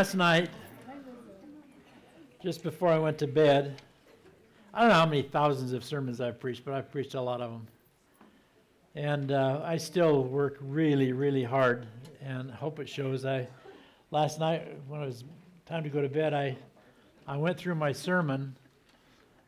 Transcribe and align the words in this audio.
Last 0.00 0.14
night, 0.14 0.48
just 2.42 2.62
before 2.62 2.88
I 2.88 2.98
went 2.98 3.18
to 3.18 3.26
bed, 3.26 3.82
I 4.72 4.80
don't 4.80 4.88
know 4.88 4.94
how 4.94 5.04
many 5.04 5.20
thousands 5.20 5.74
of 5.74 5.84
sermons 5.84 6.22
I've 6.22 6.40
preached, 6.40 6.64
but 6.64 6.72
I've 6.72 6.90
preached 6.90 7.12
a 7.12 7.20
lot 7.20 7.42
of 7.42 7.50
them. 7.50 7.66
And 8.94 9.30
uh, 9.30 9.60
I 9.62 9.76
still 9.76 10.24
work 10.24 10.56
really, 10.62 11.12
really 11.12 11.44
hard, 11.44 11.86
and 12.22 12.50
hope 12.50 12.80
it 12.80 12.88
shows. 12.88 13.26
I 13.26 13.46
last 14.10 14.40
night 14.40 14.74
when 14.88 15.02
it 15.02 15.04
was 15.04 15.24
time 15.66 15.82
to 15.82 15.90
go 15.90 16.00
to 16.00 16.08
bed, 16.08 16.32
I 16.32 16.56
I 17.26 17.36
went 17.36 17.58
through 17.58 17.74
my 17.74 17.92
sermon. 17.92 18.56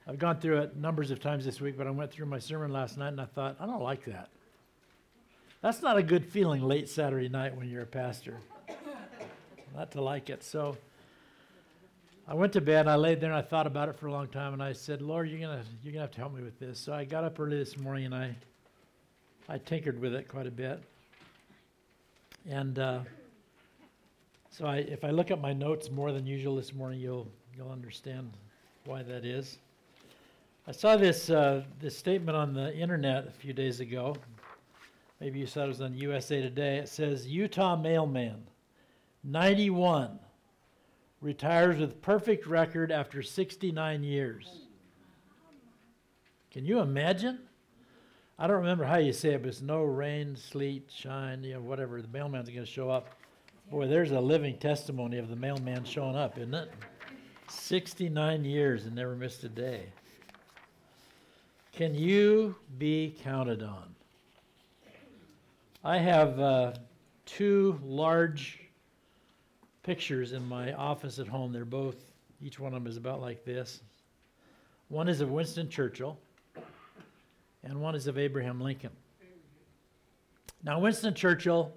I've 0.07 0.19
gone 0.19 0.39
through 0.39 0.59
it 0.59 0.77
numbers 0.77 1.11
of 1.11 1.19
times 1.19 1.47
this 1.47 1.63
week, 1.63 1.79
but 1.79 1.87
I 1.87 1.91
went 1.91 2.11
through 2.11 2.27
my 2.27 2.39
sermon 2.39 2.71
last 2.71 2.99
night, 2.99 3.09
and 3.09 3.23
I 3.23 3.25
thought 3.25 3.57
I 3.59 3.65
don't 3.65 3.83
like 3.83 4.05
that. 4.05 4.29
That's 5.63 5.81
not 5.81 5.97
a 5.97 6.03
good 6.03 6.27
feeling 6.27 6.61
late 6.61 6.91
Saturday 6.91 7.31
night 7.31 7.57
when 7.57 7.71
you're 7.71 7.85
a 7.85 7.87
pastor. 7.87 8.37
Not 9.75 9.91
to 9.93 10.03
like 10.03 10.31
it. 10.31 10.43
So 10.43 10.77
I 12.27 12.35
went 12.35 12.53
to 12.55 12.61
bed. 12.61 12.89
I 12.89 12.97
laid 12.97 13.21
there 13.21 13.31
and 13.31 13.39
I 13.39 13.43
thought 13.43 13.67
about 13.67 13.89
it 13.89 13.97
for 13.97 14.07
a 14.07 14.13
long 14.13 14.29
time, 14.29 14.53
and 14.53 14.63
I 14.63 14.73
said, 14.73 15.03
"Lord, 15.03 15.29
you're 15.29 15.41
gonna 15.41 15.63
you're 15.83 15.93
gonna 15.93 16.03
have 16.03 16.13
to 16.13 16.21
help 16.21 16.35
me 16.35 16.43
with 16.43 16.59
this." 16.59 16.79
So 16.79 16.93
I 16.93 17.05
got 17.05 17.25
up 17.25 17.39
early 17.41 17.57
this 17.57 17.79
morning 17.79 18.07
and 18.07 18.15
I 18.15 18.35
I 19.49 19.59
tinkered 19.59 20.01
with 20.01 20.15
it 20.15 20.29
quite 20.29 20.47
a 20.47 20.51
bit. 20.51 20.83
And 22.49 22.79
uh, 22.79 23.01
so 24.51 24.67
I, 24.67 24.77
if 24.79 25.05
I 25.05 25.11
look 25.11 25.31
at 25.31 25.41
my 25.41 25.53
notes 25.53 25.91
more 25.91 26.13
than 26.13 26.27
usual 26.27 26.57
this 26.57 26.75
morning, 26.75 27.01
you'll, 27.01 27.29
you'll 27.57 27.71
understand 27.71 28.31
why 28.85 29.03
that 29.03 29.25
is. 29.25 29.59
I 30.67 30.73
saw 30.73 30.97
this, 30.97 31.31
uh, 31.31 31.63
this 31.81 31.97
statement 31.97 32.37
on 32.37 32.55
the 32.55 32.75
internet 32.77 33.27
a 33.27 33.31
few 33.31 33.53
days 33.53 33.81
ago. 33.81 34.17
Maybe 35.21 35.39
you 35.39 35.47
saw 35.47 35.65
it 35.65 35.69
was 35.69 35.81
on 35.81 35.95
USA 35.95 36.41
Today. 36.41 36.79
It 36.79 36.89
says 36.89 37.27
Utah 37.27 37.77
mailman, 37.77 38.43
91, 39.25 40.19
retires 41.21 41.79
with 41.79 42.03
perfect 42.03 42.47
record 42.47 42.91
after 42.91 43.23
69 43.23 44.03
years. 44.03 44.49
Can 46.51 46.67
you 46.67 46.81
imagine? 46.81 47.39
I 48.39 48.47
don't 48.47 48.57
remember 48.57 48.85
how 48.85 48.97
you 48.97 49.13
say 49.13 49.35
it, 49.35 49.43
but 49.43 49.49
it's 49.49 49.63
no 49.63 49.83
rain, 49.83 50.37
sleet, 50.37 50.91
shine, 50.93 51.45
you 51.45 51.55
know, 51.55 51.61
whatever. 51.61 52.03
The 52.03 52.09
mailman's 52.09 52.49
going 52.49 52.65
to 52.65 52.71
show 52.71 52.91
up. 52.91 53.09
Boy, 53.71 53.87
there's 53.87 54.11
a 54.11 54.21
living 54.21 54.59
testimony 54.59 55.19
of 55.19 55.29
the 55.29 55.37
mailman 55.37 55.85
showing 55.85 56.17
up, 56.17 56.37
isn't 56.37 56.53
it? 56.53 56.71
69 57.49 58.45
years 58.45 58.87
and 58.87 58.95
never 58.95 59.15
missed 59.15 59.45
a 59.45 59.49
day. 59.49 59.85
Can 61.73 61.95
you 61.95 62.57
be 62.79 63.15
counted 63.23 63.63
on? 63.63 63.95
I 65.85 65.99
have 65.99 66.39
uh, 66.39 66.73
two 67.25 67.81
large 67.83 68.62
pictures 69.83 70.33
in 70.33 70.47
my 70.49 70.73
office 70.75 71.19
at 71.19 71.27
home. 71.27 71.53
They're 71.53 71.65
both, 71.65 71.97
each 72.41 72.59
one 72.59 72.75
of 72.75 72.83
them 72.83 72.91
is 72.91 72.97
about 72.97 73.21
like 73.21 73.45
this. 73.45 73.83
One 74.89 75.09
is 75.09 75.21
of 75.21 75.31
Winston 75.31 75.69
Churchill 75.69 76.19
and 77.65 77.81
one 77.81 77.95
is 77.95 78.07
of 78.07 78.19
Abraham 78.19 78.61
Lincoln. 78.61 78.91
Now, 80.65 80.79
Winston 80.79 81.15
Churchill 81.15 81.73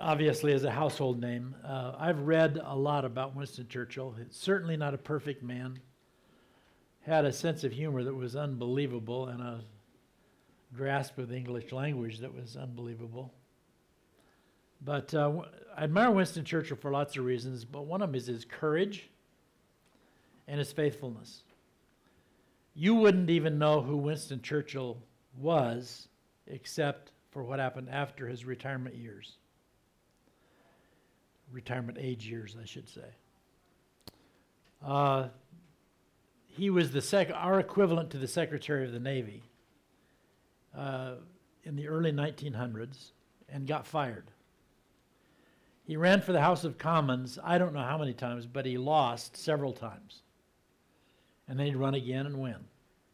obviously 0.00 0.52
is 0.52 0.64
a 0.64 0.70
household 0.70 1.20
name. 1.20 1.54
Uh, 1.64 1.92
I've 1.98 2.20
read 2.20 2.60
a 2.62 2.74
lot 2.74 3.04
about 3.04 3.36
Winston 3.36 3.68
Churchill. 3.68 4.14
He's 4.16 4.34
certainly 4.34 4.76
not 4.76 4.94
a 4.94 4.98
perfect 4.98 5.42
man. 5.42 5.78
Had 7.02 7.24
a 7.24 7.32
sense 7.32 7.64
of 7.64 7.72
humor 7.72 8.02
that 8.02 8.14
was 8.14 8.34
unbelievable 8.34 9.28
and 9.28 9.40
a 9.40 9.60
grasp 10.76 11.18
of 11.18 11.28
the 11.28 11.36
English 11.36 11.72
language 11.72 12.18
that 12.18 12.34
was 12.34 12.56
unbelievable. 12.56 13.32
But 14.84 15.12
uh, 15.14 15.42
I 15.78 15.84
admire 15.84 16.10
Winston 16.10 16.44
Churchill 16.44 16.76
for 16.76 16.90
lots 16.90 17.16
of 17.16 17.24
reasons, 17.24 17.64
but 17.64 17.86
one 17.86 18.02
of 18.02 18.08
them 18.08 18.16
is 18.16 18.26
his 18.26 18.44
courage 18.44 19.08
and 20.48 20.58
his 20.58 20.72
faithfulness 20.72 21.42
you 22.78 22.94
wouldn't 22.94 23.28
even 23.28 23.58
know 23.58 23.80
who 23.80 23.96
Winston 23.96 24.40
Churchill 24.40 24.98
was 25.36 26.06
except 26.46 27.10
for 27.32 27.42
what 27.42 27.58
happened 27.58 27.88
after 27.90 28.28
his 28.28 28.44
retirement 28.44 28.94
years. 28.94 29.38
Retirement 31.50 31.98
age 32.00 32.24
years, 32.28 32.56
I 32.60 32.64
should 32.64 32.88
say. 32.88 33.08
Uh, 34.80 35.26
he 36.46 36.70
was 36.70 36.92
the 36.92 37.02
sec- 37.02 37.32
our 37.34 37.58
equivalent 37.58 38.10
to 38.10 38.18
the 38.18 38.28
Secretary 38.28 38.86
of 38.86 38.92
the 38.92 39.00
Navy 39.00 39.42
uh, 40.76 41.14
in 41.64 41.74
the 41.74 41.88
early 41.88 42.12
1900s 42.12 43.10
and 43.48 43.66
got 43.66 43.88
fired. 43.88 44.30
He 45.88 45.96
ran 45.96 46.20
for 46.20 46.32
the 46.32 46.40
House 46.40 46.62
of 46.62 46.78
Commons, 46.78 47.38
I 47.42 47.58
don't 47.58 47.74
know 47.74 47.82
how 47.82 47.98
many 47.98 48.12
times, 48.12 48.46
but 48.46 48.64
he 48.64 48.78
lost 48.78 49.36
several 49.36 49.72
times 49.72 50.22
and 51.48 51.58
then 51.58 51.66
he'd 51.66 51.76
run 51.76 51.94
again 51.94 52.26
and 52.26 52.38
win. 52.38 52.58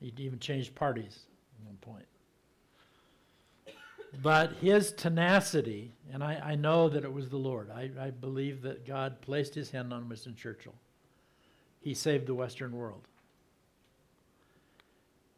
He'd 0.01 0.19
even 0.21 0.39
change 0.39 0.75
parties 0.75 1.21
at 1.59 1.67
one 1.67 1.77
point. 1.77 2.07
But 4.23 4.53
his 4.55 4.93
tenacity, 4.93 5.93
and 6.13 6.23
I, 6.23 6.41
I 6.45 6.55
know 6.57 6.89
that 6.89 7.05
it 7.05 7.13
was 7.13 7.29
the 7.29 7.37
Lord, 7.37 7.71
I, 7.71 7.91
I 7.99 8.11
believe 8.11 8.63
that 8.63 8.87
God 8.87 9.21
placed 9.21 9.55
his 9.55 9.71
hand 9.71 9.93
on 9.93 10.09
Winston 10.09 10.35
Churchill. 10.35 10.75
He 11.81 11.95
saved 11.95 12.27
the 12.27 12.35
Western 12.35 12.73
world. 12.73 13.03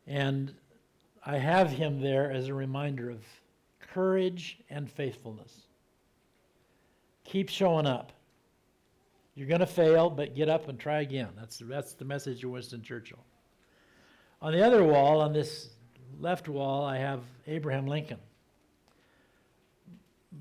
And 0.06 0.54
I 1.25 1.38
have 1.38 1.70
him 1.70 2.00
there 2.00 2.30
as 2.30 2.48
a 2.48 2.54
reminder 2.54 3.10
of 3.10 3.25
courage 3.80 4.58
and 4.70 4.91
faithfulness. 4.91 5.62
Keep 7.26 7.48
showing 7.48 7.87
up. 7.87 8.12
You're 9.34 9.48
going 9.48 9.60
to 9.60 9.66
fail, 9.66 10.09
but 10.09 10.34
get 10.34 10.48
up 10.48 10.69
and 10.69 10.78
try 10.78 11.00
again. 11.00 11.28
That's, 11.37 11.59
that's 11.59 11.92
the 11.92 12.04
message 12.04 12.42
of 12.42 12.50
Winston 12.50 12.82
Churchill. 12.82 13.19
On 14.41 14.53
the 14.53 14.64
other 14.64 14.82
wall, 14.82 15.20
on 15.20 15.32
this 15.32 15.70
left 16.20 16.48
wall, 16.48 16.84
I 16.84 16.98
have 16.98 17.20
Abraham 17.47 17.87
Lincoln. 17.87 18.19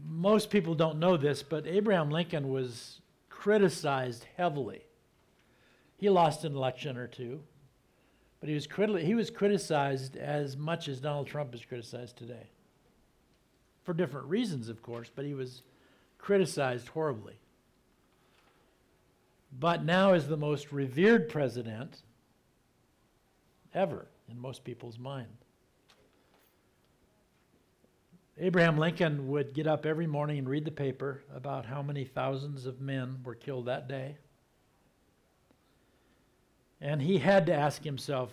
Most 0.08 0.50
people 0.50 0.76
don't 0.76 1.00
know 1.00 1.18
this, 1.18 1.42
but 1.42 1.66
Abraham 1.66 2.12
Lincoln 2.12 2.50
was 2.50 3.02
criticized 3.30 4.26
heavily. 4.38 4.86
He 5.98 6.10
lost 6.10 6.46
an 6.46 6.56
election 6.56 6.98
or 6.98 7.08
two, 7.08 7.42
but 8.40 8.48
he 8.48 8.56
was, 8.56 8.68
criti- 8.68 9.04
he 9.04 9.16
was 9.16 9.32
criticized 9.32 10.18
as 10.18 10.56
much 10.56 10.88
as 10.88 11.00
Donald 11.00 11.28
Trump 11.28 11.56
is 11.56 11.66
criticized 11.66 12.16
today. 12.16 12.50
For 13.84 13.94
different 13.94 14.28
reasons, 14.28 14.70
of 14.70 14.82
course, 14.82 15.10
but 15.14 15.26
he 15.26 15.34
was 15.34 15.64
criticized 16.26 16.88
horribly 16.88 17.36
but 19.60 19.86
now 19.86 20.14
is 20.14 20.28
the 20.28 20.38
most 20.38 20.72
revered 20.72 21.30
president 21.30 22.02
ever 23.74 24.08
in 24.30 24.40
most 24.40 24.64
people's 24.64 25.00
mind. 25.00 25.28
Abraham 28.38 28.78
Lincoln 28.78 29.30
would 29.30 29.54
get 29.54 29.68
up 29.68 29.86
every 29.86 30.08
morning 30.08 30.40
and 30.40 30.50
read 30.50 30.66
the 30.66 30.72
paper 30.72 31.24
about 31.34 31.66
how 31.66 31.82
many 31.82 32.04
thousands 32.04 32.66
of 32.66 32.82
men 32.82 33.20
were 33.24 33.36
killed 33.36 33.68
that 33.68 33.88
day. 33.88 34.18
And 36.82 37.02
he 37.02 37.18
had 37.18 37.46
to 37.46 37.54
ask 37.54 37.84
himself 37.84 38.32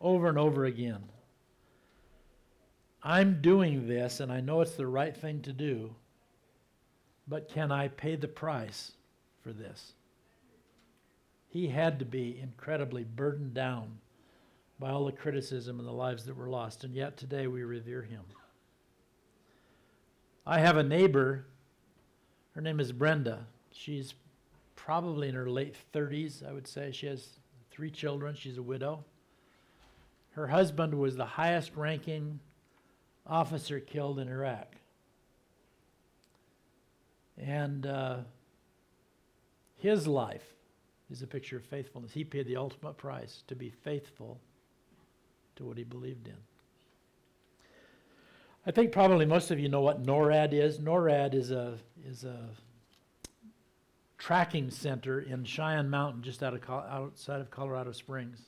over 0.00 0.28
and 0.28 0.38
over 0.38 0.64
again 0.64 1.04
I'm 3.06 3.42
doing 3.42 3.86
this, 3.86 4.20
and 4.20 4.32
I 4.32 4.40
know 4.40 4.62
it's 4.62 4.76
the 4.76 4.86
right 4.86 5.14
thing 5.14 5.42
to 5.42 5.52
do, 5.52 5.94
but 7.26 7.48
can 7.48 7.72
I 7.72 7.88
pay 7.88 8.16
the 8.16 8.28
price 8.28 8.92
for 9.42 9.52
this? 9.52 9.92
he 11.54 11.68
had 11.68 12.00
to 12.00 12.04
be 12.04 12.36
incredibly 12.42 13.04
burdened 13.04 13.54
down 13.54 13.98
by 14.80 14.90
all 14.90 15.04
the 15.04 15.12
criticism 15.12 15.78
and 15.78 15.86
the 15.86 15.92
lives 15.92 16.24
that 16.24 16.36
were 16.36 16.48
lost, 16.48 16.82
and 16.82 16.92
yet 16.92 17.16
today 17.16 17.46
we 17.46 17.62
revere 17.62 18.02
him. 18.02 18.22
I 20.44 20.58
have 20.58 20.76
a 20.76 20.82
neighbor, 20.82 21.46
her 22.56 22.60
name 22.60 22.80
is 22.80 22.90
Brenda. 22.90 23.46
She's 23.70 24.14
probably 24.74 25.28
in 25.28 25.36
her 25.36 25.48
late 25.48 25.76
30s, 25.94 26.44
I 26.44 26.52
would 26.52 26.66
say. 26.66 26.90
She 26.90 27.06
has 27.06 27.38
three 27.70 27.90
children, 27.92 28.34
she's 28.34 28.58
a 28.58 28.62
widow. 28.62 29.04
Her 30.32 30.48
husband 30.48 30.94
was 30.94 31.14
the 31.14 31.24
highest 31.24 31.76
ranking 31.76 32.40
officer 33.28 33.78
killed 33.78 34.18
in 34.18 34.26
Iraq. 34.26 34.74
And 37.38 37.86
uh, 37.86 38.18
his 39.76 40.06
life 40.06 40.54
is 41.10 41.22
a 41.22 41.26
picture 41.26 41.56
of 41.56 41.64
faithfulness. 41.64 42.12
He 42.12 42.24
paid 42.24 42.46
the 42.46 42.56
ultimate 42.56 42.96
price 42.96 43.42
to 43.48 43.54
be 43.54 43.70
faithful 43.70 44.40
to 45.56 45.64
what 45.64 45.78
he 45.78 45.84
believed 45.84 46.28
in. 46.28 46.36
I 48.66 48.70
think 48.70 48.92
probably 48.92 49.26
most 49.26 49.50
of 49.50 49.60
you 49.60 49.68
know 49.68 49.82
what 49.82 50.02
NORAD 50.02 50.52
is. 50.54 50.78
NORAD 50.78 51.34
is 51.34 51.50
a 51.50 51.78
is 52.06 52.24
a 52.24 52.48
tracking 54.16 54.70
center 54.70 55.20
in 55.20 55.44
Cheyenne 55.44 55.90
Mountain, 55.90 56.22
just 56.22 56.42
out 56.42 56.54
of 56.54 56.70
outside 56.70 57.40
of 57.40 57.50
Colorado 57.50 57.92
Springs. 57.92 58.40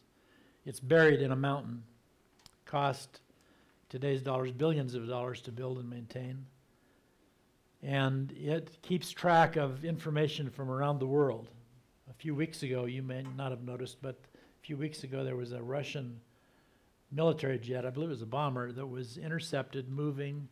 It's 0.65 0.81
buried 0.81 1.21
in 1.21 1.33
a 1.33 1.37
mountain. 1.37 1.83
Cost 2.65 3.21
today's 3.91 4.23
dollars 4.23 4.53
billions 4.53 4.95
of 4.95 5.07
dollars 5.07 5.43
to 5.43 5.53
build 5.53 5.79
and 5.79 5.89
maintain. 5.89 6.47
And 7.87 8.33
it 8.33 8.83
keeps 8.83 9.13
track 9.13 9.55
of 9.55 9.85
information 9.85 10.51
from 10.51 10.69
around 10.69 10.99
the 10.99 11.07
world. 11.07 11.49
A 12.11 12.15
few 12.15 12.35
weeks 12.35 12.65
ago, 12.65 12.87
you 12.87 13.01
may 13.01 13.25
not 13.37 13.53
have 13.53 13.63
noticed, 13.63 14.03
but 14.03 14.19
a 14.35 14.67
few 14.67 14.77
weeks 14.77 15.05
ago 15.05 15.23
there 15.23 15.37
was 15.37 15.53
a 15.53 15.63
Russian 15.63 16.21
military 17.13 17.61
jet, 17.61 17.87
I 17.87 17.91
believe 17.91 18.09
it 18.09 18.15
was 18.15 18.23
a 18.23 18.27
bomber, 18.27 18.73
that 18.73 18.85
was 18.85 19.19
intercepted 19.19 19.89
moving 19.89 20.49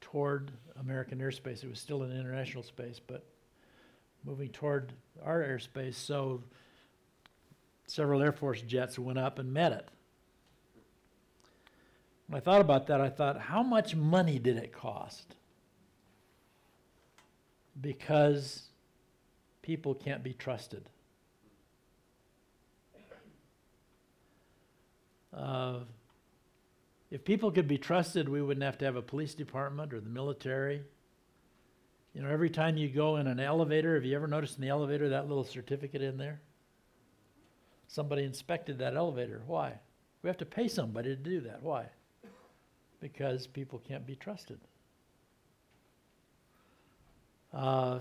toward 0.00 0.50
American 0.80 1.20
airspace. 1.20 1.62
It 1.62 1.70
was 1.70 1.78
still 1.78 2.02
in 2.02 2.10
international 2.10 2.64
space, 2.64 2.98
but 2.98 3.24
moving 4.24 4.48
toward 4.48 4.92
our 5.24 5.40
airspace. 5.40 5.94
So 5.94 6.42
several 7.86 8.20
Air 8.20 8.32
Force 8.32 8.60
jets 8.60 8.98
went 8.98 9.20
up 9.20 9.38
and 9.38 9.52
met 9.52 9.70
it. 9.70 9.88
When 12.26 12.38
I 12.38 12.40
thought 12.40 12.60
about 12.60 12.88
that, 12.88 13.00
I 13.00 13.08
thought, 13.08 13.38
how 13.38 13.62
much 13.62 13.94
money 13.94 14.40
did 14.40 14.56
it 14.56 14.72
cost? 14.72 15.36
Because 17.80 18.62
people 19.62 19.94
can't 19.94 20.22
be 20.22 20.34
trusted. 20.34 20.88
Uh, 25.32 25.80
if 27.10 27.24
people 27.24 27.50
could 27.50 27.68
be 27.68 27.78
trusted, 27.78 28.28
we 28.28 28.42
wouldn't 28.42 28.64
have 28.64 28.78
to 28.78 28.84
have 28.84 28.96
a 28.96 29.02
police 29.02 29.34
department 29.34 29.92
or 29.92 30.00
the 30.00 30.10
military. 30.10 30.82
You 32.14 32.22
know, 32.22 32.28
every 32.28 32.50
time 32.50 32.76
you 32.76 32.88
go 32.88 33.16
in 33.16 33.26
an 33.26 33.40
elevator, 33.40 33.94
have 33.94 34.04
you 34.04 34.14
ever 34.14 34.26
noticed 34.26 34.56
in 34.56 34.62
the 34.62 34.68
elevator 34.68 35.08
that 35.08 35.28
little 35.28 35.44
certificate 35.44 36.02
in 36.02 36.18
there? 36.18 36.40
Somebody 37.88 38.24
inspected 38.24 38.78
that 38.78 38.96
elevator. 38.96 39.42
Why? 39.46 39.74
We 40.22 40.28
have 40.28 40.38
to 40.38 40.46
pay 40.46 40.68
somebody 40.68 41.10
to 41.10 41.16
do 41.16 41.40
that. 41.42 41.62
Why? 41.62 41.86
Because 43.00 43.46
people 43.46 43.82
can't 43.86 44.06
be 44.06 44.14
trusted. 44.14 44.60
Uh, 47.52 47.98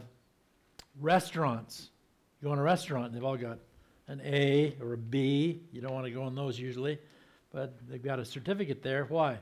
restaurants. 1.00 1.90
You 2.42 2.48
go 2.48 2.54
in 2.54 2.60
a 2.60 2.64
restaurant, 2.64 3.14
they've 3.14 3.24
all 3.24 3.38
got 3.38 3.60
an 4.08 4.22
A 4.26 4.76
or 4.82 4.94
a 4.94 4.98
B. 4.98 5.62
You 5.72 5.82
don't 5.82 5.94
want 5.94 6.06
to 6.06 6.12
go 6.12 6.28
in 6.28 6.36
those 6.36 6.60
usually, 6.60 7.00
but 7.54 7.74
they've 7.90 8.04
got 8.04 8.20
a 8.20 8.26
certificate 8.26 8.82
there. 8.84 9.06
Why? 9.06 9.38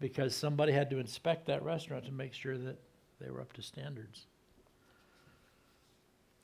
Because 0.00 0.34
somebody 0.34 0.72
had 0.72 0.90
to 0.90 0.98
inspect 0.98 1.46
that 1.46 1.62
restaurant 1.62 2.04
to 2.06 2.12
make 2.12 2.32
sure 2.32 2.56
that 2.56 2.76
they 3.20 3.30
were 3.30 3.40
up 3.40 3.52
to 3.54 3.62
standards. 3.62 4.26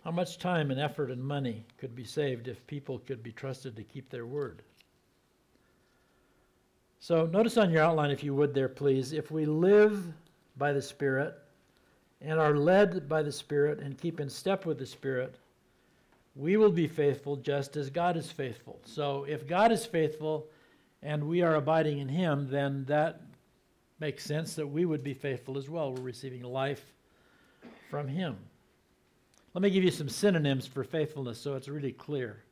How 0.04 0.10
much 0.10 0.38
time 0.38 0.70
and 0.70 0.80
effort 0.80 1.10
and 1.10 1.22
money 1.22 1.64
could 1.76 1.94
be 1.94 2.04
saved 2.04 2.48
if 2.48 2.66
people 2.66 2.98
could 3.00 3.22
be 3.22 3.32
trusted 3.32 3.76
to 3.76 3.82
keep 3.82 4.08
their 4.08 4.26
word? 4.26 4.62
So, 7.00 7.26
notice 7.26 7.56
on 7.56 7.70
your 7.70 7.82
outline, 7.82 8.10
if 8.10 8.22
you 8.22 8.34
would, 8.34 8.54
there, 8.54 8.68
please, 8.68 9.12
if 9.12 9.30
we 9.30 9.46
live 9.46 10.04
by 10.56 10.72
the 10.72 10.82
Spirit 10.82 11.34
and 12.20 12.38
are 12.38 12.56
led 12.56 13.08
by 13.08 13.22
the 13.22 13.32
Spirit 13.32 13.80
and 13.80 13.98
keep 13.98 14.20
in 14.20 14.28
step 14.28 14.66
with 14.66 14.78
the 14.78 14.86
Spirit, 14.86 15.36
we 16.36 16.56
will 16.56 16.70
be 16.70 16.86
faithful 16.86 17.36
just 17.36 17.76
as 17.76 17.90
God 17.90 18.16
is 18.16 18.30
faithful. 18.30 18.80
So, 18.84 19.24
if 19.24 19.46
God 19.46 19.72
is 19.72 19.86
faithful 19.86 20.46
and 21.02 21.28
we 21.28 21.42
are 21.42 21.56
abiding 21.56 21.98
in 21.98 22.08
Him, 22.08 22.48
then 22.50 22.84
that 22.86 23.20
makes 23.98 24.24
sense 24.24 24.54
that 24.54 24.66
we 24.66 24.84
would 24.84 25.02
be 25.02 25.14
faithful 25.14 25.58
as 25.58 25.68
well. 25.68 25.92
We're 25.92 26.02
receiving 26.02 26.42
life 26.42 26.92
from 27.90 28.08
Him. 28.08 28.36
Let 29.52 29.62
me 29.62 29.70
give 29.70 29.82
you 29.82 29.90
some 29.90 30.08
synonyms 30.08 30.66
for 30.66 30.84
faithfulness 30.84 31.40
so 31.40 31.54
it's 31.54 31.68
really 31.68 31.92
clear 31.92 32.44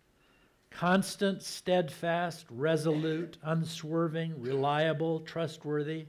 constant, 0.71 1.43
steadfast, 1.43 2.45
resolute, 2.51 3.39
unswerving, 3.43 4.39
reliable, 4.41 5.21
trustworthy, 5.21 6.07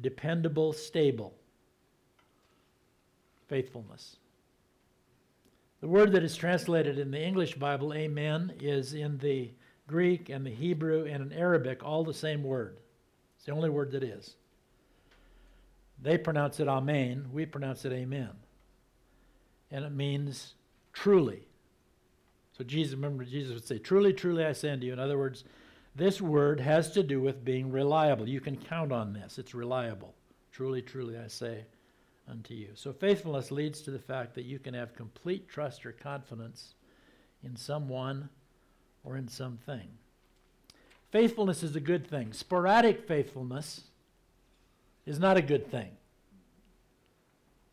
dependable, 0.00 0.72
stable. 0.72 1.34
Faithfulness. 3.50 4.16
The 5.80 5.88
word 5.88 6.12
that 6.12 6.22
is 6.22 6.36
translated 6.36 7.00
in 7.00 7.10
the 7.10 7.20
English 7.20 7.56
Bible, 7.56 7.92
amen, 7.92 8.52
is 8.60 8.94
in 8.94 9.18
the 9.18 9.50
Greek 9.88 10.28
and 10.28 10.46
the 10.46 10.54
Hebrew 10.54 11.04
and 11.06 11.20
in 11.20 11.32
Arabic 11.36 11.82
all 11.82 12.04
the 12.04 12.14
same 12.14 12.44
word. 12.44 12.78
It's 13.36 13.46
the 13.46 13.52
only 13.52 13.68
word 13.68 13.90
that 13.90 14.04
is. 14.04 14.36
They 16.00 16.16
pronounce 16.16 16.60
it 16.60 16.68
amen, 16.68 17.28
we 17.32 17.44
pronounce 17.44 17.84
it 17.84 17.92
amen. 17.92 18.30
And 19.72 19.84
it 19.84 19.92
means 19.92 20.54
truly. 20.92 21.48
So 22.56 22.62
Jesus, 22.62 22.94
remember, 22.94 23.24
Jesus 23.24 23.54
would 23.54 23.66
say, 23.66 23.78
Truly, 23.78 24.12
truly, 24.12 24.44
I 24.44 24.52
say 24.52 24.70
unto 24.70 24.86
you. 24.86 24.92
In 24.92 25.00
other 25.00 25.18
words, 25.18 25.42
this 25.96 26.20
word 26.20 26.60
has 26.60 26.92
to 26.92 27.02
do 27.02 27.20
with 27.20 27.44
being 27.44 27.72
reliable. 27.72 28.28
You 28.28 28.40
can 28.40 28.56
count 28.56 28.92
on 28.92 29.12
this, 29.12 29.40
it's 29.40 29.56
reliable. 29.56 30.14
Truly, 30.52 30.82
truly, 30.82 31.18
I 31.18 31.26
say 31.26 31.64
unto 32.30 32.54
you. 32.54 32.68
So 32.74 32.92
faithfulness 32.92 33.50
leads 33.50 33.80
to 33.82 33.90
the 33.90 33.98
fact 33.98 34.34
that 34.34 34.44
you 34.44 34.58
can 34.58 34.74
have 34.74 34.94
complete 34.94 35.48
trust 35.48 35.84
or 35.84 35.92
confidence 35.92 36.74
in 37.42 37.56
someone 37.56 38.28
or 39.04 39.16
in 39.16 39.28
something. 39.28 39.88
Faithfulness 41.10 41.62
is 41.62 41.74
a 41.74 41.80
good 41.80 42.06
thing. 42.06 42.32
Sporadic 42.32 43.06
faithfulness 43.06 43.82
is 45.06 45.18
not 45.18 45.36
a 45.36 45.42
good 45.42 45.70
thing. 45.70 45.90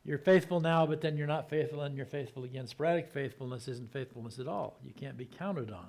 You're 0.03 0.17
faithful 0.17 0.61
now, 0.61 0.85
but 0.85 1.01
then 1.01 1.17
you're 1.17 1.27
not 1.27 1.49
faithful 1.49 1.81
and 1.81 1.95
you're 1.95 2.05
faithful 2.05 2.45
again. 2.45 2.65
Sporadic 2.65 3.09
faithfulness 3.09 3.67
isn't 3.67 3.91
faithfulness 3.91 4.39
at 4.39 4.47
all. 4.47 4.77
You 4.83 4.93
can't 4.93 5.17
be 5.17 5.25
counted 5.25 5.69
on. 5.69 5.87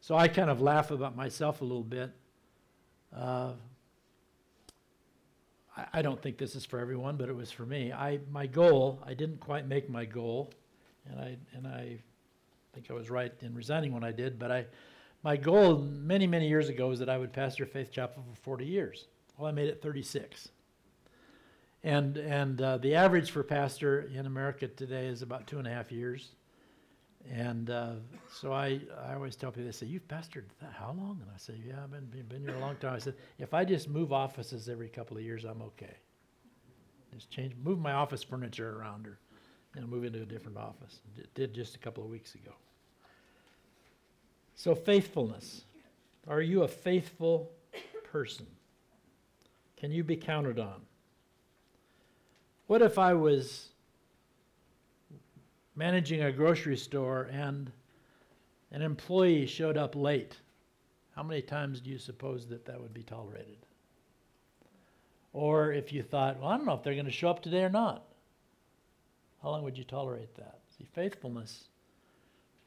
So 0.00 0.16
I 0.16 0.28
kind 0.28 0.48
of 0.48 0.60
laugh 0.60 0.92
about 0.92 1.16
myself 1.16 1.60
a 1.60 1.64
little 1.64 1.82
bit. 1.82 2.10
Uh, 3.14 3.52
I, 5.92 6.02
don't 6.02 6.20
think 6.20 6.38
this 6.38 6.54
is 6.54 6.64
for 6.64 6.78
everyone, 6.78 7.16
but 7.16 7.28
it 7.28 7.36
was 7.36 7.50
for 7.50 7.66
me. 7.66 7.92
I 7.92 8.20
my 8.30 8.46
goal, 8.46 9.02
I 9.06 9.14
didn't 9.14 9.40
quite 9.40 9.66
make 9.66 9.88
my 9.88 10.04
goal, 10.04 10.52
and 11.08 11.20
I 11.20 11.36
and 11.54 11.66
I 11.66 11.98
think 12.72 12.90
I 12.90 12.94
was 12.94 13.10
right 13.10 13.32
in 13.40 13.54
resigning 13.54 13.92
when 13.92 14.04
I 14.04 14.12
did. 14.12 14.38
But 14.38 14.50
I, 14.52 14.66
my 15.22 15.36
goal 15.36 15.78
many 15.78 16.26
many 16.26 16.48
years 16.48 16.68
ago 16.68 16.88
was 16.88 16.98
that 16.98 17.08
I 17.08 17.18
would 17.18 17.32
pastor 17.32 17.66
Faith 17.66 17.92
Chapel 17.92 18.24
for 18.28 18.36
40 18.42 18.64
years. 18.64 19.06
Well, 19.38 19.48
I 19.48 19.52
made 19.52 19.68
it 19.68 19.80
36. 19.80 20.50
And, 21.82 22.18
and 22.18 22.60
uh, 22.60 22.76
the 22.76 22.94
average 22.94 23.30
for 23.30 23.42
pastor 23.42 24.10
in 24.14 24.26
America 24.26 24.68
today 24.68 25.06
is 25.06 25.22
about 25.22 25.46
two 25.46 25.58
and 25.58 25.66
a 25.66 25.70
half 25.70 25.90
years. 25.90 26.28
And 27.28 27.70
uh, 27.70 27.92
so 28.32 28.52
I, 28.52 28.80
I 29.04 29.14
always 29.14 29.36
tell 29.36 29.50
people, 29.50 29.64
they 29.64 29.72
say, 29.72 29.86
You've 29.86 30.08
pastored 30.08 30.44
that, 30.60 30.72
how 30.72 30.88
long? 30.88 31.18
And 31.20 31.30
I 31.34 31.38
say, 31.38 31.54
Yeah, 31.66 31.82
I've 31.84 31.90
been, 31.90 32.24
been 32.28 32.42
here 32.42 32.54
a 32.54 32.60
long 32.60 32.76
time. 32.76 32.94
I 32.94 32.98
said, 32.98 33.14
If 33.38 33.52
I 33.52 33.64
just 33.64 33.88
move 33.88 34.12
offices 34.12 34.68
every 34.68 34.88
couple 34.88 35.16
of 35.16 35.22
years, 35.22 35.44
I'm 35.44 35.62
okay. 35.62 35.96
Just 37.14 37.30
change, 37.30 37.54
move 37.62 37.78
my 37.78 37.92
office 37.92 38.22
furniture 38.22 38.78
around 38.78 39.06
or 39.06 39.18
and 39.76 39.88
move 39.88 40.04
into 40.04 40.22
a 40.22 40.26
different 40.26 40.58
office. 40.58 41.00
D- 41.16 41.22
did 41.34 41.54
just 41.54 41.74
a 41.76 41.78
couple 41.78 42.02
of 42.02 42.10
weeks 42.10 42.34
ago. 42.34 42.52
So, 44.54 44.74
faithfulness. 44.74 45.64
Are 46.28 46.42
you 46.42 46.62
a 46.62 46.68
faithful 46.68 47.50
person? 48.04 48.46
Can 49.76 49.90
you 49.90 50.04
be 50.04 50.16
counted 50.16 50.58
on? 50.58 50.82
What 52.66 52.82
if 52.82 52.98
I 52.98 53.14
was 53.14 53.69
managing 55.80 56.22
a 56.22 56.30
grocery 56.30 56.76
store 56.76 57.30
and 57.32 57.72
an 58.70 58.82
employee 58.82 59.46
showed 59.46 59.78
up 59.78 59.96
late? 59.96 60.36
How 61.16 61.22
many 61.22 61.40
times 61.40 61.80
do 61.80 61.88
you 61.88 61.96
suppose 61.96 62.46
that 62.48 62.66
that 62.66 62.78
would 62.78 62.92
be 62.92 63.02
tolerated? 63.02 63.56
Or 65.32 65.72
if 65.72 65.90
you 65.90 66.02
thought, 66.02 66.38
well, 66.38 66.50
I 66.50 66.58
don't 66.58 66.66
know 66.66 66.74
if 66.74 66.82
they're 66.82 66.92
going 66.92 67.06
to 67.06 67.10
show 67.10 67.30
up 67.30 67.42
today 67.42 67.62
or 67.62 67.70
not, 67.70 68.04
how 69.42 69.48
long 69.48 69.62
would 69.62 69.78
you 69.78 69.84
tolerate 69.84 70.34
that? 70.34 70.58
See, 70.76 70.86
faithfulness 70.92 71.68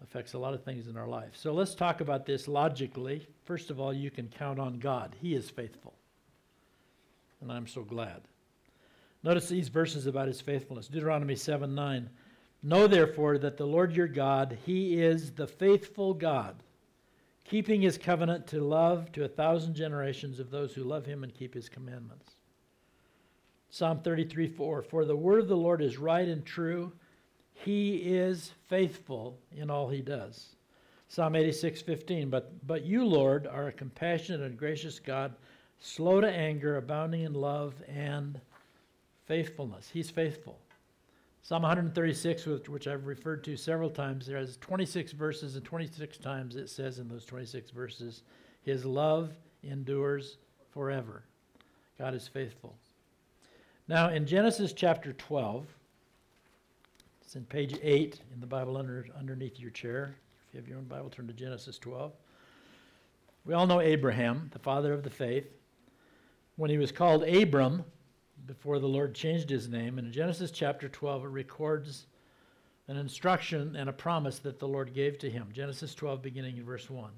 affects 0.02 0.34
a 0.34 0.40
lot 0.40 0.56
of 0.56 0.64
things 0.64 0.88
in 0.88 0.98
our 0.98 1.08
life. 1.08 1.34
So 1.36 1.54
let's 1.54 1.76
talk 1.76 2.02
about 2.02 2.26
this 2.26 2.48
logically. 2.48 3.28
First 3.46 3.70
of 3.70 3.80
all, 3.80 3.94
you 3.94 4.10
can 4.10 4.28
count 4.28 4.58
on 4.58 4.80
God, 4.80 5.16
He 5.22 5.36
is 5.36 5.52
faithful. 5.52 5.94
And 7.42 7.52
I'm 7.52 7.68
so 7.68 7.84
glad. 7.84 8.22
Notice 9.22 9.50
these 9.50 9.70
verses 9.70 10.08
about 10.08 10.28
his 10.28 10.42
faithfulness. 10.42 10.88
Deuteronomy 10.88 11.36
7 11.36 11.76
9. 11.76 12.10
Know 12.66 12.88
therefore 12.88 13.38
that 13.40 13.58
the 13.58 13.68
Lord 13.68 13.94
your 13.94 14.08
God, 14.08 14.58
he 14.66 15.02
is 15.02 15.32
the 15.32 15.48
faithful 15.48 16.14
God, 16.14 16.56
keeping 17.44 17.82
his 17.82 17.98
covenant 17.98 18.48
to 18.48 18.62
love 18.62 19.12
to 19.12 19.26
a 19.26 19.28
thousand 19.28 19.76
generations 19.76 20.40
of 20.40 20.50
those 20.50 20.74
who 20.74 20.86
love 20.86 21.06
him 21.06 21.26
and 21.26 21.34
keep 21.34 21.54
his 21.54 21.68
commandments. 21.68 22.32
Psalm 23.70 24.00
33 24.00 24.48
4. 24.48 24.82
For 24.82 25.04
the 25.04 25.16
word 25.16 25.42
of 25.42 25.50
the 25.50 25.58
Lord 25.58 25.82
is 25.82 25.98
right 25.98 26.28
and 26.28 26.46
true. 26.46 26.94
He 27.54 27.98
is 27.98 28.52
faithful 28.70 29.38
in 29.52 29.70
all 29.70 29.90
he 29.90 30.02
does. 30.02 30.56
Psalm 31.10 31.36
86 31.36 31.82
15. 31.82 32.30
But, 32.30 32.66
but 32.66 32.86
you, 32.86 33.04
Lord, 33.04 33.46
are 33.46 33.68
a 33.68 33.74
compassionate 33.74 34.42
and 34.42 34.58
gracious 34.58 35.00
God, 35.00 35.34
slow 35.80 36.22
to 36.22 36.30
anger, 36.30 36.78
abounding 36.78 37.24
in 37.24 37.34
love 37.34 37.74
and 37.94 38.40
faithfulness. 39.26 39.90
He's 39.92 40.10
faithful. 40.10 40.60
Psalm 41.46 41.64
136, 41.64 42.70
which 42.70 42.88
I've 42.88 43.06
referred 43.06 43.44
to 43.44 43.58
several 43.58 43.90
times, 43.90 44.26
there 44.26 44.38
has 44.38 44.56
26 44.58 45.12
verses, 45.12 45.58
and 45.58 45.66
26 45.66 46.18
times 46.18 46.56
it 46.56 46.70
says 46.70 47.00
in 47.00 47.10
those 47.10 47.26
26 47.26 47.70
verses, 47.72 48.24
His 48.62 48.86
love 48.86 49.34
endures 49.62 50.38
forever. 50.72 51.24
God 52.00 52.16
is 52.16 52.30
faithful. 52.30 52.74
Now, 53.90 54.10
in 54.10 54.26
Genesis 54.26 54.72
chapter 54.72 55.12
12, 55.12 55.66
it's 57.22 57.36
in 57.36 57.44
page 57.44 57.78
8 57.84 58.22
in 58.34 58.40
the 58.40 58.48
Bible 58.48 58.78
under, 58.78 59.06
underneath 59.20 59.60
your 59.60 59.72
chair. 59.72 60.16
If 60.48 60.54
you 60.54 60.62
have 60.62 60.70
your 60.70 60.78
own 60.78 60.86
Bible, 60.86 61.10
turn 61.10 61.28
to 61.28 61.34
Genesis 61.34 61.78
12. 61.78 62.14
We 63.44 63.54
all 63.54 63.68
know 63.68 63.82
Abraham, 63.82 64.50
the 64.54 64.60
father 64.60 64.94
of 64.94 65.04
the 65.04 65.10
faith. 65.10 65.48
When 66.56 66.70
he 66.70 66.78
was 66.78 66.94
called 66.94 67.24
Abram, 67.24 67.84
before 68.46 68.80
the 68.80 68.88
Lord 68.88 69.14
changed 69.14 69.50
his 69.50 69.70
name, 69.70 69.98
And 69.98 70.08
in 70.08 70.14
Genesis 70.14 70.52
chapter 70.52 70.90
12, 70.90 71.26
it 71.26 71.28
records 71.28 72.08
an 72.88 72.98
instruction 72.98 73.76
and 73.76 73.90
a 73.90 73.94
promise 73.94 74.40
that 74.40 74.60
the 74.60 74.68
Lord 74.68 74.94
gave 74.94 75.18
to 75.20 75.30
him. 75.30 75.48
Genesis 75.54 75.96
12, 75.96 76.22
beginning 76.22 76.58
in 76.58 76.66
verse 76.66 76.90
1. 76.90 77.12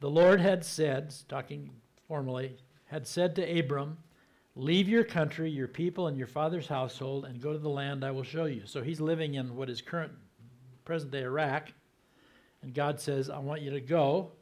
The 0.00 0.10
Lord 0.10 0.40
had 0.40 0.64
said, 0.64 1.14
talking 1.28 1.70
formally, 2.06 2.56
had 2.86 3.06
said 3.06 3.34
to 3.36 3.58
Abram, 3.58 3.98
Leave 4.58 4.88
your 4.88 5.04
country, 5.04 5.50
your 5.50 5.68
people, 5.68 6.06
and 6.06 6.16
your 6.16 6.26
father's 6.26 6.66
household, 6.66 7.26
and 7.26 7.42
go 7.42 7.52
to 7.52 7.58
the 7.58 7.68
land 7.68 8.02
I 8.02 8.10
will 8.10 8.22
show 8.22 8.46
you. 8.46 8.62
So 8.64 8.82
he's 8.82 9.02
living 9.02 9.34
in 9.34 9.54
what 9.54 9.68
is 9.68 9.82
current, 9.82 10.12
present 10.86 11.12
day 11.12 11.24
Iraq. 11.24 11.72
And 12.62 12.72
God 12.72 12.98
says, 12.98 13.28
I 13.28 13.38
want 13.38 13.60
you 13.60 13.70
to 13.72 13.80
go. 13.82 14.32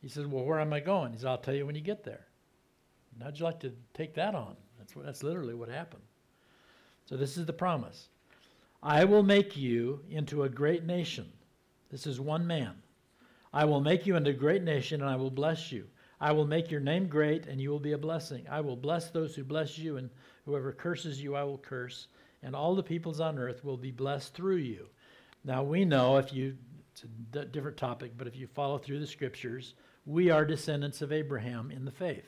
He 0.00 0.08
says, 0.08 0.26
Well, 0.26 0.44
where 0.44 0.60
am 0.60 0.72
I 0.72 0.78
going? 0.78 1.10
He 1.10 1.18
says, 1.18 1.24
I'll 1.24 1.38
tell 1.38 1.54
you 1.54 1.66
when 1.66 1.74
you 1.74 1.80
get 1.80 2.04
there. 2.04 2.26
How'd 3.20 3.38
you 3.38 3.44
like 3.44 3.60
to 3.60 3.72
take 3.94 4.14
that 4.14 4.36
on? 4.36 4.56
That's, 4.84 4.96
what, 4.96 5.06
that's 5.06 5.22
literally 5.22 5.54
what 5.54 5.70
happened. 5.70 6.02
So 7.06 7.16
this 7.16 7.38
is 7.38 7.46
the 7.46 7.54
promise 7.54 8.08
I 8.82 9.04
will 9.04 9.22
make 9.22 9.56
you 9.56 10.00
into 10.10 10.42
a 10.42 10.48
great 10.48 10.84
nation. 10.84 11.32
This 11.90 12.06
is 12.06 12.20
one 12.20 12.46
man. 12.46 12.74
I 13.50 13.64
will 13.64 13.80
make 13.80 14.04
you 14.04 14.16
into 14.16 14.30
a 14.30 14.34
great 14.34 14.62
nation, 14.62 15.00
and 15.00 15.08
I 15.08 15.16
will 15.16 15.30
bless 15.30 15.72
you. 15.72 15.86
I 16.20 16.32
will 16.32 16.46
make 16.46 16.70
your 16.70 16.80
name 16.80 17.06
great, 17.06 17.46
and 17.46 17.60
you 17.62 17.70
will 17.70 17.80
be 17.80 17.92
a 17.92 17.98
blessing. 17.98 18.44
I 18.50 18.60
will 18.60 18.76
bless 18.76 19.08
those 19.08 19.34
who 19.34 19.42
bless 19.42 19.78
you, 19.78 19.96
and 19.96 20.10
whoever 20.44 20.70
curses 20.70 21.22
you, 21.22 21.34
I 21.34 21.44
will 21.44 21.58
curse. 21.58 22.08
And 22.42 22.54
all 22.54 22.74
the 22.74 22.82
peoples 22.82 23.20
on 23.20 23.38
earth 23.38 23.64
will 23.64 23.78
be 23.78 23.90
blessed 23.90 24.34
through 24.34 24.56
you. 24.56 24.88
Now, 25.44 25.62
we 25.62 25.86
know 25.86 26.18
if 26.18 26.30
you, 26.30 26.58
it's 26.92 27.04
a 27.04 27.06
d- 27.06 27.48
different 27.52 27.78
topic, 27.78 28.12
but 28.18 28.26
if 28.26 28.36
you 28.36 28.46
follow 28.48 28.76
through 28.76 29.00
the 29.00 29.06
scriptures, 29.06 29.74
we 30.04 30.28
are 30.30 30.44
descendants 30.44 31.00
of 31.00 31.10
Abraham 31.10 31.70
in 31.70 31.86
the 31.86 31.90
faith. 31.90 32.26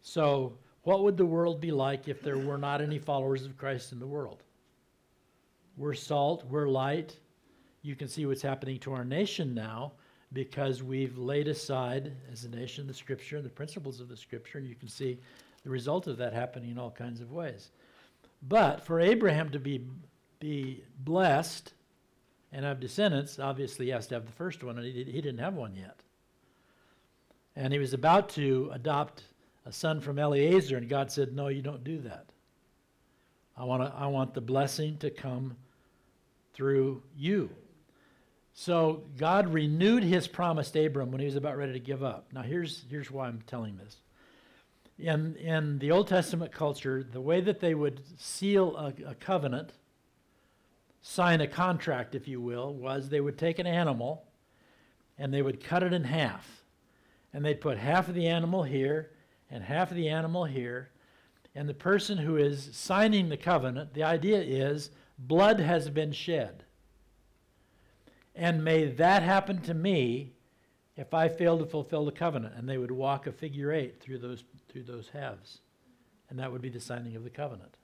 So, 0.00 0.56
what 0.86 1.02
would 1.02 1.16
the 1.16 1.26
world 1.26 1.60
be 1.60 1.72
like 1.72 2.06
if 2.06 2.22
there 2.22 2.38
were 2.38 2.56
not 2.56 2.80
any 2.80 3.00
followers 3.00 3.44
of 3.44 3.58
Christ 3.58 3.90
in 3.90 3.98
the 3.98 4.06
world? 4.06 4.44
We're 5.76 5.94
salt, 5.94 6.44
we're 6.48 6.68
light. 6.68 7.18
You 7.82 7.96
can 7.96 8.06
see 8.06 8.24
what's 8.24 8.40
happening 8.40 8.78
to 8.78 8.92
our 8.92 9.04
nation 9.04 9.52
now 9.52 9.94
because 10.32 10.84
we've 10.84 11.18
laid 11.18 11.48
aside 11.48 12.12
as 12.30 12.44
a 12.44 12.48
nation 12.48 12.86
the 12.86 12.94
scripture 12.94 13.34
and 13.34 13.44
the 13.44 13.50
principles 13.50 14.00
of 14.00 14.08
the 14.08 14.16
scripture, 14.16 14.58
and 14.58 14.68
you 14.68 14.76
can 14.76 14.86
see 14.86 15.18
the 15.64 15.70
result 15.70 16.06
of 16.06 16.18
that 16.18 16.32
happening 16.32 16.70
in 16.70 16.78
all 16.78 16.92
kinds 16.92 17.20
of 17.20 17.32
ways. 17.32 17.72
But 18.48 18.80
for 18.80 19.00
Abraham 19.00 19.50
to 19.50 19.58
be, 19.58 19.84
be 20.38 20.84
blessed 21.00 21.74
and 22.52 22.64
have 22.64 22.78
descendants, 22.78 23.40
obviously 23.40 23.86
he 23.86 23.90
has 23.90 24.06
to 24.06 24.14
have 24.14 24.26
the 24.26 24.30
first 24.30 24.62
one, 24.62 24.78
and 24.78 24.86
he, 24.86 25.02
he 25.02 25.20
didn't 25.20 25.38
have 25.38 25.54
one 25.54 25.74
yet. 25.74 26.04
And 27.56 27.72
he 27.72 27.80
was 27.80 27.92
about 27.92 28.28
to 28.30 28.70
adopt 28.72 29.24
a 29.66 29.72
son 29.72 30.00
from 30.00 30.18
Eliezer, 30.18 30.76
and 30.76 30.88
God 30.88 31.10
said, 31.10 31.34
No, 31.34 31.48
you 31.48 31.60
don't 31.60 31.84
do 31.84 31.98
that. 32.02 32.26
I, 33.56 33.64
wanna, 33.64 33.92
I 33.96 34.06
want 34.06 34.32
the 34.32 34.40
blessing 34.40 34.96
to 34.98 35.10
come 35.10 35.56
through 36.54 37.02
you. 37.16 37.50
So 38.54 39.02
God 39.18 39.52
renewed 39.52 40.04
his 40.04 40.28
promise 40.28 40.70
to 40.70 40.86
Abram 40.86 41.10
when 41.10 41.20
he 41.20 41.26
was 41.26 41.36
about 41.36 41.58
ready 41.58 41.72
to 41.74 41.80
give 41.80 42.02
up. 42.02 42.28
Now 42.32 42.40
here's 42.42 42.84
here's 42.88 43.10
why 43.10 43.26
I'm 43.26 43.42
telling 43.46 43.76
this. 43.76 43.96
In 44.98 45.36
in 45.36 45.78
the 45.78 45.90
Old 45.90 46.08
Testament 46.08 46.52
culture, 46.52 47.02
the 47.02 47.20
way 47.20 47.42
that 47.42 47.60
they 47.60 47.74
would 47.74 48.00
seal 48.18 48.74
a, 48.76 49.10
a 49.10 49.14
covenant, 49.14 49.72
sign 51.02 51.42
a 51.42 51.46
contract, 51.46 52.14
if 52.14 52.26
you 52.26 52.40
will, 52.40 52.72
was 52.72 53.10
they 53.10 53.20
would 53.20 53.36
take 53.36 53.58
an 53.58 53.66
animal 53.66 54.24
and 55.18 55.34
they 55.34 55.42
would 55.42 55.62
cut 55.62 55.82
it 55.82 55.92
in 55.92 56.04
half. 56.04 56.62
And 57.34 57.44
they'd 57.44 57.60
put 57.60 57.76
half 57.76 58.08
of 58.08 58.14
the 58.14 58.28
animal 58.28 58.62
here 58.62 59.10
and 59.50 59.62
half 59.62 59.90
of 59.90 59.96
the 59.96 60.08
animal 60.08 60.44
here. 60.44 60.90
And 61.54 61.68
the 61.68 61.74
person 61.74 62.18
who 62.18 62.36
is 62.36 62.68
signing 62.72 63.28
the 63.28 63.36
covenant, 63.36 63.94
the 63.94 64.02
idea 64.02 64.40
is 64.40 64.90
blood 65.18 65.60
has 65.60 65.88
been 65.88 66.12
shed. 66.12 66.64
And 68.34 68.62
may 68.62 68.84
that 68.84 69.22
happen 69.22 69.62
to 69.62 69.74
me 69.74 70.32
if 70.96 71.14
I 71.14 71.28
fail 71.28 71.58
to 71.58 71.66
fulfill 71.66 72.04
the 72.04 72.12
covenant. 72.12 72.54
And 72.56 72.68
they 72.68 72.78
would 72.78 72.90
walk 72.90 73.26
a 73.26 73.32
figure 73.32 73.72
eight 73.72 74.00
through 74.00 74.18
those, 74.18 74.44
through 74.68 74.84
those 74.84 75.08
halves. 75.08 75.60
And 76.28 76.38
that 76.38 76.52
would 76.52 76.62
be 76.62 76.68
the 76.68 76.80
signing 76.80 77.16
of 77.16 77.24
the 77.24 77.30
covenant. 77.30 77.76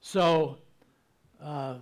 So, 0.00 0.58
uh, 1.42 1.76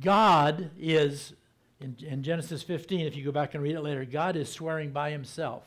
God 0.00 0.70
is, 0.78 1.32
in, 1.80 1.96
in, 2.06 2.22
Genesis 2.22 2.62
15, 2.62 3.06
if 3.06 3.16
you 3.16 3.24
go 3.24 3.32
back 3.32 3.54
and 3.54 3.62
read 3.62 3.74
it 3.74 3.80
later, 3.80 4.04
God 4.04 4.36
is 4.36 4.50
swearing 4.50 4.90
by 4.92 5.10
himself. 5.10 5.64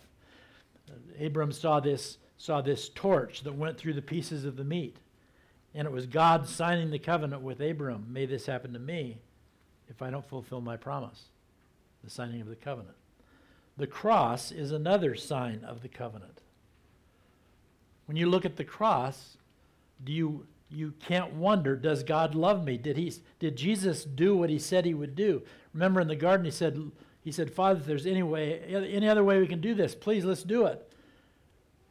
Uh, 0.89 1.25
Abram 1.25 1.51
saw 1.51 1.79
this, 1.79 2.17
saw 2.41 2.59
this 2.59 2.89
torch 2.89 3.43
that 3.43 3.53
went 3.53 3.77
through 3.77 3.93
the 3.93 4.01
pieces 4.01 4.45
of 4.45 4.55
the 4.55 4.63
meat. 4.63 4.97
And 5.75 5.85
it 5.85 5.91
was 5.91 6.07
God 6.07 6.47
signing 6.47 6.89
the 6.89 6.97
covenant 6.97 7.43
with 7.43 7.61
Abram. 7.61 8.07
May 8.09 8.25
this 8.25 8.47
happen 8.47 8.73
to 8.73 8.79
me 8.79 9.19
if 9.87 10.01
I 10.01 10.09
don't 10.09 10.27
fulfill 10.27 10.59
my 10.59 10.75
promise, 10.75 11.25
the 12.03 12.09
signing 12.09 12.41
of 12.41 12.47
the 12.47 12.55
covenant. 12.55 12.95
The 13.77 13.85
cross 13.85 14.51
is 14.51 14.71
another 14.71 15.13
sign 15.13 15.63
of 15.63 15.83
the 15.83 15.87
covenant. 15.87 16.41
When 18.07 18.17
you 18.17 18.27
look 18.27 18.43
at 18.43 18.57
the 18.57 18.63
cross, 18.63 19.37
do 20.03 20.11
you 20.11 20.47
you 20.71 20.93
can't 20.99 21.33
wonder, 21.33 21.75
does 21.75 22.01
God 22.01 22.33
love 22.33 22.65
me? 22.65 22.75
Did 22.75 22.97
he 22.97 23.13
did 23.37 23.55
Jesus 23.55 24.03
do 24.03 24.35
what 24.35 24.49
he 24.49 24.57
said 24.57 24.85
he 24.85 24.95
would 24.95 25.15
do? 25.15 25.43
Remember 25.75 26.01
in 26.01 26.07
the 26.07 26.15
garden 26.15 26.45
he 26.45 26.51
said 26.51 26.91
he 27.23 27.31
said, 27.31 27.53
"Father, 27.53 27.79
if 27.79 27.85
there's 27.85 28.07
any 28.07 28.23
way 28.23 28.61
any 28.63 29.07
other 29.07 29.23
way 29.23 29.39
we 29.39 29.47
can 29.47 29.61
do 29.61 29.75
this, 29.75 29.93
please 29.93 30.25
let's 30.25 30.43
do 30.43 30.65
it." 30.65 30.90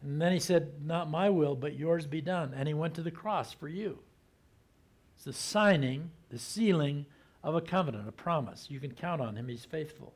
And 0.02 0.20
then 0.20 0.32
he 0.32 0.38
said, 0.38 0.82
"Not 0.84 1.10
my 1.10 1.28
will, 1.28 1.54
but 1.54 1.76
yours 1.76 2.06
be 2.06 2.20
done." 2.20 2.54
And 2.54 2.66
he 2.66 2.74
went 2.74 2.94
to 2.94 3.02
the 3.02 3.10
cross 3.10 3.52
for 3.52 3.68
you. 3.68 3.98
It's 5.16 5.24
the 5.24 5.32
signing, 5.32 6.10
the 6.30 6.38
sealing 6.38 7.04
of 7.42 7.54
a 7.54 7.60
covenant, 7.60 8.08
a 8.08 8.12
promise. 8.12 8.66
You 8.70 8.80
can 8.80 8.92
count 8.92 9.20
on 9.20 9.36
him, 9.36 9.48
he's 9.48 9.64
faithful. 9.64 10.14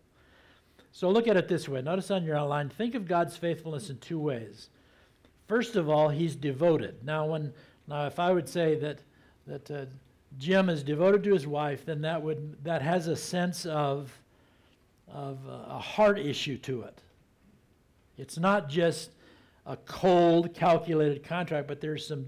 So 0.93 1.11
look 1.11 1.27
at 1.27 1.37
it 1.37 1.49
this 1.49 1.69
way. 1.69 1.83
Notice 1.83 2.11
on 2.11 2.25
your 2.25 2.37
outline, 2.37 2.69
think 2.69 2.95
of 2.95 3.09
God's 3.09 3.37
faithfulness 3.37 3.91
in 3.91 3.99
two 3.99 4.19
ways. 4.19 4.69
First 5.49 5.77
of 5.77 5.91
all, 5.91 6.09
he's 6.09 6.37
devoted. 6.37 7.05
Now, 7.05 7.27
when 7.27 7.53
now 7.87 8.07
if 8.07 8.19
I 8.19 8.33
would 8.33 8.49
say 8.49 8.77
that 8.77 9.01
that 9.47 9.71
uh, 9.71 9.85
Jim 10.39 10.69
is 10.69 10.83
devoted 10.83 11.23
to 11.25 11.33
his 11.33 11.47
wife, 11.47 11.85
then 11.85 12.01
that 12.03 12.23
would 12.23 12.65
that 12.65 12.81
has 12.81 13.09
a 13.09 13.17
sense 13.17 13.67
of 13.67 14.13
of 15.09 15.39
uh, 15.49 15.75
a 15.75 15.79
heart 15.79 16.19
issue 16.19 16.59
to 16.59 16.83
it. 16.83 17.03
It's 18.17 18.39
not 18.39 18.69
just 18.69 19.11
a 19.67 19.77
cold, 19.77 20.55
calculated 20.55 21.23
contract, 21.23 21.67
but 21.67 21.81
there's 21.81 22.07
some 22.07 22.27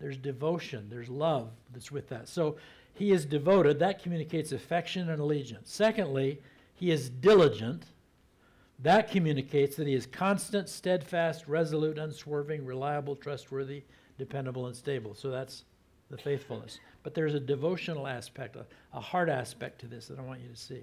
there's 0.00 0.16
devotion, 0.16 0.86
there's 0.90 1.08
love 1.08 1.50
that's 1.72 1.90
with 1.90 2.08
that. 2.08 2.28
So 2.28 2.56
he 2.92 3.10
is 3.10 3.24
devoted. 3.24 3.78
That 3.78 4.02
communicates 4.02 4.52
affection 4.52 5.08
and 5.08 5.20
allegiance. 5.20 5.72
Secondly, 5.72 6.40
he 6.74 6.90
is 6.90 7.08
diligent. 7.08 7.86
That 8.80 9.10
communicates 9.10 9.76
that 9.76 9.86
he 9.86 9.94
is 9.94 10.04
constant, 10.04 10.68
steadfast, 10.68 11.48
resolute, 11.48 11.98
unswerving, 11.98 12.64
reliable, 12.64 13.16
trustworthy, 13.16 13.84
dependable, 14.18 14.66
and 14.66 14.76
stable. 14.76 15.14
So 15.14 15.30
that's 15.30 15.64
the 16.10 16.18
faithfulness. 16.18 16.80
But 17.02 17.14
there's 17.14 17.34
a 17.34 17.40
devotional 17.40 18.06
aspect, 18.06 18.56
a, 18.56 18.66
a 18.92 19.00
heart 19.00 19.28
aspect 19.28 19.80
to 19.80 19.86
this 19.86 20.08
that 20.08 20.18
I 20.18 20.22
want 20.22 20.40
you 20.40 20.48
to 20.48 20.56
see. 20.56 20.82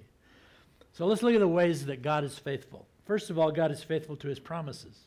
So 0.93 1.05
let's 1.05 1.21
look 1.21 1.33
at 1.33 1.39
the 1.39 1.47
ways 1.47 1.85
that 1.85 2.01
God 2.01 2.23
is 2.23 2.39
faithful. 2.39 2.87
First 3.05 3.29
of 3.29 3.37
all, 3.37 3.51
God 3.51 3.71
is 3.71 3.83
faithful 3.83 4.15
to 4.17 4.27
his 4.27 4.39
promises. 4.39 5.05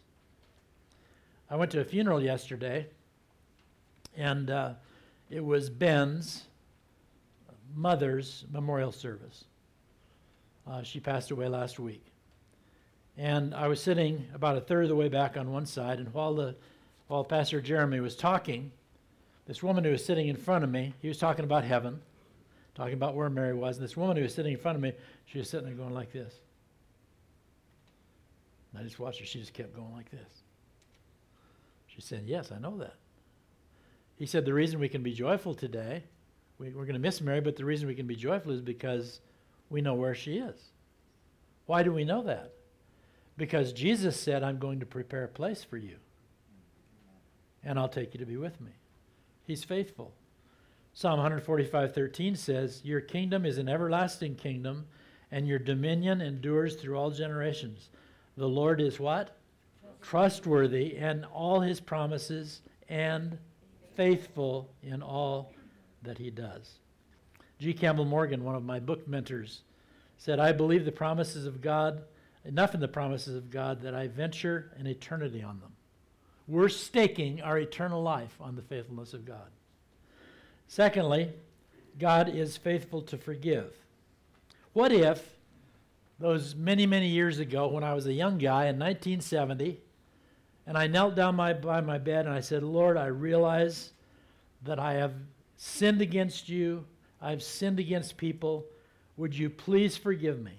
I 1.54 1.56
went 1.56 1.70
to 1.70 1.80
a 1.80 1.84
funeral 1.84 2.20
yesterday, 2.20 2.88
and 4.16 4.50
uh, 4.50 4.73
it 5.30 5.44
was 5.44 5.70
Ben's 5.70 6.42
mother's 7.76 8.44
memorial 8.50 8.90
service. 8.90 9.44
Uh, 10.68 10.82
she 10.82 10.99
passed 10.99 11.30
away 11.30 11.46
last 11.46 11.78
week. 11.78 12.04
And 13.16 13.54
I 13.54 13.68
was 13.68 13.80
sitting 13.80 14.26
about 14.34 14.56
a 14.56 14.61
third 14.61 14.82
of 14.82 14.88
the 14.88 14.96
way 14.96 15.08
back 15.08 15.37
on 15.37 15.52
one 15.52 15.64
side, 15.64 16.00
and 16.00 16.12
while, 16.12 16.34
the, 16.34 16.56
while 17.06 17.23
Pastor 17.23 17.61
Jeremy 17.61 18.00
was 18.00 18.16
talking, 18.16 18.73
this 19.46 19.62
woman 19.62 19.84
who 19.84 19.90
was 19.90 20.04
sitting 20.04 20.26
in 20.26 20.37
front 20.37 20.64
of 20.64 20.70
me, 20.70 20.92
he 21.02 21.06
was 21.06 21.18
talking 21.18 21.44
about 21.44 21.62
heaven, 21.62 22.02
talking 22.75 22.94
about 22.94 23.14
where 23.14 23.30
Mary 23.30 23.54
was, 23.54 23.76
and 23.76 23.84
this 23.84 23.96
woman 23.96 24.16
who 24.16 24.25
was 24.25 24.34
sitting 24.34 24.54
in 24.54 24.58
front 24.58 24.75
of 24.75 24.82
me, 24.82 24.92
she 25.26 25.38
was 25.38 25.49
sitting 25.49 25.66
there 25.66 25.76
going 25.76 25.94
like 25.94 26.12
this. 26.12 26.34
And 28.73 28.80
I 28.80 28.82
just 28.84 28.99
watched 28.99 29.20
her, 29.20 29.25
she 29.25 29.38
just 29.38 29.54
kept 29.54 29.73
going 29.76 29.92
like 29.92 30.11
this. 30.11 30.43
She 31.94 32.00
said, 32.00 32.24
Yes, 32.26 32.50
I 32.50 32.58
know 32.58 32.76
that. 32.78 32.94
He 34.16 34.26
said, 34.26 34.44
The 34.44 34.54
reason 34.54 34.80
we 34.80 34.88
can 34.88 35.02
be 35.02 35.12
joyful 35.12 35.54
today 35.54 36.04
we, 36.58 36.70
we're 36.70 36.84
going 36.84 36.94
to 36.94 37.00
miss 37.00 37.20
Mary, 37.20 37.40
but 37.40 37.56
the 37.56 37.64
reason 37.64 37.88
we 37.88 37.94
can 37.94 38.06
be 38.06 38.16
joyful 38.16 38.52
is 38.52 38.60
because 38.60 39.20
we 39.70 39.80
know 39.80 39.94
where 39.94 40.14
she 40.14 40.38
is. 40.38 40.70
Why 41.66 41.82
do 41.82 41.92
we 41.92 42.04
know 42.04 42.22
that? 42.24 42.52
Because 43.36 43.72
Jesus 43.72 44.18
said, 44.18 44.42
I'm 44.42 44.58
going 44.58 44.80
to 44.80 44.86
prepare 44.86 45.24
a 45.24 45.28
place 45.28 45.64
for 45.64 45.76
you, 45.76 45.96
and 47.64 47.78
I'll 47.78 47.88
take 47.88 48.14
you 48.14 48.20
to 48.20 48.26
be 48.26 48.36
with 48.36 48.60
me. 48.60 48.70
He's 49.44 49.64
faithful. 49.64 50.14
Psalm 50.92 51.18
145:13 51.18 52.36
says, 52.36 52.84
"Your 52.84 53.00
kingdom 53.00 53.44
is 53.44 53.58
an 53.58 53.68
everlasting 53.68 54.36
kingdom, 54.36 54.86
and 55.32 55.48
your 55.48 55.58
dominion 55.58 56.20
endures 56.20 56.76
through 56.76 56.96
all 56.96 57.10
generations." 57.10 57.90
The 58.36 58.48
Lord 58.48 58.80
is 58.80 59.00
what? 59.00 59.36
Trustworthy 60.04 60.96
in 60.96 61.25
all 61.25 61.61
his 61.61 61.80
promises 61.80 62.61
and 62.90 63.38
faithful 63.96 64.70
in 64.82 65.02
all 65.02 65.52
that 66.02 66.18
he 66.18 66.30
does. 66.30 66.75
G. 67.58 67.73
Campbell 67.73 68.04
Morgan, 68.04 68.44
one 68.44 68.54
of 68.54 68.64
my 68.64 68.78
book 68.78 69.08
mentors, 69.08 69.62
said, 70.18 70.38
I 70.38 70.52
believe 70.52 70.84
the 70.84 70.92
promises 70.92 71.46
of 71.46 71.62
God, 71.62 72.02
enough 72.44 72.75
in 72.75 72.80
the 72.80 72.88
promises 72.88 73.34
of 73.34 73.50
God 73.50 73.80
that 73.80 73.94
I 73.94 74.08
venture 74.08 74.73
an 74.76 74.87
eternity 74.87 75.42
on 75.42 75.58
them. 75.61 75.73
We're 76.46 76.68
staking 76.68 77.40
our 77.40 77.58
eternal 77.58 78.02
life 78.02 78.37
on 78.40 78.56
the 78.56 78.62
faithfulness 78.62 79.14
of 79.14 79.25
God. 79.25 79.49
Secondly, 80.68 81.32
God 81.99 82.28
is 82.28 82.58
faithful 82.58 83.00
to 83.02 83.16
forgive. 83.16 83.73
What 84.75 84.92
if 84.92 85.26
those 86.18 86.54
many, 86.54 86.84
many 86.84 87.08
years 87.08 87.38
ago, 87.38 87.68
when 87.68 87.82
I 87.82 87.94
was 87.94 88.06
a 88.06 88.12
young 88.12 88.37
guy 88.37 88.66
in 88.66 88.78
1970, 88.78 89.80
and 90.66 90.76
I 90.78 90.87
knelt 90.87 91.14
down 91.14 91.37
my, 91.37 91.52
by 91.52 91.80
my 91.80 91.99
bed 91.99 92.26
and 92.26 92.35
I 92.35 92.40
said, 92.40 92.62
Lord, 92.62 92.97
I 92.97 93.06
realize 93.06 93.92
that 94.62 94.78
I 94.78 94.94
have 94.94 95.12
sinned 95.56 96.00
against 96.00 96.49
you, 96.49 96.85
I've 97.21 97.42
sinned 97.42 97.78
against 97.78 98.16
people. 98.16 98.64
Would 99.16 99.37
you 99.37 99.49
please 99.50 99.97
forgive 99.97 100.42
me? 100.42 100.52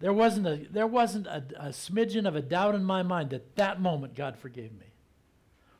There 0.00 0.12
wasn't 0.12 0.46
a, 0.46 0.56
there 0.70 0.86
wasn't 0.86 1.26
a, 1.26 1.42
a 1.56 1.68
smidgen 1.68 2.26
of 2.26 2.36
a 2.36 2.42
doubt 2.42 2.74
in 2.74 2.84
my 2.84 3.02
mind 3.02 3.30
that 3.30 3.56
that 3.56 3.80
moment 3.80 4.14
God 4.14 4.36
forgave 4.36 4.72
me. 4.72 4.86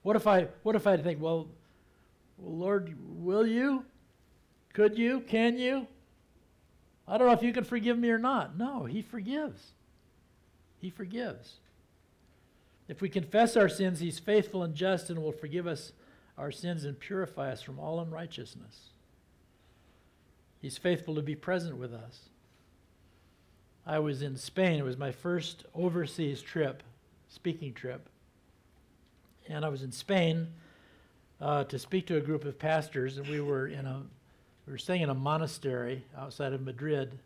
What 0.02 0.16
if 0.16 0.26
I, 0.26 0.48
what 0.62 0.76
if 0.76 0.86
I 0.86 0.96
think, 0.96 1.20
well, 1.20 1.48
well, 2.38 2.56
Lord, 2.56 2.96
will 3.18 3.46
you? 3.46 3.84
Could 4.72 4.98
you? 4.98 5.20
Can 5.20 5.58
you? 5.58 5.86
I 7.06 7.18
don't 7.18 7.26
know 7.26 7.34
if 7.34 7.42
you 7.42 7.52
can 7.52 7.64
forgive 7.64 7.98
me 7.98 8.10
or 8.10 8.18
not. 8.18 8.56
No, 8.56 8.84
He 8.84 9.02
forgives. 9.02 9.60
He 10.80 10.90
forgives. 10.90 11.54
If 12.88 13.00
we 13.00 13.08
confess 13.08 13.56
our 13.56 13.68
sins, 13.68 14.00
He's 14.00 14.18
faithful 14.18 14.62
and 14.62 14.74
just 14.74 15.10
and 15.10 15.22
will 15.22 15.32
forgive 15.32 15.66
us 15.66 15.92
our 16.36 16.50
sins 16.50 16.84
and 16.84 16.98
purify 16.98 17.52
us 17.52 17.62
from 17.62 17.78
all 17.78 18.00
unrighteousness. 18.00 18.90
He's 20.60 20.78
faithful 20.78 21.14
to 21.14 21.22
be 21.22 21.36
present 21.36 21.76
with 21.76 21.92
us. 21.92 22.30
I 23.86 23.98
was 23.98 24.22
in 24.22 24.36
Spain. 24.36 24.78
It 24.78 24.84
was 24.84 24.96
my 24.96 25.12
first 25.12 25.64
overseas 25.74 26.40
trip, 26.40 26.82
speaking 27.28 27.74
trip. 27.74 28.08
And 29.48 29.64
I 29.64 29.68
was 29.68 29.82
in 29.82 29.92
Spain 29.92 30.48
uh, 31.40 31.64
to 31.64 31.78
speak 31.78 32.06
to 32.06 32.16
a 32.16 32.20
group 32.20 32.44
of 32.44 32.58
pastors, 32.58 33.18
and 33.18 33.28
we 33.28 33.40
were 33.40 33.66
in 33.66 33.86
a 33.86 34.02
we 34.66 34.72
were 34.72 34.78
staying 34.78 35.02
in 35.02 35.10
a 35.10 35.14
monastery 35.14 36.02
outside 36.16 36.54
of 36.54 36.62
Madrid, 36.62 37.18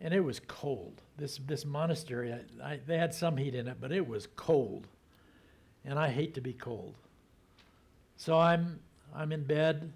and 0.00 0.14
it 0.14 0.20
was 0.20 0.40
cold. 0.40 1.00
This 1.18 1.38
this 1.46 1.64
monastery, 1.64 2.32
I, 2.32 2.72
I, 2.72 2.80
they 2.86 2.98
had 2.98 3.14
some 3.14 3.36
heat 3.36 3.54
in 3.54 3.68
it, 3.68 3.76
but 3.80 3.92
it 3.92 4.06
was 4.06 4.26
cold, 4.36 4.86
and 5.84 5.98
I 5.98 6.10
hate 6.10 6.34
to 6.34 6.40
be 6.40 6.52
cold. 6.52 6.94
So 8.16 8.38
I'm 8.38 8.80
I'm 9.14 9.32
in 9.32 9.44
bed, 9.44 9.92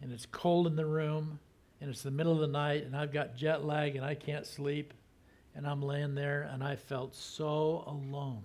and 0.00 0.12
it's 0.12 0.26
cold 0.26 0.66
in 0.66 0.76
the 0.76 0.86
room, 0.86 1.38
and 1.80 1.90
it's 1.90 2.02
the 2.02 2.10
middle 2.10 2.32
of 2.32 2.40
the 2.40 2.46
night, 2.46 2.84
and 2.84 2.96
I've 2.96 3.12
got 3.12 3.36
jet 3.36 3.64
lag, 3.64 3.96
and 3.96 4.04
I 4.04 4.14
can't 4.14 4.46
sleep, 4.46 4.94
and 5.54 5.66
I'm 5.66 5.82
laying 5.82 6.14
there, 6.14 6.48
and 6.52 6.62
I 6.62 6.76
felt 6.76 7.14
so 7.14 7.84
alone. 7.86 8.42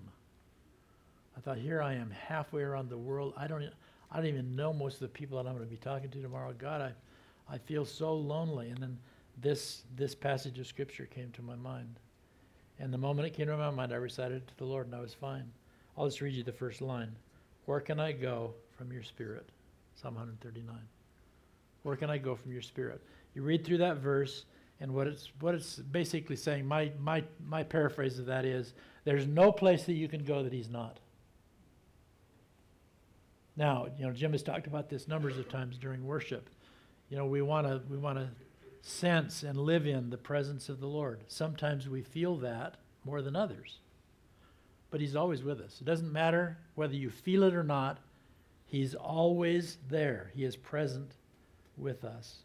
I 1.36 1.39
thought, 1.39 1.57
here 1.57 1.81
I 1.81 1.93
am, 1.93 2.12
halfway 2.12 2.62
around 2.62 2.89
the 2.89 2.98
world. 2.98 3.33
I 3.36 3.48
don't, 3.48 3.63
I 4.12 4.17
don't 4.17 4.27
even 4.27 4.55
know 4.55 4.72
most 4.72 4.95
of 4.95 5.00
the 5.01 5.07
people 5.07 5.38
that 5.38 5.50
I'm 5.50 5.55
going 5.55 5.67
to 5.67 5.72
be 5.72 5.77
talking 5.77 6.10
to 6.10 6.22
tomorrow. 6.22 6.53
God, 6.57 6.81
I, 6.81 7.53
I 7.53 7.57
feel 7.57 7.86
so 7.86 8.13
lonely. 8.13 8.69
And 8.69 8.77
then 8.77 8.98
this 9.41 9.83
this 9.95 10.15
passage 10.15 10.59
of 10.59 10.67
scripture 10.67 11.05
came 11.05 11.31
to 11.31 11.41
my 11.41 11.55
mind, 11.55 11.99
and 12.79 12.93
the 12.93 12.98
moment 12.98 13.27
it 13.27 13.33
came 13.33 13.48
to 13.48 13.57
my 13.57 13.69
mind, 13.72 13.93
I 13.93 13.98
recited 13.98 14.37
it 14.37 14.48
to 14.48 14.57
the 14.57 14.65
Lord, 14.65 14.87
and 14.87 14.96
I 14.96 15.00
was 15.00 15.13
fine. 15.13 15.51
I'll 15.98 16.05
just 16.05 16.22
read 16.22 16.33
you 16.33 16.43
the 16.43 16.51
first 16.51 16.81
line. 16.81 17.15
Where 17.65 17.79
can 17.79 18.00
I 18.00 18.11
go 18.11 18.53
from 18.77 18.91
your 18.91 19.03
spirit? 19.03 19.50
Psalm 19.96 20.15
139. 20.15 20.75
Where 21.83 21.96
can 21.96 22.09
I 22.09 22.17
go 22.17 22.35
from 22.35 22.51
your 22.51 22.61
spirit? 22.61 23.01
You 23.35 23.43
read 23.43 23.65
through 23.65 23.79
that 23.79 23.98
verse, 23.98 24.46
and 24.79 24.93
what 24.93 25.07
it's 25.07 25.31
what 25.39 25.55
it's 25.55 25.77
basically 25.77 26.35
saying, 26.35 26.65
my 26.65 26.91
my 27.00 27.24
my 27.46 27.63
paraphrase 27.63 28.19
of 28.19 28.25
that 28.27 28.46
is 28.46 28.74
there's 29.03 29.27
no 29.27 29.51
place 29.51 29.83
that 29.83 29.93
you 29.93 30.07
can 30.07 30.24
go 30.24 30.43
that 30.43 30.53
he's 30.53 30.69
not. 30.69 31.00
Now, 33.55 33.87
you 33.98 34.05
know, 34.05 34.11
Jim 34.11 34.31
has 34.31 34.41
talked 34.41 34.65
about 34.65 34.89
this 34.89 35.07
numbers 35.07 35.37
of 35.37 35.48
times 35.48 35.77
during 35.77 36.05
worship. 36.05 36.50
You 37.09 37.17
know, 37.17 37.25
we 37.25 37.41
want 37.41 37.67
to 37.67 37.81
we 37.89 37.98
want 37.98 38.17
to 38.17 38.27
sense 38.85 39.43
and 39.43 39.57
live 39.57 39.87
in 39.87 40.09
the 40.09 40.17
presence 40.17 40.67
of 40.67 40.81
the 40.81 40.87
Lord. 40.87 41.24
Sometimes 41.27 41.87
we 41.87 42.01
feel 42.01 42.35
that 42.37 42.75
more 43.05 43.22
than 43.22 43.35
others. 43.35 43.79
But 44.91 45.00
he's 45.00 45.15
always 45.15 45.41
with 45.41 45.61
us. 45.61 45.79
It 45.79 45.85
doesn't 45.85 46.11
matter 46.11 46.57
whether 46.75 46.93
you 46.93 47.09
feel 47.09 47.43
it 47.43 47.55
or 47.55 47.63
not. 47.63 48.00
He's 48.65 48.93
always 48.93 49.77
there. 49.89 50.31
He 50.35 50.43
is 50.43 50.57
present 50.57 51.13
with 51.77 52.03
us. 52.03 52.43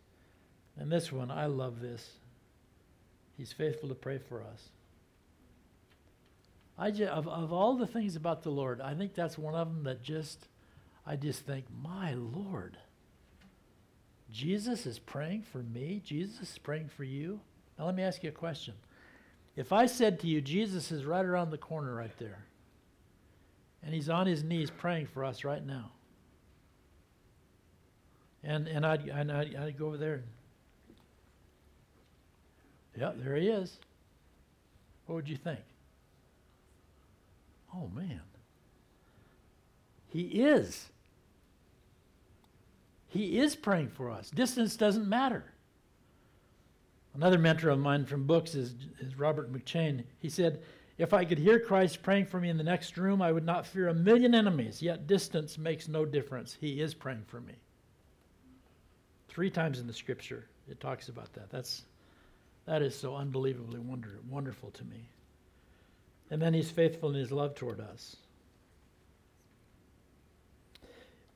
And 0.78 0.90
this 0.90 1.10
one, 1.10 1.30
I 1.30 1.46
love 1.46 1.80
this. 1.80 2.08
He's 3.36 3.52
faithful 3.52 3.88
to 3.88 3.94
pray 3.94 4.18
for 4.18 4.42
us. 4.42 4.68
I 6.78 6.92
just, 6.92 7.10
of, 7.10 7.26
of 7.26 7.52
all 7.52 7.74
the 7.74 7.86
things 7.86 8.14
about 8.14 8.44
the 8.44 8.50
Lord, 8.50 8.80
I 8.80 8.94
think 8.94 9.14
that's 9.14 9.36
one 9.36 9.56
of 9.56 9.66
them 9.66 9.82
that 9.84 10.02
just, 10.02 10.46
I 11.04 11.16
just 11.16 11.44
think, 11.44 11.64
my 11.82 12.14
Lord, 12.14 12.78
Jesus 14.30 14.86
is 14.86 14.98
praying 14.98 15.42
for 15.42 15.58
me. 15.58 16.02
Jesus 16.04 16.50
is 16.50 16.58
praying 16.58 16.88
for 16.88 17.04
you. 17.04 17.40
Now, 17.78 17.86
let 17.86 17.94
me 17.94 18.02
ask 18.02 18.22
you 18.22 18.28
a 18.28 18.32
question. 18.32 18.74
If 19.56 19.72
I 19.72 19.86
said 19.86 20.20
to 20.20 20.26
you, 20.26 20.40
Jesus 20.40 20.92
is 20.92 21.04
right 21.04 21.24
around 21.24 21.50
the 21.50 21.58
corner 21.58 21.94
right 21.94 22.16
there, 22.18 22.44
and 23.82 23.94
he's 23.94 24.08
on 24.08 24.26
his 24.26 24.44
knees 24.44 24.70
praying 24.70 25.06
for 25.06 25.24
us 25.24 25.44
right 25.44 25.64
now, 25.64 25.90
and, 28.44 28.68
and, 28.68 28.86
I'd, 28.86 29.08
and 29.08 29.32
I'd, 29.32 29.56
I'd 29.56 29.78
go 29.78 29.86
over 29.86 29.96
there 29.96 30.22
yeah, 32.98 33.12
there 33.16 33.36
he 33.36 33.48
is. 33.48 33.78
What 35.06 35.16
would 35.16 35.28
you 35.28 35.36
think? 35.36 35.60
Oh, 37.74 37.88
man. 37.94 38.22
He 40.08 40.22
is. 40.22 40.88
He 43.08 43.38
is 43.38 43.56
praying 43.56 43.88
for 43.88 44.10
us. 44.10 44.30
Distance 44.30 44.76
doesn't 44.76 45.08
matter. 45.08 45.44
Another 47.14 47.38
mentor 47.38 47.70
of 47.70 47.78
mine 47.78 48.04
from 48.04 48.26
books 48.26 48.54
is, 48.54 48.74
is 49.00 49.18
Robert 49.18 49.52
McCheyne. 49.52 50.04
He 50.20 50.28
said, 50.28 50.62
If 50.98 51.12
I 51.12 51.24
could 51.24 51.38
hear 51.38 51.58
Christ 51.58 52.02
praying 52.02 52.26
for 52.26 52.38
me 52.38 52.50
in 52.50 52.58
the 52.58 52.62
next 52.62 52.96
room, 52.96 53.22
I 53.22 53.32
would 53.32 53.44
not 53.44 53.66
fear 53.66 53.88
a 53.88 53.94
million 53.94 54.34
enemies, 54.34 54.82
yet 54.82 55.06
distance 55.06 55.58
makes 55.58 55.88
no 55.88 56.04
difference. 56.04 56.56
He 56.60 56.80
is 56.80 56.94
praying 56.94 57.24
for 57.26 57.40
me. 57.40 57.54
Three 59.28 59.50
times 59.50 59.80
in 59.80 59.86
the 59.86 59.92
scripture 59.92 60.46
it 60.68 60.80
talks 60.80 61.08
about 61.08 61.32
that. 61.32 61.50
That's 61.50 61.84
that 62.66 62.82
is 62.82 62.94
so 62.94 63.16
unbelievably 63.16 63.80
wonder, 63.80 64.18
wonderful 64.28 64.70
to 64.72 64.84
me. 64.84 65.08
And 66.30 66.40
then 66.40 66.52
he's 66.52 66.70
faithful 66.70 67.08
in 67.08 67.14
his 67.14 67.32
love 67.32 67.54
toward 67.54 67.80
us. 67.80 68.16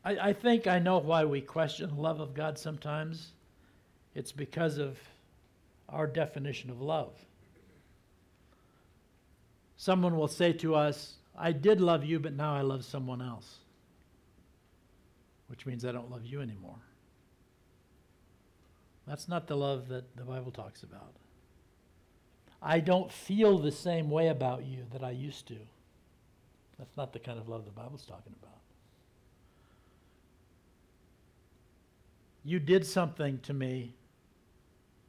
I, 0.05 0.29
I 0.29 0.33
think 0.33 0.67
I 0.67 0.79
know 0.79 0.99
why 0.99 1.25
we 1.25 1.41
question 1.41 1.89
the 1.89 2.01
love 2.01 2.21
of 2.21 2.35
God 2.35 2.59
sometimes. 2.59 3.33
It's 4.15 4.33
because 4.33 4.79
of 4.79 4.99
our 5.89 6.07
definition 6.07 6.71
of 6.71 6.81
love. 6.81 7.13
Someone 9.77 10.17
will 10.17 10.29
say 10.29 10.53
to 10.55 10.75
us, 10.75 11.15
I 11.37 11.53
did 11.53 11.81
love 11.81 12.05
you, 12.05 12.21
but 12.21 12.35
now 12.35 12.55
I 12.55 12.61
love 12.61 12.85
someone 12.85 13.23
else, 13.23 13.59
which 15.49 15.67
means 15.67 15.85
I 15.85 15.93
don't 15.93 16.11
love 16.11 16.25
you 16.25 16.41
anymore. 16.41 16.79
That's 19.07 19.29
not 19.29 19.47
the 19.47 19.57
love 19.57 19.89
that 19.89 20.17
the 20.17 20.25
Bible 20.25 20.53
talks 20.53 20.83
about. 20.83 21.17
I 22.63 22.79
don't 22.79 23.11
feel 23.11 23.59
the 23.59 23.73
same 23.73 24.09
way 24.09 24.29
about 24.29 24.65
you 24.65 24.85
that 24.93 25.03
I 25.03 25.11
used 25.11 25.49
to. 25.49 25.57
That's 26.79 26.97
not 26.97 27.13
the 27.13 27.19
kind 27.19 27.39
of 27.39 27.49
love 27.49 27.65
the 27.65 27.73
Bible's 27.73 28.05
talking 28.05 28.35
about. 28.41 28.62
You 32.45 32.59
did 32.59 32.85
something 32.85 33.39
to 33.41 33.55
me 33.55 33.95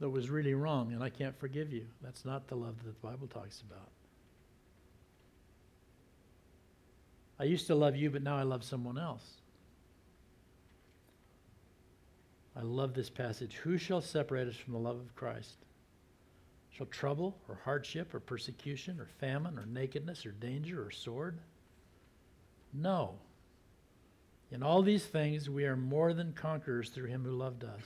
that 0.00 0.08
was 0.08 0.30
really 0.30 0.54
wrong, 0.54 0.92
and 0.92 1.02
I 1.02 1.08
can't 1.08 1.38
forgive 1.38 1.72
you. 1.72 1.86
That's 2.02 2.24
not 2.24 2.46
the 2.46 2.54
love 2.56 2.76
that 2.84 3.00
the 3.00 3.06
Bible 3.06 3.26
talks 3.26 3.60
about. 3.60 3.90
I 7.38 7.44
used 7.44 7.66
to 7.66 7.74
love 7.74 7.96
you, 7.96 8.10
but 8.10 8.22
now 8.22 8.36
I 8.36 8.42
love 8.42 8.62
someone 8.62 8.98
else. 8.98 9.24
I 12.56 12.62
love 12.62 12.94
this 12.94 13.10
passage. 13.10 13.56
Who 13.56 13.76
shall 13.76 14.00
separate 14.00 14.46
us 14.46 14.54
from 14.54 14.74
the 14.74 14.78
love 14.78 14.96
of 14.96 15.14
Christ? 15.16 15.56
Shall 16.70 16.86
trouble 16.86 17.36
or 17.48 17.58
hardship 17.64 18.14
or 18.14 18.20
persecution 18.20 19.00
or 19.00 19.06
famine 19.06 19.58
or 19.58 19.66
nakedness 19.66 20.24
or 20.24 20.32
danger 20.32 20.84
or 20.84 20.90
sword? 20.90 21.40
No. 22.72 23.14
In 24.54 24.62
all 24.62 24.82
these 24.82 25.04
things, 25.04 25.50
we 25.50 25.64
are 25.64 25.76
more 25.76 26.14
than 26.14 26.32
conquerors 26.32 26.90
through 26.90 27.08
him 27.08 27.24
who 27.24 27.32
loved 27.32 27.64
us. 27.64 27.82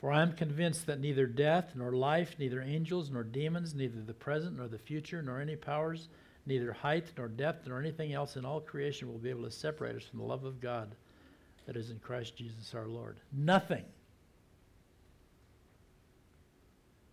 For 0.00 0.10
I 0.10 0.20
am 0.20 0.32
convinced 0.32 0.86
that 0.86 0.98
neither 0.98 1.26
death, 1.26 1.74
nor 1.76 1.92
life, 1.92 2.34
neither 2.40 2.60
angels, 2.60 3.08
nor 3.08 3.22
demons, 3.22 3.72
neither 3.72 4.02
the 4.02 4.14
present, 4.14 4.56
nor 4.56 4.66
the 4.66 4.80
future, 4.80 5.22
nor 5.22 5.40
any 5.40 5.54
powers, 5.54 6.08
neither 6.44 6.72
height, 6.72 7.12
nor 7.16 7.28
depth, 7.28 7.68
nor 7.68 7.78
anything 7.78 8.12
else 8.12 8.36
in 8.36 8.44
all 8.44 8.60
creation 8.60 9.06
will 9.06 9.20
be 9.20 9.30
able 9.30 9.44
to 9.44 9.50
separate 9.50 9.94
us 9.94 10.02
from 10.02 10.18
the 10.18 10.24
love 10.24 10.44
of 10.44 10.60
God 10.60 10.96
that 11.66 11.76
is 11.76 11.88
in 11.90 12.00
Christ 12.00 12.36
Jesus 12.36 12.74
our 12.74 12.88
Lord. 12.88 13.20
Nothing. 13.32 13.84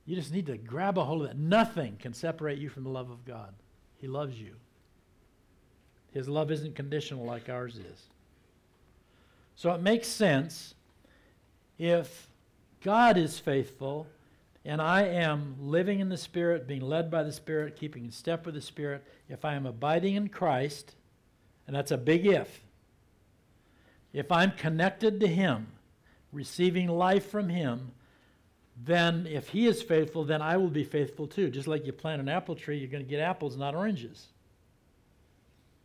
You 0.08 0.16
just 0.16 0.34
need 0.34 0.48
to 0.48 0.58
grab 0.58 0.98
a 0.98 1.06
hold 1.06 1.22
of 1.22 1.28
that. 1.28 1.38
Nothing 1.38 1.96
can 1.98 2.16
separate 2.16 2.58
you 2.58 2.70
from 2.70 2.86
the 2.86 2.90
love 2.90 3.12
of 3.12 3.24
God. 3.24 3.54
He 4.00 4.08
loves 4.08 4.42
you. 4.42 4.56
His 6.12 6.28
love 6.28 6.50
isn't 6.50 6.76
conditional 6.76 7.24
like 7.24 7.48
ours 7.48 7.78
is. 7.78 8.08
So 9.62 9.72
it 9.74 9.82
makes 9.82 10.08
sense 10.08 10.74
if 11.78 12.28
God 12.84 13.16
is 13.16 13.38
faithful 13.38 14.08
and 14.66 14.82
I 14.82 15.04
am 15.04 15.56
living 15.60 16.00
in 16.00 16.10
the 16.10 16.18
Spirit, 16.18 16.68
being 16.68 16.82
led 16.82 17.12
by 17.12 17.22
the 17.22 17.32
Spirit, 17.32 17.76
keeping 17.76 18.06
in 18.06 18.12
step 18.12 18.48
with 18.48 18.56
the 18.56 18.62
Spirit, 18.62 19.06
if 19.30 19.46
I 19.46 19.54
am 19.54 19.68
abiding 19.68 20.16
in 20.16 20.30
Christ, 20.30 20.96
and 21.68 21.76
that's 21.76 21.92
a 21.92 21.98
big 21.98 22.26
if, 22.26 22.64
if 24.14 24.32
I'm 24.32 24.50
connected 24.54 25.20
to 25.20 25.28
Him, 25.28 25.68
receiving 26.32 26.88
life 26.88 27.30
from 27.30 27.48
Him, 27.48 27.92
then 28.84 29.28
if 29.28 29.50
He 29.50 29.68
is 29.68 29.84
faithful, 29.84 30.24
then 30.24 30.42
I 30.42 30.58
will 30.58 30.72
be 30.72 30.84
faithful 30.84 31.28
too. 31.28 31.52
Just 31.52 31.68
like 31.68 31.86
you 31.86 31.94
plant 31.94 32.20
an 32.20 32.30
apple 32.30 32.56
tree, 32.56 32.80
you're 32.80 32.90
going 32.90 33.06
to 33.06 33.10
get 33.10 33.20
apples, 33.20 33.56
not 33.58 33.76
oranges. 33.76 34.26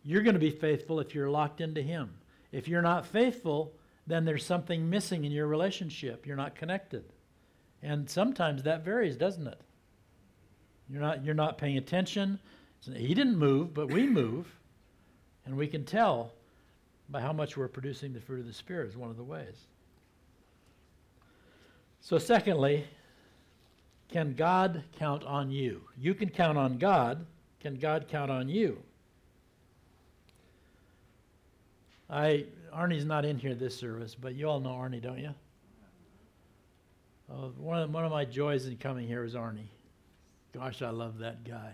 You're 0.02 0.22
going 0.22 0.32
to 0.32 0.40
be 0.40 0.50
faithful 0.50 0.98
if 0.98 1.14
you're 1.14 1.28
locked 1.28 1.60
into 1.60 1.82
Him. 1.82 2.14
If 2.56 2.68
you're 2.68 2.80
not 2.80 3.04
faithful, 3.04 3.74
then 4.06 4.24
there's 4.24 4.42
something 4.42 4.88
missing 4.88 5.26
in 5.26 5.30
your 5.30 5.46
relationship. 5.46 6.26
You're 6.26 6.36
not 6.36 6.54
connected. 6.54 7.04
And 7.82 8.08
sometimes 8.08 8.62
that 8.62 8.82
varies, 8.82 9.18
doesn't 9.18 9.46
it? 9.46 9.60
You're 10.88 11.02
not, 11.02 11.22
you're 11.22 11.34
not 11.34 11.58
paying 11.58 11.76
attention. 11.76 12.38
He 12.80 13.12
didn't 13.12 13.36
move, 13.36 13.74
but 13.74 13.92
we 13.92 14.06
move. 14.06 14.46
And 15.44 15.54
we 15.54 15.66
can 15.66 15.84
tell 15.84 16.32
by 17.10 17.20
how 17.20 17.34
much 17.34 17.58
we're 17.58 17.68
producing 17.68 18.14
the 18.14 18.22
fruit 18.22 18.40
of 18.40 18.46
the 18.46 18.54
Spirit, 18.54 18.88
is 18.88 18.96
one 18.96 19.10
of 19.10 19.18
the 19.18 19.22
ways. 19.22 19.66
So, 22.00 22.16
secondly, 22.16 22.86
can 24.08 24.32
God 24.32 24.82
count 24.98 25.24
on 25.24 25.50
you? 25.50 25.82
You 25.98 26.14
can 26.14 26.30
count 26.30 26.56
on 26.56 26.78
God. 26.78 27.26
Can 27.60 27.74
God 27.74 28.06
count 28.08 28.30
on 28.30 28.48
you? 28.48 28.82
I 32.08 32.46
Arnie's 32.74 33.04
not 33.04 33.24
in 33.24 33.38
here 33.38 33.54
this 33.54 33.76
service, 33.76 34.14
but 34.14 34.34
you 34.34 34.48
all 34.48 34.60
know 34.60 34.70
Arnie, 34.70 35.02
don't 35.02 35.18
you? 35.18 35.34
Uh, 37.28 37.48
one, 37.58 37.82
of, 37.82 37.92
one 37.92 38.04
of 38.04 38.12
my 38.12 38.24
joys 38.24 38.66
in 38.66 38.76
coming 38.76 39.08
here 39.08 39.24
is 39.24 39.34
Arnie. 39.34 39.68
Gosh, 40.54 40.82
I 40.82 40.90
love 40.90 41.18
that 41.18 41.44
guy. 41.44 41.72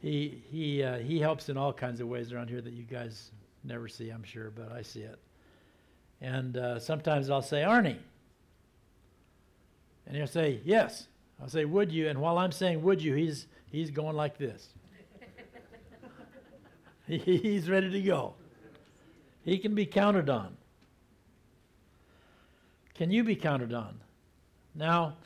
He 0.00 0.42
he 0.50 0.82
uh, 0.82 0.98
he 0.98 1.18
helps 1.18 1.48
in 1.48 1.56
all 1.56 1.72
kinds 1.72 2.00
of 2.00 2.08
ways 2.08 2.32
around 2.32 2.48
here 2.48 2.60
that 2.60 2.72
you 2.72 2.84
guys 2.84 3.30
never 3.64 3.88
see, 3.88 4.10
I'm 4.10 4.22
sure, 4.22 4.50
but 4.50 4.72
I 4.72 4.82
see 4.82 5.00
it. 5.00 5.18
And 6.20 6.56
uh, 6.56 6.78
sometimes 6.78 7.30
I'll 7.30 7.42
say, 7.42 7.62
Arnie, 7.62 7.98
and 10.06 10.16
he'll 10.16 10.26
say, 10.26 10.60
Yes. 10.64 11.06
I'll 11.40 11.48
say, 11.48 11.64
Would 11.64 11.92
you? 11.92 12.08
And 12.08 12.20
while 12.20 12.38
I'm 12.38 12.52
saying, 12.52 12.82
Would 12.82 13.02
you, 13.02 13.14
he's 13.14 13.46
he's 13.70 13.90
going 13.90 14.16
like 14.16 14.38
this. 14.38 14.68
he's 17.06 17.70
ready 17.70 17.90
to 17.90 18.00
go. 18.00 18.34
He 19.48 19.56
can 19.56 19.74
be 19.74 19.86
counted 19.86 20.28
on. 20.28 20.58
Can 22.94 23.10
you 23.10 23.24
be 23.24 23.34
counted 23.34 23.72
on? 23.72 23.98
Now, 24.74 25.16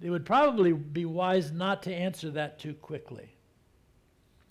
it 0.00 0.08
would 0.08 0.24
probably 0.24 0.72
be 0.72 1.04
wise 1.04 1.52
not 1.52 1.82
to 1.82 1.94
answer 1.94 2.30
that 2.30 2.58
too 2.58 2.72
quickly. 2.72 3.34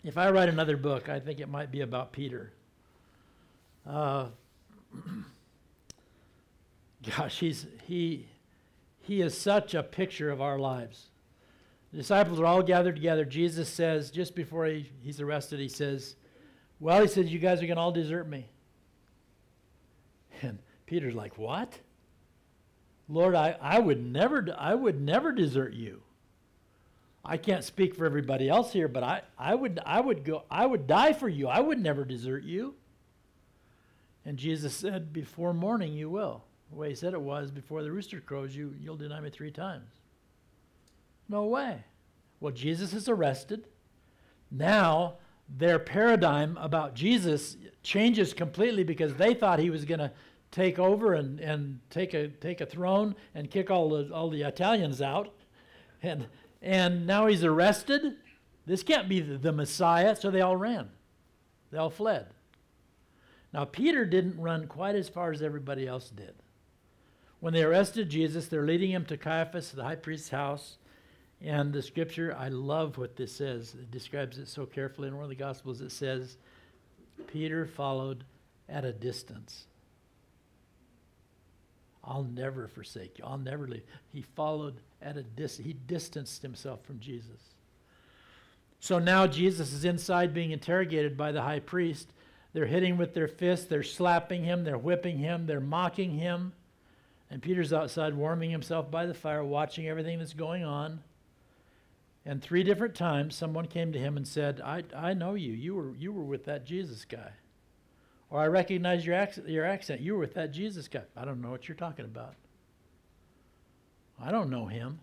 If 0.04 0.20
I 0.20 0.30
write 0.30 0.48
another 0.48 0.78
book, 0.78 1.10
I 1.10 1.20
think 1.20 1.40
it 1.40 1.50
might 1.50 1.72
be 1.72 1.82
about 1.82 2.12
Peter. 2.12 2.54
Uh, 3.90 4.28
gosh, 7.18 7.40
he's, 7.40 7.66
he, 7.88 8.28
he 9.02 9.22
is 9.22 9.36
such 9.36 9.74
a 9.74 9.82
picture 9.82 10.30
of 10.30 10.40
our 10.40 10.60
lives. 10.60 11.08
The 11.92 11.98
disciples 11.98 12.40
are 12.40 12.46
all 12.46 12.62
gathered 12.62 12.96
together. 12.96 13.26
Jesus 13.26 13.70
says, 13.70 14.12
just 14.12 14.36
before 14.36 14.68
he, 14.68 14.92
he's 15.02 15.20
arrested, 15.20 15.60
he 15.60 15.70
says, 15.70 16.16
Well, 16.80 17.02
he 17.02 17.08
says, 17.08 17.34
You 17.34 17.40
guys 17.40 17.64
are 17.64 17.66
going 17.66 17.78
to 17.78 17.82
all 17.82 17.92
desert 17.92 18.28
me. 18.28 18.50
And 20.42 20.60
Peter's 20.86 21.16
like, 21.16 21.38
What? 21.38 21.80
Lord, 23.08 23.36
I, 23.36 23.58
I 23.62 23.80
would 23.80 24.04
never 24.04 24.48
I 24.58 24.74
would 24.74 25.00
never 25.00 25.32
desert 25.32 25.74
you. 25.74 26.02
I 27.24 27.38
can't 27.38 27.64
speak 27.64 27.96
for 27.96 28.06
everybody 28.06 28.50
else 28.50 28.72
here, 28.72 28.88
but 28.88 29.04
I, 29.04 29.22
I 29.38 29.56
would 29.56 29.80
I 29.86 30.00
would 30.00 30.24
go 30.24 30.44
I 30.50 30.66
would 30.66 30.88
die 30.88 31.14
for 31.14 31.30
you. 31.30 31.48
I 31.48 31.60
would 31.60 31.80
never 31.80 32.06
desert 32.06 32.44
you. 32.44 32.76
And 34.26 34.38
Jesus 34.38 34.74
said, 34.74 35.14
Before 35.14 35.54
morning 35.54 35.94
you 35.94 36.10
will. 36.10 36.44
The 36.72 36.78
way 36.78 36.90
he 36.90 36.96
said 36.96 37.14
it 37.14 37.22
was, 37.22 37.52
before 37.52 37.84
the 37.84 37.92
rooster 37.92 38.20
crows, 38.20 38.56
you 38.56 38.74
you'll 38.80 38.98
deny 38.98 39.20
me 39.20 39.30
three 39.30 39.52
times. 39.52 39.90
No 41.30 41.46
way. 41.46 41.84
Well, 42.40 42.54
Jesus 42.54 42.94
is 42.94 43.08
arrested. 43.08 43.68
Now 44.52 45.16
their 45.48 45.80
paradigm 45.80 46.58
about 46.58 46.96
Jesus 46.96 47.58
changes 47.84 48.34
completely 48.34 48.84
because 48.84 49.14
they 49.16 49.34
thought 49.34 49.60
he 49.60 49.70
was 49.70 49.86
going 49.86 50.00
to 50.00 50.12
take 50.52 50.80
over 50.80 51.14
and, 51.14 51.40
and 51.40 51.80
take 51.90 52.14
a 52.14 52.30
take 52.30 52.62
a 52.62 52.66
throne 52.66 53.16
and 53.34 53.52
kick 53.52 53.70
all 53.70 53.90
the 53.90 54.14
all 54.14 54.30
the 54.30 54.42
Italians 54.42 55.02
out. 55.02 55.34
And 56.02 56.28
and 56.62 57.06
now 57.06 57.28
he's 57.28 57.44
arrested. 57.44 58.16
This 58.66 58.82
can't 58.82 59.08
be 59.08 59.20
the, 59.20 59.38
the 59.38 59.52
Messiah, 59.52 60.16
so 60.16 60.32
they 60.32 60.42
all 60.42 60.58
ran. 60.58 60.90
They 61.72 61.78
all 61.78 61.90
fled. 61.90 62.28
Now 63.54 63.66
Peter 63.66 64.06
didn't 64.06 64.40
run 64.40 64.68
quite 64.68 64.96
as 64.96 65.10
far 65.10 65.32
as 65.32 65.42
everybody 65.42 65.88
else 65.88 66.10
did. 66.10 66.36
When 67.40 67.54
they 67.54 67.64
arrested 67.64 68.10
Jesus, 68.10 68.48
they're 68.48 68.66
leading 68.66 68.92
him 68.92 69.06
to 69.06 69.18
Caiaphas, 69.18 69.72
the 69.72 69.84
high 69.84 69.96
priest's 69.96 70.30
house. 70.30 70.78
And 71.42 71.74
the 71.74 71.82
scripture, 71.82 72.36
I 72.38 72.48
love 72.48 72.98
what 72.98 73.16
this 73.16 73.32
says. 73.32 73.76
It 73.76 73.92
describes 73.92 74.38
it 74.38 74.48
so 74.48 74.66
carefully. 74.66 75.08
In 75.08 75.16
one 75.16 75.24
of 75.24 75.30
the 75.30 75.36
Gospels, 75.36 75.82
it 75.82 75.92
says, 75.92 76.38
Peter 77.28 77.66
followed 77.66 78.24
at 78.68 78.86
a 78.86 78.92
distance. 78.92 79.66
I'll 82.04 82.24
never 82.24 82.68
forsake 82.68 83.18
you. 83.20 83.26
I'll 83.26 83.38
never 83.38 83.68
leave. 83.68 83.84
He 84.14 84.22
followed 84.22 84.76
at 85.02 85.18
a 85.18 85.24
distance. 85.24 85.66
He 85.66 85.74
distanced 85.74 86.42
himself 86.42 86.84
from 86.86 87.00
Jesus. 87.00 87.42
So 88.80 89.00
now 89.00 89.26
Jesus 89.26 89.74
is 89.74 89.86
inside 89.86 90.34
being 90.34 90.52
interrogated 90.52 91.18
by 91.18 91.32
the 91.32 91.42
high 91.42 91.60
priest. 91.60 92.08
They're 92.54 92.66
hitting 92.66 92.98
with 92.98 93.14
their 93.14 93.28
fists, 93.28 93.66
they're 93.66 93.84
slapping 93.84 94.44
him, 94.44 94.64
they're 94.64 94.78
whipping 94.78 95.18
him, 95.18 95.46
they're 95.46 95.60
mocking 95.60 96.12
him. 96.12 96.54
And 97.30 97.42
Peter's 97.42 97.74
outside 97.74 98.14
warming 98.14 98.52
himself 98.52 98.90
by 98.90 99.08
the 99.08 99.14
fire, 99.14 99.44
watching 99.44 99.90
everything 99.90 100.20
that's 100.20 100.34
going 100.34 100.64
on. 100.64 101.02
And 102.26 102.42
three 102.42 102.64
different 102.64 102.96
times, 102.96 103.36
someone 103.36 103.68
came 103.68 103.92
to 103.94 104.00
him 104.00 104.18
and 104.18 104.28
said, 104.28 104.60
I, 104.62 104.84
I 104.96 105.14
know 105.14 105.36
you. 105.36 105.54
You 105.54 105.76
were, 105.76 105.96
you 105.96 106.12
were 106.12 106.24
with 106.24 106.46
that 106.46 106.66
Jesus 106.66 107.06
guy. 107.06 107.32
Or 108.32 108.42
I 108.42 108.48
recognize 108.48 109.06
your 109.06 109.16
accent, 109.16 109.48
your 109.48 109.66
accent. 109.66 110.02
You 110.02 110.14
were 110.14 110.20
with 110.22 110.34
that 110.34 110.52
Jesus 110.52 110.88
guy. 110.88 111.04
I 111.16 111.24
don't 111.24 111.42
know 111.42 111.52
what 111.52 111.68
you're 111.68 111.76
talking 111.76 112.06
about. 112.06 112.34
I 114.20 114.32
don't 114.32 114.50
know 114.50 114.66
him. 114.66 115.00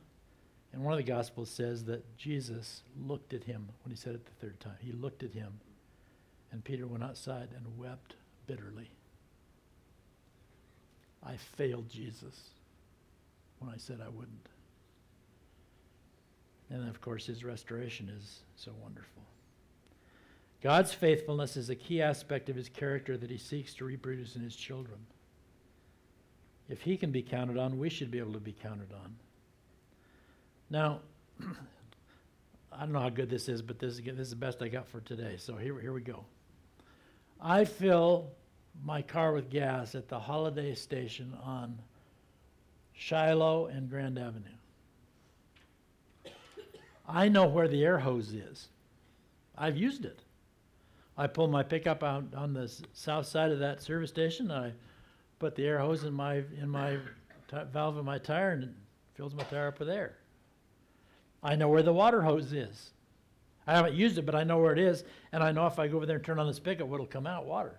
And 0.72 0.82
one 0.82 0.92
of 0.94 0.98
the 0.98 1.04
Gospels 1.04 1.50
says 1.50 1.84
that 1.84 2.16
Jesus 2.16 2.82
looked 2.98 3.34
at 3.34 3.44
him 3.44 3.68
when 3.84 3.90
he 3.94 3.96
said 3.96 4.14
it 4.14 4.24
the 4.24 4.46
third 4.46 4.58
time. 4.58 4.76
He 4.80 4.90
looked 4.90 5.22
at 5.22 5.32
him. 5.32 5.60
And 6.50 6.64
Peter 6.64 6.86
went 6.86 7.04
outside 7.04 7.50
and 7.56 7.78
wept 7.78 8.14
bitterly. 8.46 8.90
I 11.24 11.36
failed 11.36 11.88
Jesus 11.88 12.50
when 13.58 13.72
I 13.72 13.76
said 13.76 14.00
I 14.04 14.08
wouldn't. 14.08 14.48
And 16.72 16.88
of 16.88 17.02
course, 17.02 17.26
his 17.26 17.44
restoration 17.44 18.08
is 18.08 18.40
so 18.56 18.72
wonderful. 18.82 19.22
God's 20.62 20.94
faithfulness 20.94 21.56
is 21.56 21.68
a 21.68 21.74
key 21.74 22.00
aspect 22.00 22.48
of 22.48 22.56
his 22.56 22.70
character 22.70 23.18
that 23.18 23.30
he 23.30 23.36
seeks 23.36 23.74
to 23.74 23.84
reproduce 23.84 24.36
in 24.36 24.42
his 24.42 24.56
children. 24.56 24.98
If 26.70 26.80
he 26.80 26.96
can 26.96 27.10
be 27.10 27.20
counted 27.20 27.58
on, 27.58 27.78
we 27.78 27.90
should 27.90 28.10
be 28.10 28.18
able 28.18 28.32
to 28.32 28.40
be 28.40 28.52
counted 28.52 28.90
on. 28.92 29.14
Now, 30.70 31.00
I 32.72 32.80
don't 32.80 32.92
know 32.92 33.00
how 33.00 33.10
good 33.10 33.28
this 33.28 33.50
is, 33.50 33.60
but 33.60 33.78
this 33.78 33.94
is, 33.94 34.00
this 34.00 34.18
is 34.18 34.30
the 34.30 34.36
best 34.36 34.62
I 34.62 34.68
got 34.68 34.88
for 34.88 35.00
today. 35.00 35.36
So 35.36 35.56
here, 35.56 35.78
here 35.78 35.92
we 35.92 36.00
go. 36.00 36.24
I 37.38 37.66
fill 37.66 38.30
my 38.82 39.02
car 39.02 39.32
with 39.32 39.50
gas 39.50 39.94
at 39.94 40.08
the 40.08 40.18
holiday 40.18 40.74
station 40.74 41.36
on 41.44 41.78
Shiloh 42.94 43.66
and 43.66 43.90
Grand 43.90 44.18
Avenue. 44.18 44.48
I 47.12 47.28
know 47.28 47.46
where 47.46 47.68
the 47.68 47.84
air 47.84 47.98
hose 47.98 48.32
is. 48.32 48.68
I've 49.56 49.76
used 49.76 50.06
it. 50.06 50.20
I 51.16 51.26
pull 51.26 51.46
my 51.46 51.62
pickup 51.62 52.02
out 52.02 52.24
on 52.34 52.54
the 52.54 52.72
south 52.94 53.26
side 53.26 53.52
of 53.52 53.58
that 53.58 53.82
service 53.82 54.08
station. 54.08 54.50
I 54.50 54.72
put 55.38 55.54
the 55.54 55.66
air 55.66 55.78
hose 55.78 56.04
in 56.04 56.14
my 56.14 56.42
in 56.58 56.70
my 56.70 56.96
t- 57.48 57.56
valve 57.70 57.98
in 57.98 58.04
my 58.06 58.18
tire 58.18 58.52
and 58.52 58.64
it 58.64 58.70
fills 59.14 59.34
my 59.34 59.42
tire 59.44 59.68
up 59.68 59.78
with 59.78 59.90
air. 59.90 60.16
I 61.42 61.54
know 61.54 61.68
where 61.68 61.82
the 61.82 61.92
water 61.92 62.22
hose 62.22 62.52
is. 62.54 62.92
I 63.66 63.74
haven't 63.74 63.94
used 63.94 64.16
it, 64.16 64.24
but 64.24 64.34
I 64.34 64.42
know 64.42 64.58
where 64.58 64.72
it 64.72 64.78
is, 64.78 65.04
and 65.32 65.42
I 65.42 65.52
know 65.52 65.66
if 65.66 65.78
I 65.78 65.86
go 65.86 65.98
over 65.98 66.06
there 66.06 66.16
and 66.16 66.24
turn 66.24 66.38
on 66.38 66.46
the 66.46 66.54
spigot, 66.54 66.86
what'll 66.86 67.06
come 67.06 67.26
out? 67.26 67.46
Water. 67.46 67.78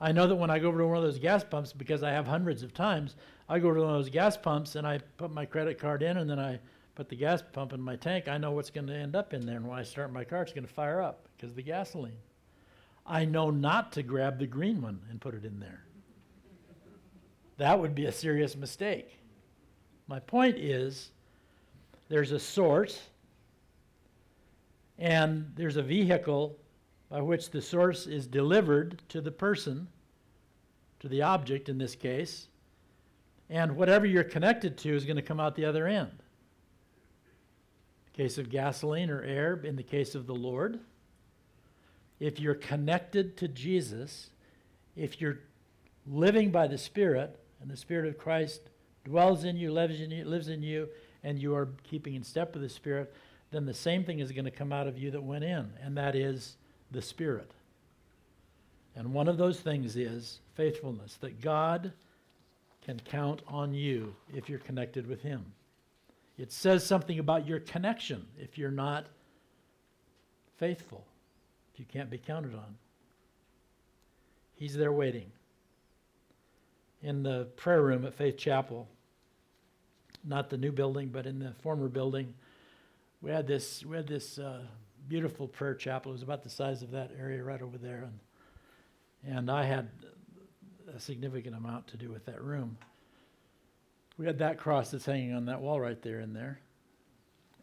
I 0.00 0.12
know 0.12 0.26
that 0.26 0.36
when 0.36 0.50
I 0.50 0.58
go 0.58 0.68
over 0.68 0.78
to 0.78 0.86
one 0.86 0.98
of 0.98 1.02
those 1.02 1.18
gas 1.18 1.42
pumps, 1.42 1.72
because 1.72 2.02
I 2.02 2.10
have 2.10 2.26
hundreds 2.26 2.62
of 2.62 2.74
times, 2.74 3.16
I 3.48 3.58
go 3.58 3.72
to 3.72 3.80
one 3.80 3.90
of 3.90 3.96
those 3.96 4.10
gas 4.10 4.36
pumps 4.36 4.76
and 4.76 4.86
I 4.86 4.98
put 5.16 5.32
my 5.32 5.46
credit 5.46 5.78
card 5.78 6.02
in 6.02 6.16
and 6.16 6.28
then 6.28 6.38
I 6.38 6.60
put 6.94 7.08
the 7.08 7.16
gas 7.16 7.42
pump 7.52 7.72
in 7.72 7.80
my 7.80 7.96
tank. 7.96 8.28
I 8.28 8.38
know 8.38 8.50
what's 8.50 8.70
going 8.70 8.86
to 8.86 8.94
end 8.94 9.16
up 9.16 9.32
in 9.32 9.46
there. 9.46 9.56
And 9.56 9.66
when 9.66 9.78
I 9.78 9.82
start 9.82 10.12
my 10.12 10.24
car, 10.24 10.42
it's 10.42 10.52
going 10.52 10.66
to 10.66 10.72
fire 10.72 11.00
up 11.00 11.26
because 11.36 11.50
of 11.50 11.56
the 11.56 11.62
gasoline. 11.62 12.18
I 13.06 13.24
know 13.24 13.50
not 13.50 13.92
to 13.92 14.02
grab 14.02 14.38
the 14.38 14.46
green 14.46 14.80
one 14.80 15.00
and 15.10 15.20
put 15.20 15.34
it 15.34 15.44
in 15.44 15.58
there. 15.58 15.84
That 17.56 17.78
would 17.78 17.94
be 17.94 18.06
a 18.06 18.12
serious 18.12 18.56
mistake. 18.56 19.18
My 20.06 20.18
point 20.18 20.58
is 20.58 21.10
there's 22.08 22.32
a 22.32 22.38
source 22.38 23.00
and 24.98 25.50
there's 25.56 25.76
a 25.76 25.82
vehicle 25.82 26.58
by 27.08 27.20
which 27.20 27.50
the 27.50 27.60
source 27.60 28.06
is 28.06 28.26
delivered 28.26 29.02
to 29.08 29.20
the 29.20 29.30
person, 29.30 29.88
to 31.00 31.08
the 31.08 31.22
object 31.22 31.68
in 31.68 31.78
this 31.78 31.94
case, 31.94 32.48
and 33.50 33.76
whatever 33.76 34.06
you're 34.06 34.24
connected 34.24 34.78
to 34.78 34.94
is 34.94 35.04
going 35.04 35.16
to 35.16 35.22
come 35.22 35.40
out 35.40 35.54
the 35.54 35.64
other 35.64 35.86
end. 35.86 36.22
Case 38.12 38.38
of 38.38 38.50
gasoline 38.50 39.10
or 39.10 39.22
air, 39.22 39.60
in 39.62 39.76
the 39.76 39.82
case 39.82 40.14
of 40.14 40.26
the 40.26 40.34
Lord, 40.34 40.80
if 42.20 42.38
you're 42.38 42.54
connected 42.54 43.36
to 43.38 43.48
Jesus, 43.48 44.30
if 44.96 45.20
you're 45.20 45.40
living 46.06 46.50
by 46.50 46.66
the 46.66 46.78
Spirit, 46.78 47.38
and 47.60 47.70
the 47.70 47.76
Spirit 47.76 48.06
of 48.06 48.18
Christ 48.18 48.60
dwells 49.04 49.44
in 49.44 49.56
you, 49.56 49.72
lives 49.72 50.00
in 50.00 50.10
you, 50.10 50.24
lives 50.24 50.48
in 50.48 50.62
you, 50.62 50.88
and 51.24 51.38
you 51.38 51.54
are 51.54 51.68
keeping 51.84 52.14
in 52.14 52.22
step 52.22 52.52
with 52.52 52.62
the 52.62 52.68
Spirit, 52.68 53.12
then 53.50 53.66
the 53.66 53.74
same 53.74 54.04
thing 54.04 54.18
is 54.18 54.32
going 54.32 54.44
to 54.44 54.50
come 54.50 54.72
out 54.72 54.86
of 54.86 54.98
you 54.98 55.10
that 55.10 55.22
went 55.22 55.44
in, 55.44 55.72
and 55.82 55.96
that 55.96 56.14
is 56.14 56.56
the 56.90 57.02
Spirit. 57.02 57.50
And 58.94 59.12
one 59.14 59.28
of 59.28 59.38
those 59.38 59.60
things 59.60 59.96
is 59.96 60.40
faithfulness, 60.54 61.16
that 61.20 61.40
God 61.40 61.92
can 62.84 63.00
count 63.00 63.42
on 63.46 63.72
you 63.74 64.14
if 64.34 64.48
you're 64.48 64.58
connected 64.58 65.06
with 65.06 65.22
Him. 65.22 65.44
It 66.38 66.52
says 66.52 66.84
something 66.84 67.18
about 67.18 67.46
your 67.46 67.60
connection 67.60 68.26
if 68.38 68.56
you're 68.58 68.70
not 68.70 69.06
faithful, 70.56 71.06
if 71.72 71.80
you 71.80 71.86
can't 71.86 72.10
be 72.10 72.18
counted 72.18 72.54
on. 72.54 72.76
He's 74.54 74.74
there 74.76 74.92
waiting. 74.92 75.30
In 77.02 77.22
the 77.22 77.48
prayer 77.56 77.82
room 77.82 78.06
at 78.06 78.14
Faith 78.14 78.36
Chapel, 78.36 78.88
not 80.24 80.50
the 80.50 80.56
new 80.56 80.72
building, 80.72 81.08
but 81.08 81.26
in 81.26 81.38
the 81.38 81.52
former 81.62 81.88
building, 81.88 82.34
we 83.20 83.30
had 83.30 83.46
this 83.46 83.84
we 83.84 83.96
had 83.96 84.06
this 84.06 84.38
uh, 84.38 84.62
beautiful 85.08 85.48
prayer 85.48 85.74
chapel. 85.74 86.12
It 86.12 86.14
was 86.14 86.22
about 86.22 86.42
the 86.42 86.50
size 86.50 86.82
of 86.82 86.92
that 86.92 87.10
area 87.18 87.42
right 87.42 87.60
over 87.60 87.76
there, 87.76 88.08
and 89.24 89.36
and 89.36 89.50
I 89.50 89.64
had 89.64 89.88
a 90.94 91.00
significant 91.00 91.56
amount 91.56 91.88
to 91.88 91.96
do 91.96 92.10
with 92.10 92.24
that 92.26 92.42
room. 92.42 92.76
We 94.22 94.28
had 94.28 94.38
that 94.38 94.56
cross 94.56 94.92
that's 94.92 95.04
hanging 95.04 95.34
on 95.34 95.46
that 95.46 95.60
wall 95.60 95.80
right 95.80 96.00
there 96.00 96.20
in 96.20 96.32
there, 96.32 96.60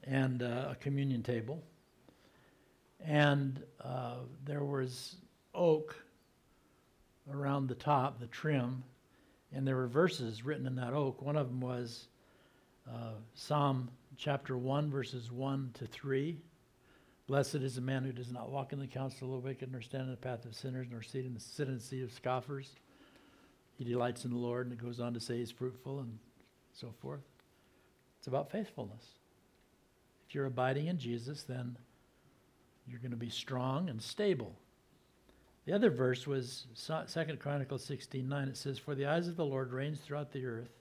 and 0.04 0.44
uh, 0.44 0.72
a 0.72 0.76
communion 0.76 1.24
table, 1.24 1.64
and 3.00 3.64
uh, 3.82 4.16
there 4.44 4.66
was 4.66 5.16
oak 5.56 5.96
around 7.32 7.68
the 7.68 7.76
top, 7.76 8.20
the 8.20 8.28
trim, 8.28 8.84
and 9.54 9.66
there 9.66 9.78
were 9.78 9.88
verses 9.88 10.44
written 10.44 10.68
in 10.68 10.76
that 10.76 10.92
oak. 10.92 11.22
One 11.22 11.38
of 11.38 11.48
them 11.48 11.62
was 11.62 12.10
uh, 12.90 13.14
Psalm 13.34 13.90
chapter 14.18 14.58
1, 14.58 14.92
verses 14.92 15.32
1 15.32 15.70
to 15.76 15.88
3. 15.88 16.42
Blessed 17.26 17.56
is 17.56 17.76
the 17.76 17.82
man 17.82 18.04
who 18.04 18.12
does 18.12 18.34
not 18.34 18.52
walk 18.52 18.74
in 18.74 18.80
the 18.80 18.88
counsel 18.88 19.34
of 19.34 19.44
the 19.44 19.48
wicked, 19.48 19.72
nor 19.72 19.80
stand 19.80 20.04
in 20.04 20.12
the 20.12 20.18
path 20.18 20.44
of 20.44 20.54
sinners, 20.54 20.88
nor 20.92 21.04
sit 21.04 21.24
in 21.24 21.34
the, 21.34 21.40
sit 21.40 21.70
seat 21.82 22.04
of 22.04 22.12
scoffers. 22.12 22.76
He 23.78 23.86
delights 23.86 24.26
in 24.26 24.32
the 24.32 24.38
Lord, 24.38 24.68
and 24.68 24.78
it 24.78 24.84
goes 24.84 25.00
on 25.00 25.14
to 25.14 25.22
say 25.22 25.38
he's 25.38 25.52
fruitful 25.52 26.02
and 26.02 26.20
so 26.80 26.94
forth. 27.02 27.22
It's 28.18 28.28
about 28.28 28.52
faithfulness. 28.52 29.04
If 30.28 30.36
you're 30.36 30.46
abiding 30.46 30.88
in 30.88 30.98
Jesus, 30.98 31.44
then 31.44 31.78
you're 32.88 33.00
going 33.00 33.12
to 33.12 33.18
be 33.18 33.30
strong 33.30 33.90
and 33.90 34.02
stable. 34.02 34.56
The 35.66 35.74
other 35.74 35.90
verse 35.90 36.26
was 36.26 36.68
Second 36.74 37.40
Chronicles 37.40 37.84
16 37.86 38.28
9. 38.28 38.48
It 38.48 38.58
says, 38.58 38.80
For 38.80 38.96
the 38.96 39.06
eyes 39.06 39.28
of 39.28 39.36
the 39.36 39.46
Lord 39.46 39.72
reigns 39.72 40.00
throughout 40.00 40.32
the 40.32 40.46
earth 40.46 40.72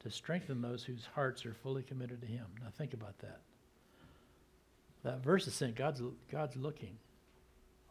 to 0.00 0.10
strengthen 0.10 0.60
those 0.60 0.82
whose 0.82 1.06
hearts 1.14 1.46
are 1.46 1.54
fully 1.54 1.82
committed 1.82 2.20
to 2.20 2.26
Him. 2.26 2.46
Now 2.60 2.68
think 2.76 2.94
about 2.94 3.18
that. 3.18 3.40
That 5.04 5.22
verse 5.22 5.46
is 5.46 5.54
saying 5.54 5.74
God's, 5.76 6.00
God's 6.30 6.56
looking. 6.56 6.96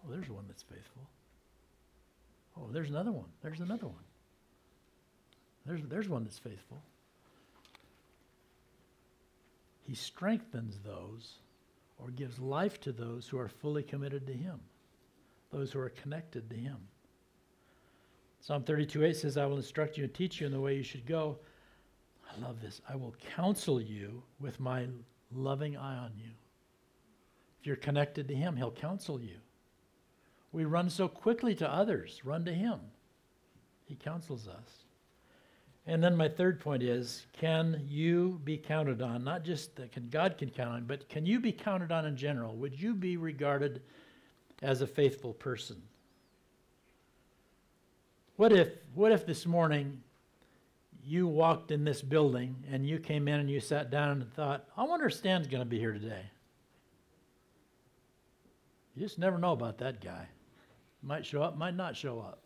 Oh, 0.03 0.11
there's 0.11 0.29
one 0.29 0.45
that's 0.47 0.63
faithful. 0.63 1.03
Oh, 2.57 2.69
there's 2.71 2.89
another 2.89 3.11
one. 3.11 3.29
There's 3.41 3.59
another 3.59 3.87
one. 3.87 4.03
There's, 5.65 5.81
there's 5.87 6.09
one 6.09 6.23
that's 6.23 6.39
faithful. 6.39 6.81
He 9.91 9.95
strengthens 9.95 10.79
those 10.79 11.33
or 11.97 12.11
gives 12.11 12.39
life 12.39 12.79
to 12.79 12.93
those 12.93 13.27
who 13.27 13.37
are 13.37 13.49
fully 13.49 13.83
committed 13.83 14.25
to 14.25 14.31
Him, 14.31 14.57
those 15.51 15.73
who 15.73 15.79
are 15.81 15.89
connected 15.89 16.49
to 16.49 16.55
Him. 16.55 16.77
Psalm 18.39 18.63
32 18.63 19.03
8 19.03 19.15
says, 19.17 19.35
I 19.35 19.45
will 19.45 19.57
instruct 19.57 19.97
you 19.97 20.05
and 20.05 20.13
teach 20.13 20.39
you 20.39 20.47
in 20.47 20.53
the 20.53 20.61
way 20.61 20.77
you 20.77 20.83
should 20.83 21.05
go. 21.05 21.39
I 22.25 22.39
love 22.39 22.61
this. 22.61 22.79
I 22.87 22.95
will 22.95 23.13
counsel 23.35 23.81
you 23.81 24.23
with 24.39 24.61
my 24.61 24.87
loving 25.35 25.75
eye 25.75 25.97
on 25.97 26.13
you. 26.15 26.31
If 27.59 27.67
you're 27.67 27.75
connected 27.75 28.29
to 28.29 28.33
Him, 28.33 28.55
He'll 28.55 28.71
counsel 28.71 29.19
you. 29.19 29.39
We 30.53 30.63
run 30.63 30.89
so 30.89 31.09
quickly 31.09 31.53
to 31.55 31.69
others, 31.69 32.21
run 32.23 32.45
to 32.45 32.53
Him. 32.53 32.79
He 33.83 33.95
counsels 33.95 34.47
us. 34.47 34.80
And 35.87 36.03
then 36.03 36.15
my 36.15 36.29
third 36.29 36.59
point 36.59 36.83
is 36.83 37.25
can 37.33 37.83
you 37.87 38.39
be 38.43 38.57
counted 38.57 39.01
on? 39.01 39.23
Not 39.23 39.43
just 39.43 39.75
that 39.77 39.91
can 39.91 40.09
God 40.09 40.37
can 40.37 40.49
count 40.49 40.69
on, 40.69 40.85
but 40.85 41.09
can 41.09 41.25
you 41.25 41.39
be 41.39 41.51
counted 41.51 41.91
on 41.91 42.05
in 42.05 42.15
general? 42.15 42.55
Would 42.55 42.79
you 42.79 42.93
be 42.93 43.17
regarded 43.17 43.81
as 44.61 44.81
a 44.81 44.87
faithful 44.87 45.33
person? 45.33 45.81
What 48.35 48.53
if 48.53 48.69
what 48.93 49.11
if 49.11 49.25
this 49.25 49.45
morning 49.45 50.01
you 51.03 51.27
walked 51.27 51.71
in 51.71 51.83
this 51.83 52.01
building 52.01 52.55
and 52.71 52.87
you 52.87 52.99
came 52.99 53.27
in 53.27 53.39
and 53.39 53.49
you 53.49 53.59
sat 53.59 53.89
down 53.89 54.09
and 54.09 54.33
thought, 54.33 54.65
I 54.77 54.83
wonder 54.83 55.07
if 55.07 55.13
Stan's 55.13 55.47
going 55.47 55.61
to 55.61 55.69
be 55.69 55.79
here 55.79 55.93
today. 55.93 56.23
You 58.95 59.01
just 59.01 59.17
never 59.17 59.37
know 59.37 59.53
about 59.53 59.77
that 59.79 60.01
guy. 60.01 60.27
Might 61.01 61.25
show 61.25 61.41
up, 61.41 61.57
might 61.57 61.75
not 61.75 61.95
show 61.95 62.19
up. 62.19 62.43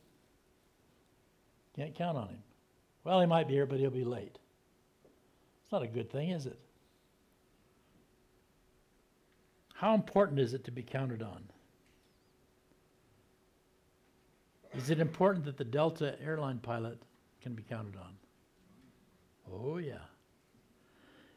Can't 1.76 1.93
count 1.93 2.17
on 2.17 2.30
him. 2.30 2.43
Well, 3.06 3.22
he 3.22 3.28
might 3.28 3.48
be 3.48 3.54
here, 3.54 3.68
but 3.68 3.80
he'll 3.80 3.91
be 3.91 4.04
late. 4.04 4.39
It's 5.63 5.72
not 5.72 5.84
a 5.84 5.88
good 5.88 6.12
thing, 6.12 6.32
is 6.32 6.48
it? 6.48 6.60
How 9.76 9.94
important 9.94 10.39
is 10.39 10.54
it 10.54 10.65
to 10.65 10.72
be 10.72 10.82
counted 10.82 11.22
on? 11.22 11.44
Is 14.74 14.89
it 14.89 15.00
important 15.00 15.46
that 15.46 15.58
the 15.58 15.63
Delta 15.63 16.15
airline 16.22 16.60
pilot 16.60 16.98
can 17.41 17.54
be 17.54 17.63
counted 17.63 17.96
on? 17.96 18.15
Oh, 19.54 19.78
yeah. 19.78 20.00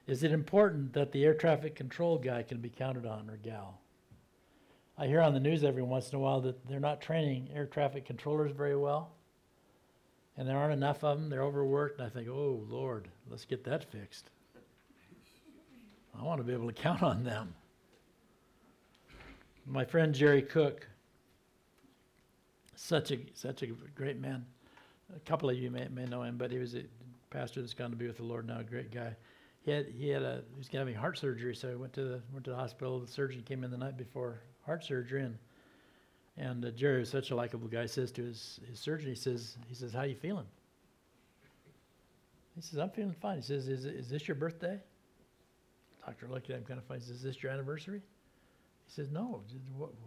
Is 0.07 0.23
it 0.23 0.33
important 0.33 0.95
that 0.95 1.13
the 1.13 1.25
air 1.25 1.35
traffic 1.35 1.77
control 1.77 2.17
guy 2.17 2.43
can 2.43 2.59
be 2.59 2.71
counted 2.71 3.05
on 3.05 3.29
or 3.29 3.37
gal? 3.37 3.79
I 4.97 5.07
hear 5.07 5.21
on 5.21 5.35
the 5.35 5.41
news 5.41 5.63
every 5.63 5.83
once 5.83 6.11
in 6.11 6.17
a 6.17 6.19
while 6.19 6.41
that 6.41 6.67
they're 6.67 6.81
not 6.81 7.03
training 7.03 7.51
air 7.55 7.67
traffic 7.67 8.07
controllers 8.07 8.53
very 8.53 8.77
well. 8.77 9.11
And 10.39 10.49
there 10.49 10.57
aren't 10.57 10.73
enough 10.73 11.03
of 11.03 11.19
them. 11.19 11.29
They're 11.29 11.43
overworked. 11.43 11.99
And 11.99 12.07
I 12.07 12.11
think, 12.11 12.29
oh, 12.29 12.65
Lord, 12.71 13.09
let's 13.29 13.45
get 13.45 13.65
that 13.65 13.85
fixed. 13.91 14.31
I 16.19 16.23
want 16.23 16.41
to 16.41 16.45
be 16.45 16.53
able 16.53 16.69
to 16.69 16.73
count 16.73 17.03
on 17.03 17.25
them. 17.25 17.55
My 19.67 19.85
friend 19.85 20.15
Jerry 20.15 20.43
Cook, 20.43 20.89
such 22.75 23.11
a 23.11 23.19
such 23.35 23.63
a 23.63 23.67
great 23.95 24.19
man. 24.19 24.47
A 25.15 25.19
couple 25.21 25.51
of 25.51 25.57
you 25.57 25.71
may, 25.71 25.89
may 25.89 26.07
know 26.07 26.23
him, 26.23 26.39
but 26.39 26.51
he 26.51 26.59
was 26.59 26.75
a 26.75 26.85
pastor 27.31 27.61
that's 27.61 27.75
gone 27.75 27.91
to 27.91 27.97
be 27.97 28.07
with 28.07 28.17
the 28.17 28.23
Lord 28.23 28.47
now. 28.47 28.61
A 28.61 28.65
great 28.65 28.93
guy. 28.93 29.15
He 29.63 29.73
had 29.73 29.87
he 29.89 30.09
had 30.09 30.23
a 30.23 30.43
he 30.53 30.59
was 30.59 30.69
having 30.69 30.95
heart 30.95 31.19
surgery, 31.19 31.55
so 31.55 31.69
he 31.69 31.75
went 31.75 31.93
to 31.95 32.05
the 32.05 32.21
went 32.33 32.45
to 32.45 32.51
the 32.51 32.57
hospital. 32.57 33.01
The 33.01 33.09
surgeon 33.09 33.43
came 33.43 33.65
in 33.65 33.71
the 33.71 33.77
night 33.77 33.97
before 33.97 34.41
heart 34.65 34.85
surgery, 34.85 35.23
and 35.25 35.37
and 36.39 36.65
uh, 36.65 36.71
Jerry 36.71 37.01
was 37.01 37.11
such 37.11 37.31
a 37.31 37.37
likable 37.37 37.69
guy. 37.69 37.87
Says 37.87 38.11
to 38.13 38.23
his 38.23 38.61
his 38.69 38.79
surgeon, 38.79 39.09
he 39.09 39.15
says 39.15 39.57
he 39.69 39.75
says, 39.75 39.93
"How 39.93 40.03
you 40.03 40.17
feeling?" 40.17 40.47
He 42.55 42.63
says, 42.63 42.79
"I'm 42.79 42.91
feeling 42.91 43.15
fine." 43.21 43.37
He 43.37 43.43
says, 43.43 43.69
"Is 43.69 43.85
is 43.85 44.09
this 44.09 44.27
your 44.27 44.35
birthday?" 44.35 44.81
Doctor 46.05 46.29
looked 46.29 46.49
at 46.49 46.57
him 46.57 46.65
kind 46.65 46.79
of 46.79 46.87
funny. 46.87 47.01
He 47.01 47.07
says, 47.07 47.17
"Is 47.17 47.23
this 47.23 47.43
your 47.43 47.53
anniversary?" 47.53 48.03
He 48.89 48.95
says, 48.95 49.11
no. 49.11 49.43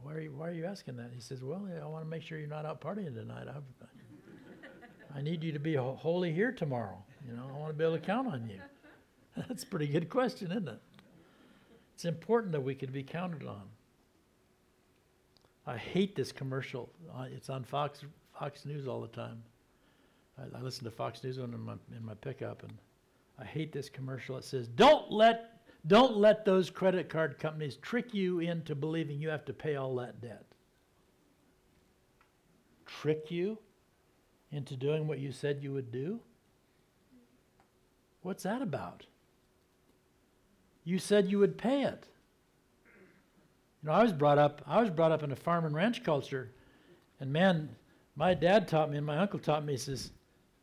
Why 0.01 0.13
are 0.13 0.21
you, 0.21 0.31
why 0.31 0.47
are 0.47 0.53
you 0.53 0.65
asking 0.65 0.97
that? 0.97 1.11
He 1.13 1.21
says, 1.21 1.43
well, 1.43 1.67
I 1.81 1.85
want 1.85 2.03
to 2.03 2.09
make 2.09 2.23
sure 2.23 2.39
you're 2.39 2.47
not 2.47 2.65
out 2.65 2.81
partying 2.81 3.13
tonight. 3.13 3.45
I, 3.47 5.17
I 5.17 5.21
need 5.21 5.43
you 5.43 5.51
to 5.51 5.59
be 5.59 5.75
holy 5.75 6.33
here 6.33 6.51
tomorrow. 6.51 6.97
You 7.27 7.33
know, 7.35 7.43
I 7.47 7.59
want 7.59 7.69
to 7.69 7.77
be 7.77 7.83
able 7.83 7.97
to 7.97 8.03
count 8.03 8.27
on 8.27 8.49
you. 8.49 8.59
That's 9.47 9.61
a 9.61 9.67
pretty 9.67 9.85
good 9.85 10.09
question, 10.09 10.51
isn't 10.51 10.67
it? 10.67 10.81
It's 11.93 12.05
important 12.05 12.53
that 12.53 12.61
we 12.61 12.73
can 12.73 12.91
be 12.91 13.03
counted 13.03 13.45
on. 13.45 13.69
I 15.65 15.77
hate 15.77 16.15
this 16.15 16.31
commercial. 16.31 16.91
It's 17.31 17.49
on 17.49 17.63
Fox 17.63 18.03
Fox 18.37 18.65
News 18.65 18.87
all 18.87 19.01
the 19.01 19.07
time. 19.07 19.43
I, 20.37 20.57
I 20.57 20.61
listen 20.61 20.83
to 20.85 20.91
Fox 20.91 21.23
News 21.23 21.37
in 21.37 21.59
my 21.59 21.73
in 21.95 22.03
my 22.05 22.15
pickup, 22.15 22.63
and 22.63 22.73
I 23.39 23.45
hate 23.45 23.71
this 23.71 23.89
commercial. 23.89 24.37
It 24.37 24.43
says, 24.43 24.67
"Don't 24.67 25.11
let 25.11 25.61
don't 25.87 26.17
let 26.17 26.45
those 26.45 26.69
credit 26.69 27.09
card 27.09 27.39
companies 27.39 27.77
trick 27.77 28.13
you 28.13 28.39
into 28.39 28.75
believing 28.75 29.19
you 29.19 29.29
have 29.29 29.45
to 29.45 29.53
pay 29.53 29.75
all 29.75 29.95
that 29.95 30.21
debt. 30.21 30.45
Trick 32.85 33.31
you 33.31 33.57
into 34.51 34.75
doing 34.75 35.07
what 35.07 35.19
you 35.19 35.31
said 35.31 35.63
you 35.63 35.73
would 35.73 35.91
do? 35.91 36.19
What's 38.21 38.43
that 38.43 38.61
about? 38.61 39.05
You 40.83 40.99
said 40.99 41.29
you 41.29 41.39
would 41.39 41.57
pay 41.57 41.83
it. 41.83 42.07
You 43.81 43.89
know, 43.89 43.95
I 43.95 44.03
was 44.03 44.13
brought 44.13 44.37
up 44.37 44.61
I 44.67 44.81
was 44.81 44.89
brought 44.89 45.11
up 45.11 45.23
in 45.23 45.31
a 45.31 45.35
farm 45.35 45.65
and 45.65 45.75
ranch 45.75 46.03
culture, 46.03 46.51
and 47.19 47.31
man, 47.31 47.69
my 48.15 48.33
dad 48.33 48.67
taught 48.67 48.91
me 48.91 48.97
and 48.97 49.05
my 49.05 49.17
uncle 49.17 49.39
taught 49.39 49.65
me, 49.65 49.73
he 49.73 49.77
says, 49.77 50.11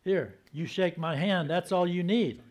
Here, 0.05 0.37
you 0.53 0.67
shake 0.67 0.99
my 0.99 1.17
hand, 1.17 1.49
that's 1.49 1.73
all 1.73 1.87
you 1.87 2.03
need. 2.03 2.43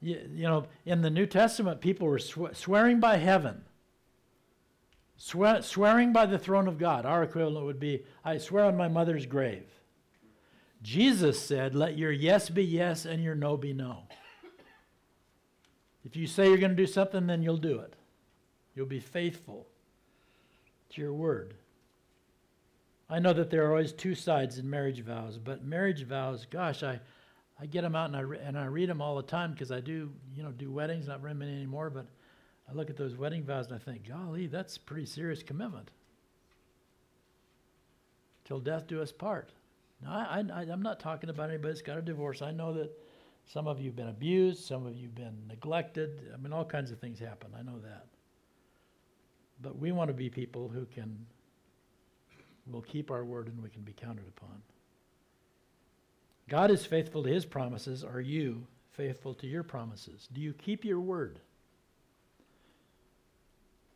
You, 0.00 0.20
you 0.34 0.42
know, 0.44 0.66
in 0.84 1.00
the 1.00 1.10
New 1.10 1.26
Testament, 1.26 1.80
people 1.80 2.06
were 2.08 2.18
sw- 2.18 2.54
swearing 2.54 2.98
by 2.98 3.16
heaven, 3.16 3.62
swe- 5.16 5.60
swearing 5.60 6.12
by 6.12 6.26
the 6.26 6.38
throne 6.38 6.66
of 6.66 6.78
God. 6.78 7.06
Our 7.06 7.22
equivalent 7.22 7.66
would 7.66 7.80
be, 7.80 8.04
I 8.24 8.38
swear 8.38 8.64
on 8.64 8.76
my 8.76 8.88
mother's 8.88 9.26
grave. 9.26 9.66
Jesus 10.82 11.40
said, 11.40 11.74
Let 11.74 11.96
your 11.96 12.10
yes 12.10 12.50
be 12.50 12.64
yes 12.64 13.04
and 13.04 13.22
your 13.22 13.34
no 13.34 13.56
be 13.56 13.72
no. 13.72 14.04
If 16.04 16.16
you 16.16 16.26
say 16.26 16.48
you're 16.48 16.58
going 16.58 16.72
to 16.72 16.76
do 16.76 16.86
something, 16.86 17.26
then 17.28 17.42
you'll 17.42 17.56
do 17.56 17.78
it. 17.78 17.94
You'll 18.74 18.86
be 18.86 19.00
faithful 19.00 19.66
to 20.90 21.00
your 21.00 21.12
word. 21.12 21.54
I 23.10 23.18
know 23.18 23.32
that 23.34 23.50
there 23.50 23.66
are 23.66 23.70
always 23.70 23.92
two 23.92 24.14
sides 24.14 24.58
in 24.58 24.68
marriage 24.68 25.00
vows, 25.00 25.38
but 25.38 25.64
marriage 25.64 26.04
vows, 26.04 26.46
gosh, 26.50 26.82
I, 26.82 26.98
I 27.60 27.66
get 27.66 27.82
them 27.82 27.94
out 27.94 28.06
and 28.06 28.16
I, 28.16 28.20
re- 28.20 28.40
and 28.42 28.58
I 28.58 28.64
read 28.64 28.88
them 28.88 29.02
all 29.02 29.16
the 29.16 29.22
time 29.22 29.52
because 29.52 29.70
I 29.70 29.80
do, 29.80 30.10
you 30.34 30.42
know, 30.42 30.50
do 30.50 30.70
weddings, 30.70 31.08
not 31.08 31.20
very 31.20 31.34
many 31.34 31.52
anymore, 31.52 31.90
but 31.90 32.06
I 32.70 32.72
look 32.72 32.88
at 32.88 32.96
those 32.96 33.16
wedding 33.16 33.44
vows 33.44 33.66
and 33.66 33.74
I 33.74 33.78
think, 33.78 34.08
golly, 34.08 34.46
that's 34.46 34.78
pretty 34.78 35.04
serious 35.04 35.42
commitment. 35.42 35.90
Till 38.44 38.60
death 38.60 38.86
do 38.86 39.02
us 39.02 39.12
part. 39.12 39.50
Now, 40.02 40.12
I, 40.12 40.42
I, 40.52 40.60
I'm 40.62 40.82
not 40.82 40.98
talking 40.98 41.28
about 41.28 41.50
anybody 41.50 41.68
that's 41.68 41.82
got 41.82 41.98
a 41.98 42.02
divorce. 42.02 42.40
I 42.40 42.50
know 42.50 42.72
that 42.74 42.90
some 43.46 43.66
of 43.66 43.78
you 43.78 43.86
have 43.86 43.96
been 43.96 44.08
abused, 44.08 44.64
some 44.64 44.86
of 44.86 44.96
you 44.96 45.08
have 45.08 45.14
been 45.14 45.36
neglected. 45.48 46.30
I 46.32 46.38
mean, 46.38 46.52
all 46.52 46.64
kinds 46.64 46.90
of 46.90 46.98
things 46.98 47.18
happen. 47.18 47.50
I 47.58 47.62
know 47.62 47.78
that. 47.80 48.06
But 49.62 49.78
we 49.78 49.92
want 49.92 50.08
to 50.08 50.14
be 50.14 50.28
people 50.28 50.68
who 50.68 50.84
can, 50.86 51.24
will 52.70 52.82
keep 52.82 53.10
our 53.10 53.24
word 53.24 53.46
and 53.46 53.62
we 53.62 53.70
can 53.70 53.82
be 53.82 53.92
counted 53.92 54.26
upon. 54.26 54.60
God 56.48 56.70
is 56.70 56.84
faithful 56.84 57.22
to 57.22 57.30
his 57.30 57.46
promises. 57.46 58.02
Are 58.02 58.20
you 58.20 58.66
faithful 58.90 59.34
to 59.34 59.46
your 59.46 59.62
promises? 59.62 60.28
Do 60.32 60.40
you 60.40 60.52
keep 60.52 60.84
your 60.84 61.00
word? 61.00 61.38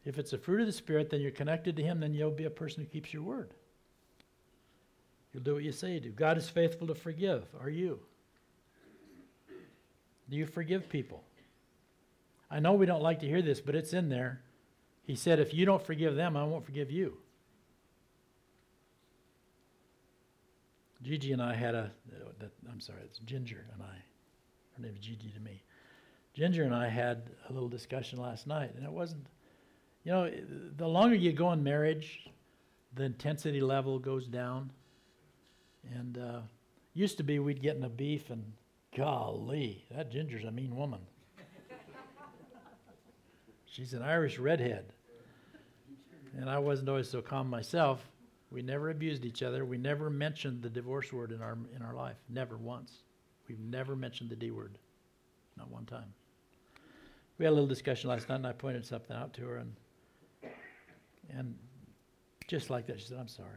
If 0.04 0.18
it's 0.18 0.32
a 0.32 0.38
fruit 0.38 0.60
of 0.60 0.66
the 0.66 0.72
Spirit, 0.72 1.10
then 1.10 1.20
you're 1.20 1.32
connected 1.32 1.76
to 1.76 1.82
him, 1.82 1.98
then 1.98 2.14
you'll 2.14 2.30
be 2.30 2.44
a 2.44 2.50
person 2.50 2.84
who 2.84 2.88
keeps 2.88 3.12
your 3.12 3.24
word. 3.24 3.50
You'll 5.34 5.42
do 5.42 5.54
what 5.54 5.64
you 5.64 5.72
say 5.72 5.94
you 5.94 6.00
do. 6.00 6.10
God 6.10 6.38
is 6.38 6.48
faithful 6.48 6.86
to 6.86 6.94
forgive. 6.94 7.44
Are 7.60 7.68
you? 7.68 7.98
Do 10.30 10.36
you 10.36 10.46
forgive 10.46 10.88
people? 10.88 11.24
I 12.50 12.60
know 12.60 12.74
we 12.74 12.86
don't 12.86 13.02
like 13.02 13.20
to 13.20 13.26
hear 13.26 13.42
this, 13.42 13.60
but 13.60 13.74
it's 13.74 13.92
in 13.92 14.08
there. 14.08 14.40
He 15.06 15.14
said, 15.14 15.38
If 15.38 15.54
you 15.54 15.64
don't 15.64 15.84
forgive 15.84 16.16
them, 16.16 16.36
I 16.36 16.44
won't 16.44 16.64
forgive 16.64 16.90
you. 16.90 17.18
Gigi 21.02 21.32
and 21.32 21.40
I 21.40 21.54
had 21.54 21.74
a, 21.76 21.92
I'm 22.68 22.80
sorry, 22.80 22.98
it's 23.04 23.20
Ginger 23.20 23.64
and 23.72 23.82
I. 23.82 23.94
Her 24.76 24.82
name 24.82 24.92
is 24.92 24.98
Gigi 24.98 25.30
to 25.30 25.40
me. 25.40 25.62
Ginger 26.34 26.64
and 26.64 26.74
I 26.74 26.88
had 26.88 27.30
a 27.48 27.52
little 27.52 27.68
discussion 27.68 28.20
last 28.20 28.46
night, 28.46 28.72
and 28.76 28.84
it 28.84 28.90
wasn't, 28.90 29.26
you 30.04 30.12
know, 30.12 30.30
the 30.76 30.88
longer 30.88 31.14
you 31.14 31.32
go 31.32 31.52
in 31.52 31.62
marriage, 31.62 32.28
the 32.94 33.04
intensity 33.04 33.60
level 33.60 33.98
goes 33.98 34.26
down. 34.26 34.72
And 35.94 36.18
uh, 36.18 36.40
used 36.94 37.16
to 37.18 37.22
be 37.22 37.38
we'd 37.38 37.62
get 37.62 37.76
in 37.76 37.84
a 37.84 37.88
beef, 37.88 38.30
and 38.30 38.52
golly, 38.96 39.84
that 39.94 40.10
Ginger's 40.10 40.44
a 40.44 40.50
mean 40.50 40.74
woman. 40.74 41.00
She's 43.66 43.94
an 43.94 44.02
Irish 44.02 44.38
redhead. 44.38 44.92
And 46.36 46.50
I 46.50 46.58
wasn't 46.58 46.88
always 46.88 47.08
so 47.08 47.22
calm 47.22 47.48
myself. 47.48 48.06
We 48.50 48.62
never 48.62 48.90
abused 48.90 49.24
each 49.24 49.42
other. 49.42 49.64
We 49.64 49.78
never 49.78 50.10
mentioned 50.10 50.62
the 50.62 50.68
divorce 50.70 51.12
word 51.12 51.32
in 51.32 51.42
our 51.42 51.58
in 51.74 51.82
our 51.82 51.94
life. 51.94 52.16
Never 52.28 52.56
once. 52.56 52.92
We've 53.48 53.58
never 53.58 53.96
mentioned 53.96 54.30
the 54.30 54.36
D 54.36 54.50
word. 54.50 54.78
Not 55.56 55.70
one 55.70 55.86
time. 55.86 56.12
We 57.38 57.44
had 57.44 57.50
a 57.50 57.54
little 57.54 57.66
discussion 57.66 58.10
last 58.10 58.28
night 58.28 58.36
and 58.36 58.46
I 58.46 58.52
pointed 58.52 58.84
something 58.86 59.16
out 59.16 59.32
to 59.34 59.42
her 59.42 59.56
and 59.56 59.72
and 61.30 61.56
just 62.46 62.70
like 62.70 62.86
that, 62.86 63.00
she 63.00 63.06
said, 63.06 63.18
I'm 63.18 63.28
sorry. 63.28 63.48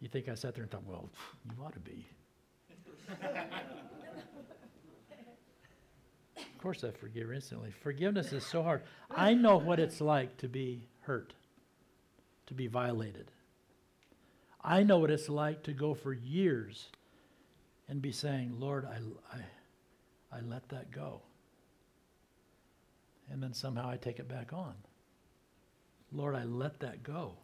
You 0.00 0.08
think 0.08 0.28
I 0.28 0.34
sat 0.34 0.54
there 0.54 0.62
and 0.62 0.70
thought, 0.70 0.84
well, 0.86 1.10
you 1.44 1.64
ought 1.64 1.72
to 1.72 1.80
be. 1.80 2.06
of 6.60 6.62
course 6.62 6.84
I 6.84 6.90
forgive 6.90 7.32
instantly. 7.32 7.70
Forgiveness 7.70 8.34
is 8.34 8.44
so 8.44 8.62
hard. 8.62 8.82
I 9.10 9.32
know 9.32 9.56
what 9.56 9.80
it's 9.80 9.98
like 9.98 10.36
to 10.36 10.46
be 10.46 10.90
hurt, 11.00 11.32
to 12.48 12.52
be 12.52 12.66
violated. 12.66 13.30
I 14.62 14.82
know 14.82 14.98
what 14.98 15.10
it's 15.10 15.30
like 15.30 15.62
to 15.62 15.72
go 15.72 15.94
for 15.94 16.12
years 16.12 16.90
and 17.88 18.02
be 18.02 18.12
saying, 18.12 18.56
Lord, 18.58 18.84
I, 18.84 18.98
I, 19.34 20.36
I 20.36 20.40
let 20.42 20.68
that 20.68 20.90
go. 20.90 21.22
And 23.30 23.42
then 23.42 23.54
somehow 23.54 23.88
I 23.88 23.96
take 23.96 24.18
it 24.18 24.28
back 24.28 24.52
on. 24.52 24.74
Lord, 26.12 26.34
I 26.34 26.44
let 26.44 26.80
that 26.80 27.02
go. 27.02 27.38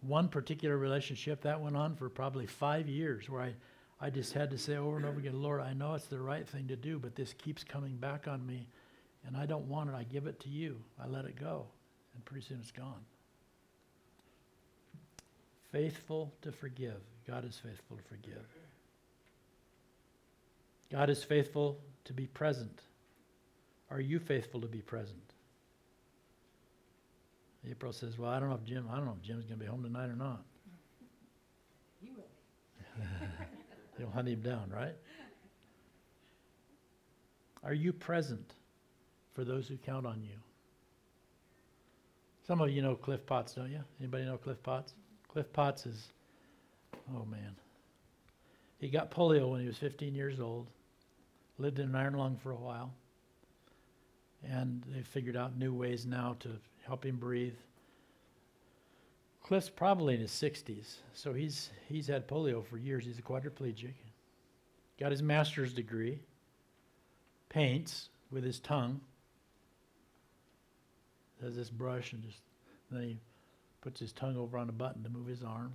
One 0.00 0.30
particular 0.30 0.78
relationship 0.78 1.42
that 1.42 1.60
went 1.60 1.76
on 1.76 1.96
for 1.96 2.08
probably 2.08 2.46
five 2.46 2.88
years 2.88 3.28
where 3.28 3.42
I, 3.42 3.52
I 4.00 4.10
just 4.10 4.32
had 4.32 4.50
to 4.50 4.58
say 4.58 4.76
over 4.76 4.96
and 4.96 5.06
over 5.06 5.18
again, 5.18 5.40
Lord, 5.40 5.60
I 5.60 5.72
know 5.72 5.94
it's 5.94 6.06
the 6.06 6.20
right 6.20 6.46
thing 6.46 6.68
to 6.68 6.76
do, 6.76 6.98
but 6.98 7.14
this 7.14 7.32
keeps 7.32 7.64
coming 7.64 7.96
back 7.96 8.28
on 8.28 8.46
me 8.46 8.68
and 9.26 9.36
I 9.36 9.46
don't 9.46 9.66
want 9.68 9.90
it. 9.90 9.94
I 9.94 10.04
give 10.04 10.26
it 10.26 10.40
to 10.40 10.48
you. 10.48 10.76
I 11.02 11.06
let 11.08 11.24
it 11.24 11.36
go. 11.38 11.66
And 12.14 12.24
pretty 12.24 12.46
soon 12.46 12.58
it's 12.60 12.70
gone. 12.70 13.04
Faithful 15.72 16.32
to 16.42 16.52
forgive. 16.52 17.00
God 17.26 17.44
is 17.44 17.58
faithful 17.58 17.96
to 17.96 18.02
forgive. 18.04 18.46
God 20.90 21.10
is 21.10 21.24
faithful 21.24 21.80
to 22.04 22.12
be 22.12 22.26
present. 22.26 22.82
Are 23.90 24.00
you 24.00 24.18
faithful 24.18 24.60
to 24.60 24.68
be 24.68 24.80
present? 24.80 25.18
April 27.68 27.92
says, 27.92 28.16
Well, 28.16 28.30
I 28.30 28.38
don't 28.38 28.48
know 28.48 28.54
if 28.54 28.64
Jim, 28.64 28.88
I 28.90 28.96
don't 28.96 29.06
know 29.06 29.16
if 29.20 29.26
Jim's 29.26 29.44
going 29.44 29.58
to 29.58 29.64
be 29.64 29.70
home 29.70 29.82
tonight 29.82 30.06
or 30.06 30.16
not. 30.16 30.44
He 32.00 32.10
will. 32.10 33.04
You'll 33.98 34.10
hunt 34.10 34.28
him 34.28 34.40
down, 34.40 34.70
right? 34.70 34.94
Are 37.62 37.74
you 37.74 37.92
present 37.92 38.52
for 39.34 39.44
those 39.44 39.66
who 39.66 39.76
count 39.76 40.06
on 40.06 40.22
you? 40.22 40.36
Some 42.46 42.60
of 42.60 42.70
you 42.70 42.80
know 42.80 42.94
Cliff 42.94 43.26
Potts, 43.26 43.54
don't 43.54 43.70
you? 43.70 43.80
Anybody 43.98 44.24
know 44.24 44.36
Cliff 44.36 44.62
Potts? 44.62 44.92
Cliff 45.28 45.52
Potts 45.52 45.84
is, 45.84 46.08
oh 47.14 47.24
man. 47.24 47.56
He 48.78 48.88
got 48.88 49.10
polio 49.10 49.50
when 49.50 49.60
he 49.60 49.66
was 49.66 49.78
15 49.78 50.14
years 50.14 50.38
old, 50.38 50.68
lived 51.58 51.78
in 51.78 51.88
an 51.88 51.96
iron 51.96 52.14
lung 52.14 52.36
for 52.36 52.52
a 52.52 52.56
while, 52.56 52.92
and 54.44 54.82
they 54.94 55.02
figured 55.02 55.36
out 55.36 55.58
new 55.58 55.74
ways 55.74 56.06
now 56.06 56.36
to 56.40 56.50
help 56.86 57.04
him 57.04 57.16
breathe. 57.16 57.56
Cliff's 59.46 59.70
probably 59.70 60.14
in 60.14 60.20
his 60.20 60.32
60s, 60.32 60.96
so 61.12 61.32
he's, 61.32 61.70
he's 61.88 62.08
had 62.08 62.26
polio 62.26 62.66
for 62.66 62.78
years. 62.78 63.04
He's 63.04 63.20
a 63.20 63.22
quadriplegic. 63.22 63.92
Got 64.98 65.12
his 65.12 65.22
master's 65.22 65.72
degree, 65.72 66.18
paints 67.48 68.08
with 68.32 68.42
his 68.42 68.58
tongue, 68.58 69.00
has 71.40 71.54
this 71.54 71.70
brush, 71.70 72.12
and 72.12 72.24
just 72.24 72.40
then 72.90 73.02
he 73.02 73.18
puts 73.82 74.00
his 74.00 74.12
tongue 74.12 74.36
over 74.36 74.58
on 74.58 74.68
a 74.68 74.72
button 74.72 75.04
to 75.04 75.08
move 75.08 75.28
his 75.28 75.44
arm. 75.44 75.74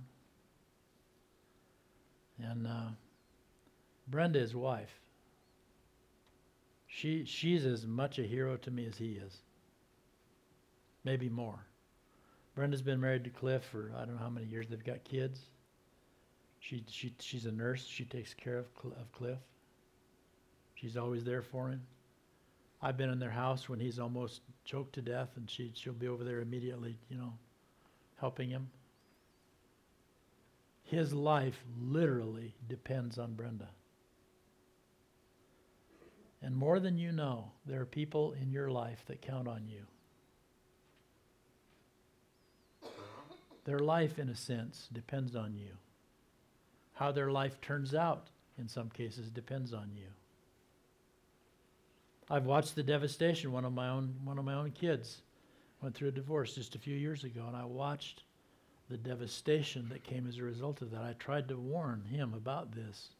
And 2.38 2.66
uh, 2.66 2.90
Brenda, 4.06 4.40
his 4.40 4.54
wife, 4.54 5.00
She, 6.88 7.24
she's 7.24 7.64
as 7.64 7.86
much 7.86 8.18
a 8.18 8.22
hero 8.22 8.58
to 8.58 8.70
me 8.70 8.84
as 8.84 8.98
he 8.98 9.12
is. 9.12 9.38
Maybe 11.04 11.30
more. 11.30 11.64
Brenda's 12.54 12.82
been 12.82 13.00
married 13.00 13.24
to 13.24 13.30
Cliff 13.30 13.64
for 13.64 13.92
I 13.96 14.04
don't 14.04 14.14
know 14.14 14.22
how 14.22 14.28
many 14.28 14.46
years. 14.46 14.68
They've 14.68 14.84
got 14.84 15.04
kids. 15.04 15.40
She, 16.60 16.84
she, 16.88 17.14
she's 17.18 17.46
a 17.46 17.52
nurse. 17.52 17.86
She 17.86 18.04
takes 18.04 18.34
care 18.34 18.58
of, 18.58 18.66
Cl- 18.80 18.94
of 19.00 19.10
Cliff. 19.10 19.38
She's 20.74 20.96
always 20.96 21.24
there 21.24 21.42
for 21.42 21.68
him. 21.70 21.82
I've 22.80 22.96
been 22.96 23.10
in 23.10 23.18
their 23.18 23.30
house 23.30 23.68
when 23.68 23.80
he's 23.80 23.98
almost 23.98 24.42
choked 24.64 24.94
to 24.94 25.02
death, 25.02 25.30
and 25.36 25.48
she, 25.48 25.72
she'll 25.74 25.92
be 25.92 26.08
over 26.08 26.24
there 26.24 26.40
immediately, 26.40 26.98
you 27.08 27.16
know, 27.16 27.32
helping 28.16 28.50
him. 28.50 28.68
His 30.82 31.12
life 31.12 31.64
literally 31.80 32.54
depends 32.68 33.18
on 33.18 33.34
Brenda. 33.34 33.68
And 36.42 36.56
more 36.56 36.80
than 36.80 36.98
you 36.98 37.12
know, 37.12 37.52
there 37.66 37.80
are 37.80 37.86
people 37.86 38.32
in 38.32 38.50
your 38.50 38.68
life 38.68 39.04
that 39.06 39.22
count 39.22 39.46
on 39.46 39.66
you. 39.68 39.86
Their 43.64 43.78
life, 43.78 44.18
in 44.18 44.28
a 44.28 44.34
sense, 44.34 44.88
depends 44.92 45.36
on 45.36 45.56
you. 45.56 45.76
How 46.94 47.12
their 47.12 47.30
life 47.30 47.60
turns 47.60 47.94
out, 47.94 48.28
in 48.58 48.68
some 48.68 48.90
cases, 48.90 49.30
depends 49.30 49.72
on 49.72 49.90
you. 49.94 50.08
I've 52.30 52.46
watched 52.46 52.74
the 52.74 52.82
devastation. 52.82 53.52
One 53.52 53.64
of 53.64 53.72
my 53.72 53.88
own, 53.88 54.14
one 54.24 54.38
of 54.38 54.44
my 54.44 54.54
own 54.54 54.72
kids 54.72 55.22
went 55.80 55.94
through 55.94 56.08
a 56.08 56.12
divorce 56.12 56.54
just 56.54 56.74
a 56.74 56.78
few 56.78 56.96
years 56.96 57.24
ago, 57.24 57.44
and 57.46 57.56
I 57.56 57.64
watched 57.64 58.22
the 58.88 58.96
devastation 58.96 59.88
that 59.90 60.04
came 60.04 60.26
as 60.26 60.38
a 60.38 60.42
result 60.42 60.82
of 60.82 60.90
that. 60.90 61.02
I 61.02 61.14
tried 61.18 61.48
to 61.48 61.56
warn 61.56 62.04
him 62.10 62.34
about 62.34 62.72
this. 62.72 63.10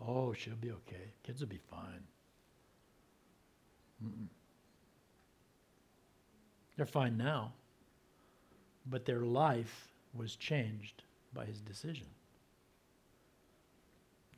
Oh, 0.00 0.32
she'll 0.32 0.54
be 0.54 0.70
okay. 0.70 1.12
Kids 1.22 1.40
will 1.40 1.48
be 1.48 1.60
fine. 1.70 2.04
Mm-mm. 4.04 4.28
They're 6.76 6.86
fine 6.86 7.18
now, 7.18 7.52
but 8.86 9.04
their 9.04 9.20
life 9.20 9.89
was 10.14 10.36
changed 10.36 11.02
by 11.32 11.44
his 11.44 11.60
decision. 11.60 12.06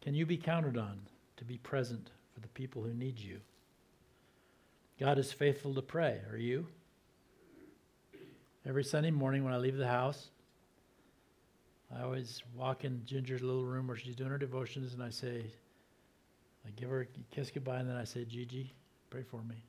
Can 0.01 0.15
you 0.15 0.27
be 0.27 0.37
counted 0.37 0.77
on 0.77 0.99
to 1.37 1.45
be 1.45 1.59
present 1.59 2.11
for 2.35 2.41
the 2.41 2.49
people 2.49 2.83
who 2.83 2.93
need 2.93 3.19
you? 3.19 3.41
God 4.99 5.19
is 5.19 5.33
faithful 5.33 5.75
to 5.75 5.83
pray. 5.83 6.21
Are 6.31 6.37
you? 6.37 6.67
Every 8.67 8.85
Sunday 8.85 9.11
morning 9.11 9.45
when 9.45 9.53
I 9.53 9.59
leave 9.59 9.77
the 9.77 9.89
house, 9.89 10.29
I 11.97 12.03
always 12.03 12.43
walk 12.57 12.85
in 12.85 13.03
Ginger's 13.05 13.43
little 13.43 13.65
room 13.65 13.87
where 13.87 13.97
she's 13.97 14.15
doing 14.15 14.31
her 14.31 14.39
devotions, 14.39 14.95
and 14.95 15.03
I 15.03 15.11
say, 15.11 15.45
I 16.67 16.71
give 16.77 16.89
her 16.91 17.03
a 17.03 17.35
kiss 17.35 17.51
goodbye, 17.51 17.81
and 17.81 17.89
then 17.89 17.97
I 17.97 18.05
say, 18.05 18.25
Gigi, 18.25 18.73
pray 19.11 19.23
for 19.23 19.43
me. 19.43 19.65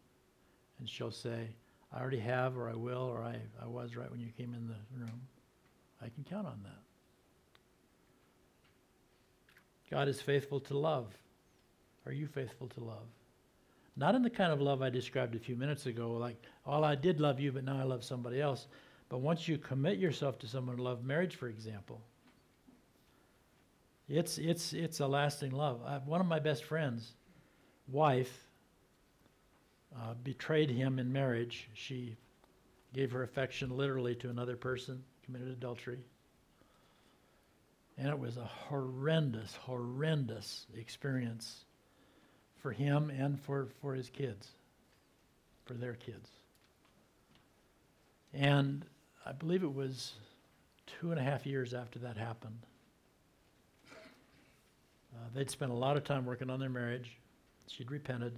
And 0.79 0.87
she'll 0.87 1.11
say, 1.11 1.47
I 1.91 1.99
already 1.99 2.19
have, 2.19 2.57
or 2.57 2.69
I 2.69 2.75
will, 2.75 3.01
or 3.01 3.23
I, 3.23 3.37
I 3.61 3.67
was 3.67 3.95
right 3.95 4.09
when 4.09 4.19
you 4.19 4.29
came 4.37 4.53
in 4.53 4.67
the 4.67 4.75
room. 4.97 5.21
I 6.03 6.09
can 6.09 6.23
count 6.29 6.45
on 6.45 6.59
that. 6.63 6.81
God 9.89 10.07
is 10.07 10.19
faithful 10.19 10.59
to 10.61 10.77
love. 10.77 11.13
Are 12.05 12.11
you 12.11 12.27
faithful 12.27 12.67
to 12.67 12.83
love? 12.83 13.07
Not 13.95 14.15
in 14.15 14.23
the 14.23 14.29
kind 14.29 14.51
of 14.51 14.59
love 14.59 14.81
I 14.81 14.89
described 14.89 15.35
a 15.35 15.39
few 15.39 15.55
minutes 15.55 15.85
ago, 15.85 16.13
like, 16.13 16.41
all 16.65 16.83
I 16.83 16.95
did 16.95 17.21
love 17.21 17.39
you, 17.39 17.51
but 17.51 17.63
now 17.63 17.79
I 17.79 17.83
love 17.83 18.03
somebody 18.03 18.41
else. 18.41 18.67
But 19.07 19.19
once 19.19 19.47
you 19.47 19.57
commit 19.57 19.99
yourself 19.99 20.39
to 20.39 20.47
someone, 20.47 20.77
love 20.77 21.03
marriage, 21.03 21.35
for 21.35 21.47
example, 21.47 22.01
it's, 24.09 24.37
it's, 24.39 24.73
it's 24.73 24.99
a 24.99 25.07
lasting 25.07 25.51
love. 25.51 25.81
I, 25.85 25.97
one 25.99 26.19
of 26.19 26.27
my 26.27 26.39
best 26.39 26.63
friends' 26.63 27.13
wife 27.87 28.47
uh, 29.95 30.15
betrayed 30.23 30.71
him 30.71 30.97
in 30.97 31.13
marriage. 31.13 31.69
She 31.73 32.17
gave 32.93 33.11
her 33.11 33.23
affection 33.23 33.77
literally 33.77 34.15
to 34.15 34.29
another 34.29 34.55
person, 34.55 35.03
committed 35.25 35.49
adultery. 35.49 35.99
And 37.97 38.07
it 38.09 38.17
was 38.17 38.37
a 38.37 38.45
horrendous, 38.45 39.55
horrendous 39.55 40.65
experience 40.75 41.65
for 42.57 42.71
him 42.71 43.09
and 43.09 43.39
for, 43.39 43.67
for 43.81 43.93
his 43.93 44.09
kids, 44.09 44.47
for 45.65 45.73
their 45.73 45.93
kids. 45.93 46.29
And 48.33 48.85
I 49.25 49.31
believe 49.31 49.63
it 49.63 49.73
was 49.73 50.13
two 50.99 51.11
and 51.11 51.19
a 51.19 51.23
half 51.23 51.45
years 51.45 51.73
after 51.73 51.99
that 51.99 52.17
happened. 52.17 52.65
Uh, 55.15 55.27
they'd 55.35 55.51
spent 55.51 55.71
a 55.71 55.75
lot 55.75 55.95
of 55.95 56.03
time 56.03 56.25
working 56.25 56.49
on 56.49 56.59
their 56.59 56.69
marriage. 56.69 57.17
She'd 57.67 57.91
repented. 57.91 58.33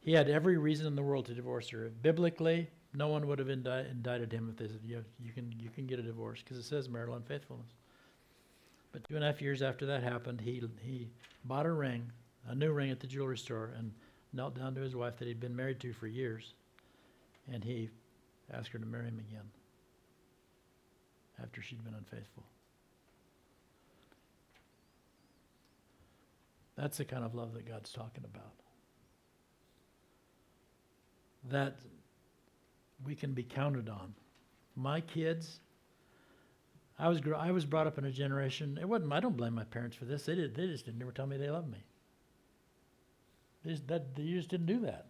He 0.00 0.12
had 0.12 0.30
every 0.30 0.56
reason 0.56 0.86
in 0.86 0.96
the 0.96 1.02
world 1.02 1.26
to 1.26 1.34
divorce 1.34 1.68
her. 1.68 1.90
Biblically, 2.02 2.70
no 2.94 3.08
one 3.08 3.26
would 3.26 3.38
have 3.38 3.50
indi- 3.50 3.86
indicted 3.90 4.32
him 4.32 4.48
if 4.50 4.56
they 4.56 4.66
said, 4.66 4.80
you, 4.84 5.04
you, 5.22 5.32
can, 5.32 5.52
you 5.58 5.70
can 5.70 5.86
get 5.86 5.98
a 5.98 6.02
divorce, 6.02 6.40
because 6.42 6.56
it 6.58 6.64
says 6.64 6.88
marital 6.88 7.16
unfaithfulness. 7.16 7.70
But 8.92 9.04
two 9.08 9.16
and 9.16 9.24
a 9.24 9.26
half 9.26 9.42
years 9.42 9.62
after 9.62 9.86
that 9.86 10.02
happened, 10.02 10.40
he, 10.40 10.62
he 10.80 11.08
bought 11.44 11.66
a 11.66 11.72
ring, 11.72 12.10
a 12.48 12.54
new 12.54 12.72
ring 12.72 12.90
at 12.90 13.00
the 13.00 13.06
jewelry 13.06 13.36
store, 13.36 13.72
and 13.76 13.92
knelt 14.32 14.54
down 14.54 14.74
to 14.74 14.80
his 14.80 14.96
wife 14.96 15.16
that 15.18 15.28
he'd 15.28 15.40
been 15.40 15.54
married 15.54 15.80
to 15.80 15.92
for 15.92 16.06
years. 16.06 16.54
And 17.52 17.62
he 17.62 17.90
asked 18.52 18.70
her 18.70 18.78
to 18.78 18.86
marry 18.86 19.06
him 19.06 19.18
again 19.18 19.44
after 21.42 21.62
she'd 21.62 21.84
been 21.84 21.94
unfaithful. 21.94 22.44
That's 26.76 26.98
the 26.98 27.04
kind 27.04 27.24
of 27.24 27.34
love 27.34 27.54
that 27.54 27.66
God's 27.66 27.92
talking 27.92 28.24
about. 28.24 28.52
That 31.50 31.76
we 33.04 33.14
can 33.14 33.32
be 33.32 33.42
counted 33.42 33.88
on. 33.88 34.14
My 34.76 35.00
kids, 35.00 35.60
I 36.98 37.08
was 37.08 37.20
I 37.36 37.50
was 37.50 37.64
brought 37.64 37.86
up 37.86 37.98
in 37.98 38.04
a 38.04 38.10
generation. 38.10 38.78
It 38.80 38.88
wasn't. 38.88 39.12
I 39.12 39.20
don't 39.20 39.36
blame 39.36 39.54
my 39.54 39.64
parents 39.64 39.96
for 39.96 40.04
this. 40.04 40.24
They 40.24 40.34
did. 40.34 40.54
They 40.54 40.66
just 40.66 40.84
didn't 40.84 41.02
ever 41.02 41.12
tell 41.12 41.26
me 41.26 41.36
they 41.36 41.50
loved 41.50 41.70
me. 41.70 41.84
They 43.64 43.72
just, 43.72 43.88
that, 43.88 44.14
they 44.14 44.24
just 44.24 44.48
didn't 44.48 44.66
do 44.66 44.80
that. 44.80 45.06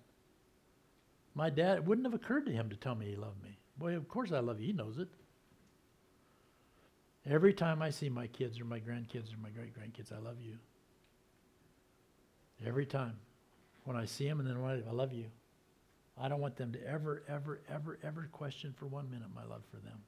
My 1.34 1.50
dad. 1.50 1.78
It 1.78 1.84
wouldn't 1.84 2.06
have 2.06 2.14
occurred 2.14 2.46
to 2.46 2.52
him 2.52 2.70
to 2.70 2.76
tell 2.76 2.94
me 2.94 3.06
he 3.06 3.16
loved 3.16 3.42
me. 3.42 3.58
Boy, 3.78 3.94
of 3.94 4.08
course 4.08 4.32
I 4.32 4.40
love 4.40 4.60
you. 4.60 4.66
He 4.68 4.72
knows 4.72 4.98
it. 4.98 5.08
Every 7.28 7.52
time 7.52 7.82
I 7.82 7.90
see 7.90 8.08
my 8.08 8.26
kids 8.26 8.60
or 8.60 8.64
my 8.64 8.80
grandkids 8.80 9.34
or 9.34 9.38
my 9.38 9.50
great 9.50 9.74
grandkids, 9.78 10.12
I 10.12 10.18
love 10.18 10.40
you. 10.40 10.56
Every 12.66 12.86
time. 12.86 13.16
When 13.84 13.96
I 13.96 14.04
see 14.04 14.28
them 14.28 14.40
and 14.40 14.48
then 14.48 14.60
when 14.60 14.82
I, 14.86 14.90
I 14.90 14.92
love 14.92 15.12
you. 15.12 15.26
I 16.20 16.28
don't 16.28 16.40
want 16.40 16.56
them 16.56 16.72
to 16.72 16.86
ever, 16.86 17.22
ever, 17.28 17.60
ever, 17.72 17.98
ever 18.02 18.28
question 18.32 18.74
for 18.76 18.86
one 18.86 19.10
minute 19.10 19.28
my 19.34 19.44
love 19.44 19.62
for 19.70 19.76
them. 19.76 19.98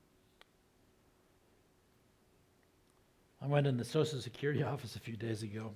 I 3.43 3.47
went 3.47 3.67
in 3.67 3.77
the 3.77 3.85
Social 3.85 4.21
Security 4.21 4.63
office 4.65 4.97
a 4.97 5.01
few 5.01 5.17
days 5.17 5.43
ago. 5.43 5.73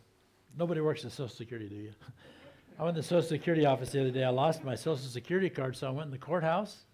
Nobody 0.57 0.81
works 0.81 1.05
at 1.05 1.13
Social 1.13 1.29
Security, 1.29 1.69
do 1.69 1.77
you? 1.77 1.93
I 2.79 2.83
went 2.83 2.97
in 2.97 3.03
the 3.03 3.07
Social 3.07 3.29
Security 3.29 3.65
office 3.67 3.91
the 3.91 4.01
other 4.01 4.11
day. 4.11 4.25
I 4.25 4.31
lost 4.31 4.65
my 4.65 4.75
Social 4.75 4.97
Security 4.97 5.49
card, 5.49 5.77
so 5.77 5.87
I 5.87 5.91
went 5.91 6.07
in 6.07 6.11
the 6.11 6.19
courthouse. 6.19 6.85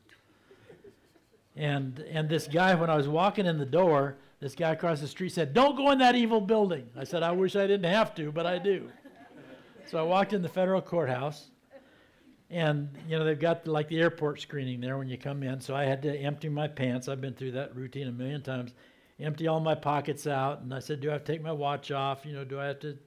And 1.56 1.98
and 2.10 2.28
this 2.28 2.46
guy, 2.46 2.74
when 2.74 2.90
I 2.90 2.96
was 2.96 3.08
walking 3.08 3.46
in 3.46 3.58
the 3.58 3.66
door, 3.66 4.16
this 4.38 4.54
guy 4.54 4.70
across 4.70 5.00
the 5.00 5.08
street 5.08 5.32
said, 5.32 5.52
"Don't 5.52 5.76
go 5.76 5.90
in 5.90 5.98
that 5.98 6.14
evil 6.14 6.40
building." 6.40 6.88
I 6.96 7.04
said, 7.04 7.22
"I 7.22 7.32
wish 7.32 7.56
I 7.56 7.66
didn't 7.66 7.90
have 7.90 8.14
to, 8.16 8.30
but 8.30 8.46
I 8.46 8.58
do." 8.58 8.90
So 9.86 9.98
I 9.98 10.02
walked 10.02 10.32
in 10.32 10.42
the 10.42 10.48
federal 10.48 10.80
courthouse, 10.80 11.50
and 12.50 12.88
you 13.08 13.16
know 13.16 13.24
they've 13.24 13.38
got 13.38 13.66
like 13.66 13.88
the 13.88 14.00
airport 14.00 14.40
screening 14.40 14.80
there 14.80 14.98
when 14.98 15.08
you 15.08 15.16
come 15.16 15.42
in. 15.42 15.60
So 15.60 15.74
I 15.74 15.84
had 15.84 16.02
to 16.02 16.16
empty 16.16 16.48
my 16.48 16.68
pants. 16.68 17.08
I've 17.08 17.20
been 17.20 17.34
through 17.34 17.52
that 17.52 17.74
routine 17.76 18.08
a 18.08 18.12
million 18.12 18.42
times. 18.42 18.74
Empty 19.20 19.46
all 19.46 19.60
my 19.60 19.74
pockets 19.74 20.26
out, 20.26 20.60
and 20.62 20.74
I 20.74 20.80
said, 20.80 21.00
"Do 21.00 21.10
I 21.10 21.12
have 21.12 21.24
to 21.24 21.32
take 21.32 21.42
my 21.42 21.52
watch 21.52 21.90
off? 21.90 22.26
You 22.26 22.32
know, 22.32 22.44
do 22.44 22.58
I 22.58 22.66
have 22.66 22.80
to?" 22.80 22.98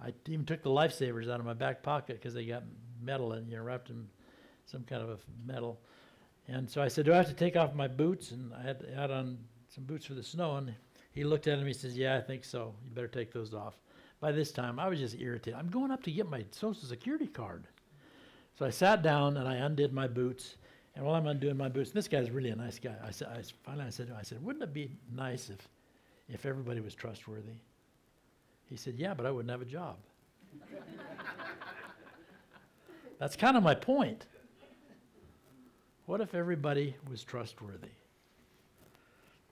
I 0.00 0.12
even 0.26 0.44
took 0.44 0.62
the 0.62 0.70
lifesavers 0.70 1.30
out 1.30 1.40
of 1.40 1.46
my 1.46 1.54
back 1.54 1.82
pocket 1.82 2.16
because 2.16 2.34
they 2.34 2.44
got 2.44 2.62
metal 3.02 3.32
and 3.32 3.48
you 3.50 3.56
know, 3.56 3.62
wrapped 3.62 3.90
in 3.90 4.06
some 4.66 4.84
kind 4.84 5.02
of 5.02 5.10
a 5.10 5.18
metal. 5.46 5.80
And 6.46 6.70
so 6.70 6.82
I 6.82 6.88
said, 6.88 7.06
"Do 7.06 7.12
I 7.12 7.16
have 7.16 7.28
to 7.28 7.34
take 7.34 7.56
off 7.56 7.74
my 7.74 7.88
boots?" 7.88 8.30
And 8.30 8.52
I 8.54 8.62
had, 8.62 8.86
had 8.94 9.10
on 9.10 9.38
some 9.68 9.84
boots 9.84 10.06
for 10.06 10.14
the 10.14 10.22
snow, 10.22 10.56
and 10.56 10.74
he 11.12 11.24
looked 11.24 11.48
at 11.48 11.58
him. 11.58 11.66
He 11.66 11.72
says, 11.72 11.96
"Yeah, 11.96 12.16
I 12.16 12.20
think 12.20 12.44
so. 12.44 12.74
You 12.84 12.90
better 12.90 13.08
take 13.08 13.32
those 13.32 13.54
off." 13.54 13.74
By 14.20 14.30
this 14.30 14.52
time, 14.52 14.78
I 14.78 14.88
was 14.88 15.00
just 15.00 15.18
irritated. 15.18 15.58
I'm 15.58 15.68
going 15.68 15.90
up 15.90 16.02
to 16.04 16.12
get 16.12 16.28
my 16.28 16.44
Social 16.50 16.86
Security 16.86 17.26
card. 17.26 17.66
So 18.58 18.64
I 18.64 18.70
sat 18.70 19.02
down 19.02 19.36
and 19.36 19.48
I 19.48 19.56
undid 19.56 19.92
my 19.92 20.06
boots. 20.06 20.56
And 20.94 21.04
while 21.04 21.14
I'm 21.16 21.26
undoing 21.26 21.56
my 21.56 21.68
boots, 21.68 21.90
this 21.90 22.06
guy's 22.06 22.30
really 22.30 22.50
a 22.50 22.56
nice 22.56 22.78
guy. 22.78 22.94
I 23.04 23.10
said, 23.10 23.28
I, 23.28 23.42
finally, 23.64 23.86
I 23.86 23.90
said, 23.90 24.08
him, 24.08 24.16
I 24.18 24.22
said, 24.22 24.44
wouldn't 24.44 24.62
it 24.62 24.72
be 24.72 24.92
nice 25.14 25.50
if, 25.50 25.68
if 26.28 26.46
everybody 26.46 26.80
was 26.80 26.94
trustworthy? 26.94 27.58
He 28.70 28.76
said, 28.76 28.94
yeah, 28.96 29.12
but 29.12 29.26
I 29.26 29.30
wouldn't 29.30 29.50
have 29.50 29.60
a 29.60 29.66
job. 29.66 29.96
That's 33.18 33.34
kind 33.34 33.56
of 33.56 33.62
my 33.62 33.74
point. 33.74 34.26
What 36.06 36.20
if 36.20 36.34
everybody 36.34 36.96
was 37.10 37.24
trustworthy? 37.24 37.88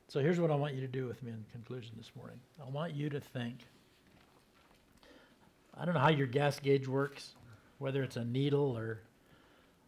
So 0.09 0.21
here's 0.21 0.39
what 0.39 0.51
I 0.51 0.55
want 0.55 0.75
you 0.75 0.81
to 0.83 0.87
do 0.87 1.07
with 1.07 1.23
me 1.23 1.33
in 1.33 1.45
conclusion 1.51 1.93
this 1.97 2.13
morning. 2.15 2.39
I 2.61 2.69
want 2.69 2.95
you 2.95 3.09
to 3.09 3.19
think. 3.19 3.61
I 5.77 5.87
don't 5.87 5.95
know 5.95 6.01
how 6.01 6.11
your 6.11 6.27
gas 6.27 6.61
gauge 6.61 6.87
works, 6.87 7.31
whether 7.83 8.03
it's 8.03 8.17
a 8.17 8.25
needle 8.25 8.77
or 8.79 9.01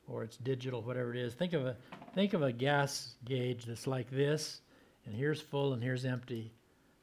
or 0.07 0.23
it's 0.23 0.37
digital, 0.37 0.83
whatever 0.83 1.15
it 1.15 1.21
is. 1.21 1.33
Think 1.33 1.55
of 1.55 1.65
a 1.65 1.77
think 2.15 2.35
of 2.35 2.43
a 2.43 2.53
gas 2.53 3.15
gauge 3.25 3.65
that's 3.65 3.87
like 3.87 4.11
this, 4.11 4.61
and 5.07 5.15
here's 5.15 5.41
full 5.41 5.73
and 5.73 5.83
here's 5.83 6.05
empty. 6.05 6.53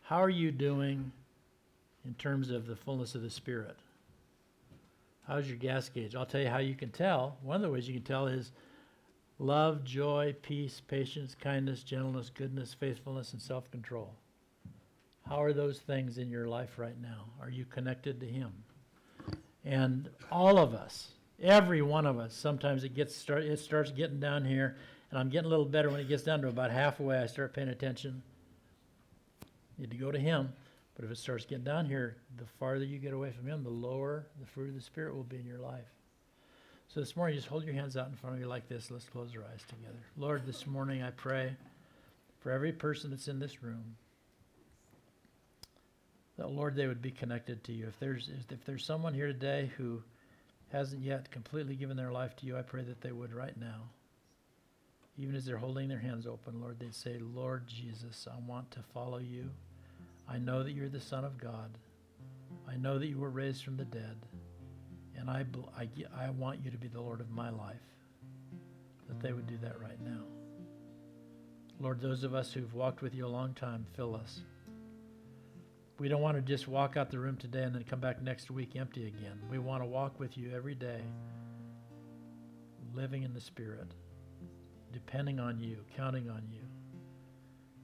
How 0.03 0.17
are 0.17 0.29
you 0.29 0.51
doing 0.51 1.11
in 2.05 2.13
terms 2.15 2.51
of 2.51 2.67
the 2.67 2.75
fullness 2.75 3.15
of 3.15 3.21
the 3.21 3.29
Spirit? 3.29 3.77
How's 5.27 5.47
your 5.47 5.57
gas 5.57 5.87
gauge? 5.87 6.15
I'll 6.15 6.25
tell 6.25 6.41
you 6.41 6.49
how 6.49 6.57
you 6.57 6.75
can 6.75 6.89
tell. 6.91 7.37
One 7.41 7.55
of 7.55 7.61
the 7.61 7.69
ways 7.69 7.87
you 7.87 7.93
can 7.93 8.03
tell 8.03 8.27
is 8.27 8.51
love, 9.39 9.83
joy, 9.83 10.35
peace, 10.41 10.81
patience, 10.87 11.35
kindness, 11.39 11.83
gentleness, 11.83 12.29
goodness, 12.29 12.73
faithfulness, 12.73 13.33
and 13.33 13.41
self 13.41 13.71
control. 13.71 14.13
How 15.27 15.41
are 15.41 15.53
those 15.53 15.79
things 15.79 16.17
in 16.17 16.29
your 16.29 16.47
life 16.47 16.77
right 16.77 16.99
now? 17.01 17.25
Are 17.39 17.49
you 17.49 17.65
connected 17.65 18.19
to 18.19 18.25
Him? 18.25 18.51
And 19.64 20.09
all 20.32 20.57
of 20.57 20.74
us, 20.74 21.09
every 21.41 21.82
one 21.82 22.05
of 22.05 22.18
us, 22.18 22.34
sometimes 22.34 22.84
it 22.84 22.95
gets 22.95 23.16
start, 23.16 23.43
it 23.43 23.59
starts 23.59 23.91
getting 23.91 24.20
down 24.20 24.43
here, 24.43 24.78
and 25.09 25.20
I'm 25.20 25.30
getting 25.30 25.45
a 25.45 25.49
little 25.49 25.66
better 25.66 25.89
when 25.89 25.99
it 25.99 26.07
gets 26.07 26.24
down 26.24 26.41
to 26.41 26.47
about 26.47 26.72
halfway. 26.72 27.20
I 27.20 27.28
start 27.28 27.53
paying 27.53 27.70
attention. 27.70 28.24
Need 29.78 29.91
to 29.91 29.97
go 29.97 30.12
to 30.12 30.20
Him. 30.20 30.53
But 30.95 31.05
if 31.05 31.12
it 31.12 31.18
starts 31.18 31.45
getting 31.45 31.64
down 31.64 31.86
here, 31.86 32.18
the 32.38 32.45
farther 32.45 32.86
you 32.86 32.97
get 32.97 33.14
away 33.14 33.32
from 33.32 33.47
Him, 33.47 33.64
the 33.64 33.70
lower 33.70 34.28
the 34.39 34.45
fruit 34.45 34.70
of 34.70 34.76
the 34.76 34.82
Spirit 34.82 35.16
will 35.16 35.24
be 35.24 35.38
in 35.38 35.45
your 35.45 35.59
life. 35.59 35.88
So 36.88 36.99
this 36.99 37.16
morning, 37.16 37.38
just 37.38 37.47
hold 37.47 37.64
your 37.64 37.74
hands 37.74 37.95
out 37.95 38.09
in 38.09 38.16
front 38.16 38.36
of 38.36 38.41
you 38.41 38.47
like 38.47 38.68
this. 38.68 38.91
Let's 38.91 39.05
close 39.05 39.30
our 39.36 39.43
eyes 39.43 39.64
together. 39.68 39.99
Lord, 40.18 40.45
this 40.45 40.68
morning 40.68 41.01
I 41.01 41.12
pray 41.12 41.55
for 42.39 42.51
every 42.51 42.74
person 42.74 43.12
that's 43.12 43.28
in 43.28 43.39
this 43.39 43.64
room 43.64 43.95
that, 46.41 46.49
Lord, 46.49 46.75
they 46.75 46.87
would 46.87 47.03
be 47.03 47.11
connected 47.11 47.63
to 47.65 47.71
you. 47.71 47.87
If 47.87 47.99
there's, 47.99 48.31
if 48.49 48.65
there's 48.65 48.83
someone 48.83 49.13
here 49.13 49.27
today 49.27 49.71
who 49.77 50.01
hasn't 50.71 51.03
yet 51.03 51.29
completely 51.29 51.75
given 51.75 51.95
their 51.95 52.11
life 52.11 52.35
to 52.37 52.47
you, 52.47 52.57
I 52.57 52.63
pray 52.63 52.81
that 52.81 52.99
they 52.99 53.11
would 53.11 53.31
right 53.31 53.55
now. 53.59 53.89
Even 55.19 55.35
as 55.35 55.45
they're 55.45 55.57
holding 55.57 55.87
their 55.87 55.99
hands 55.99 56.25
open, 56.25 56.59
Lord, 56.59 56.79
they'd 56.79 56.95
say, 56.95 57.19
Lord 57.19 57.67
Jesus, 57.67 58.27
I 58.27 58.39
want 58.49 58.71
to 58.71 58.79
follow 58.91 59.19
you. 59.19 59.51
I 60.27 60.39
know 60.39 60.63
that 60.63 60.71
you're 60.71 60.89
the 60.89 60.99
Son 60.99 61.23
of 61.23 61.37
God. 61.37 61.77
I 62.67 62.75
know 62.75 62.97
that 62.97 63.07
you 63.07 63.19
were 63.19 63.29
raised 63.29 63.63
from 63.63 63.77
the 63.77 63.85
dead. 63.85 64.17
And 65.15 65.29
I, 65.29 65.45
I, 65.77 65.89
I 66.17 66.31
want 66.31 66.65
you 66.65 66.71
to 66.71 66.77
be 66.77 66.87
the 66.87 67.01
Lord 67.01 67.21
of 67.21 67.29
my 67.29 67.51
life. 67.51 67.75
That 69.07 69.19
they 69.19 69.31
would 69.31 69.45
do 69.45 69.59
that 69.61 69.79
right 69.79 70.01
now. 70.03 70.23
Lord, 71.79 72.01
those 72.01 72.23
of 72.23 72.33
us 72.33 72.51
who've 72.51 72.73
walked 72.73 73.03
with 73.03 73.13
you 73.13 73.27
a 73.27 73.29
long 73.29 73.53
time, 73.53 73.85
fill 73.95 74.15
us. 74.15 74.41
We 76.02 76.10
don't 76.10 76.24
want 76.24 76.36
to 76.36 76.41
just 76.41 76.68
walk 76.68 76.97
out 76.97 77.12
the 77.12 77.20
room 77.20 77.38
today 77.38 77.62
and 77.62 77.76
then 77.76 77.84
come 77.84 77.99
back 77.99 78.24
next 78.24 78.49
week 78.49 78.76
empty 78.76 79.06
again. 79.06 79.39
We 79.52 79.60
want 79.60 79.84
to 79.84 79.86
walk 79.86 80.20
with 80.20 80.36
you 80.36 80.52
every 80.52 80.74
day, 80.74 80.99
living 82.95 83.22
in 83.22 83.36
the 83.36 83.39
Spirit, 83.39 83.93
depending 84.91 85.39
on 85.39 85.60
you, 85.60 85.78
counting 85.95 86.28
on 86.28 86.41
you. 86.52 86.62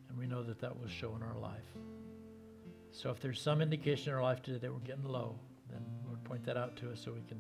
And 0.10 0.18
we 0.18 0.26
know 0.26 0.42
that 0.42 0.60
that 0.62 0.80
will 0.80 0.88
show 0.88 1.16
in 1.16 1.22
our 1.22 1.38
life. 1.38 1.76
So 2.90 3.12
if 3.12 3.20
there's 3.20 3.40
some 3.40 3.62
indication 3.62 4.10
in 4.10 4.16
our 4.16 4.24
life 4.24 4.42
today 4.42 4.58
that 4.58 4.74
we're 4.74 4.80
getting 4.80 5.04
low, 5.04 5.36
then 5.70 5.86
Lord, 6.08 6.24
point 6.24 6.44
that 6.46 6.58
out 6.58 6.76
to 6.78 6.92
us 6.92 7.00
so 7.06 7.12
we 7.12 7.22
can 7.28 7.40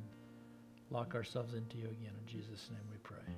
lock 0.92 1.16
ourselves 1.16 1.56
into 1.56 1.78
you 1.78 1.86
again. 1.86 2.14
In 2.22 2.28
Jesus' 2.32 2.70
name 2.70 2.84
we 2.92 2.98
pray. 2.98 3.34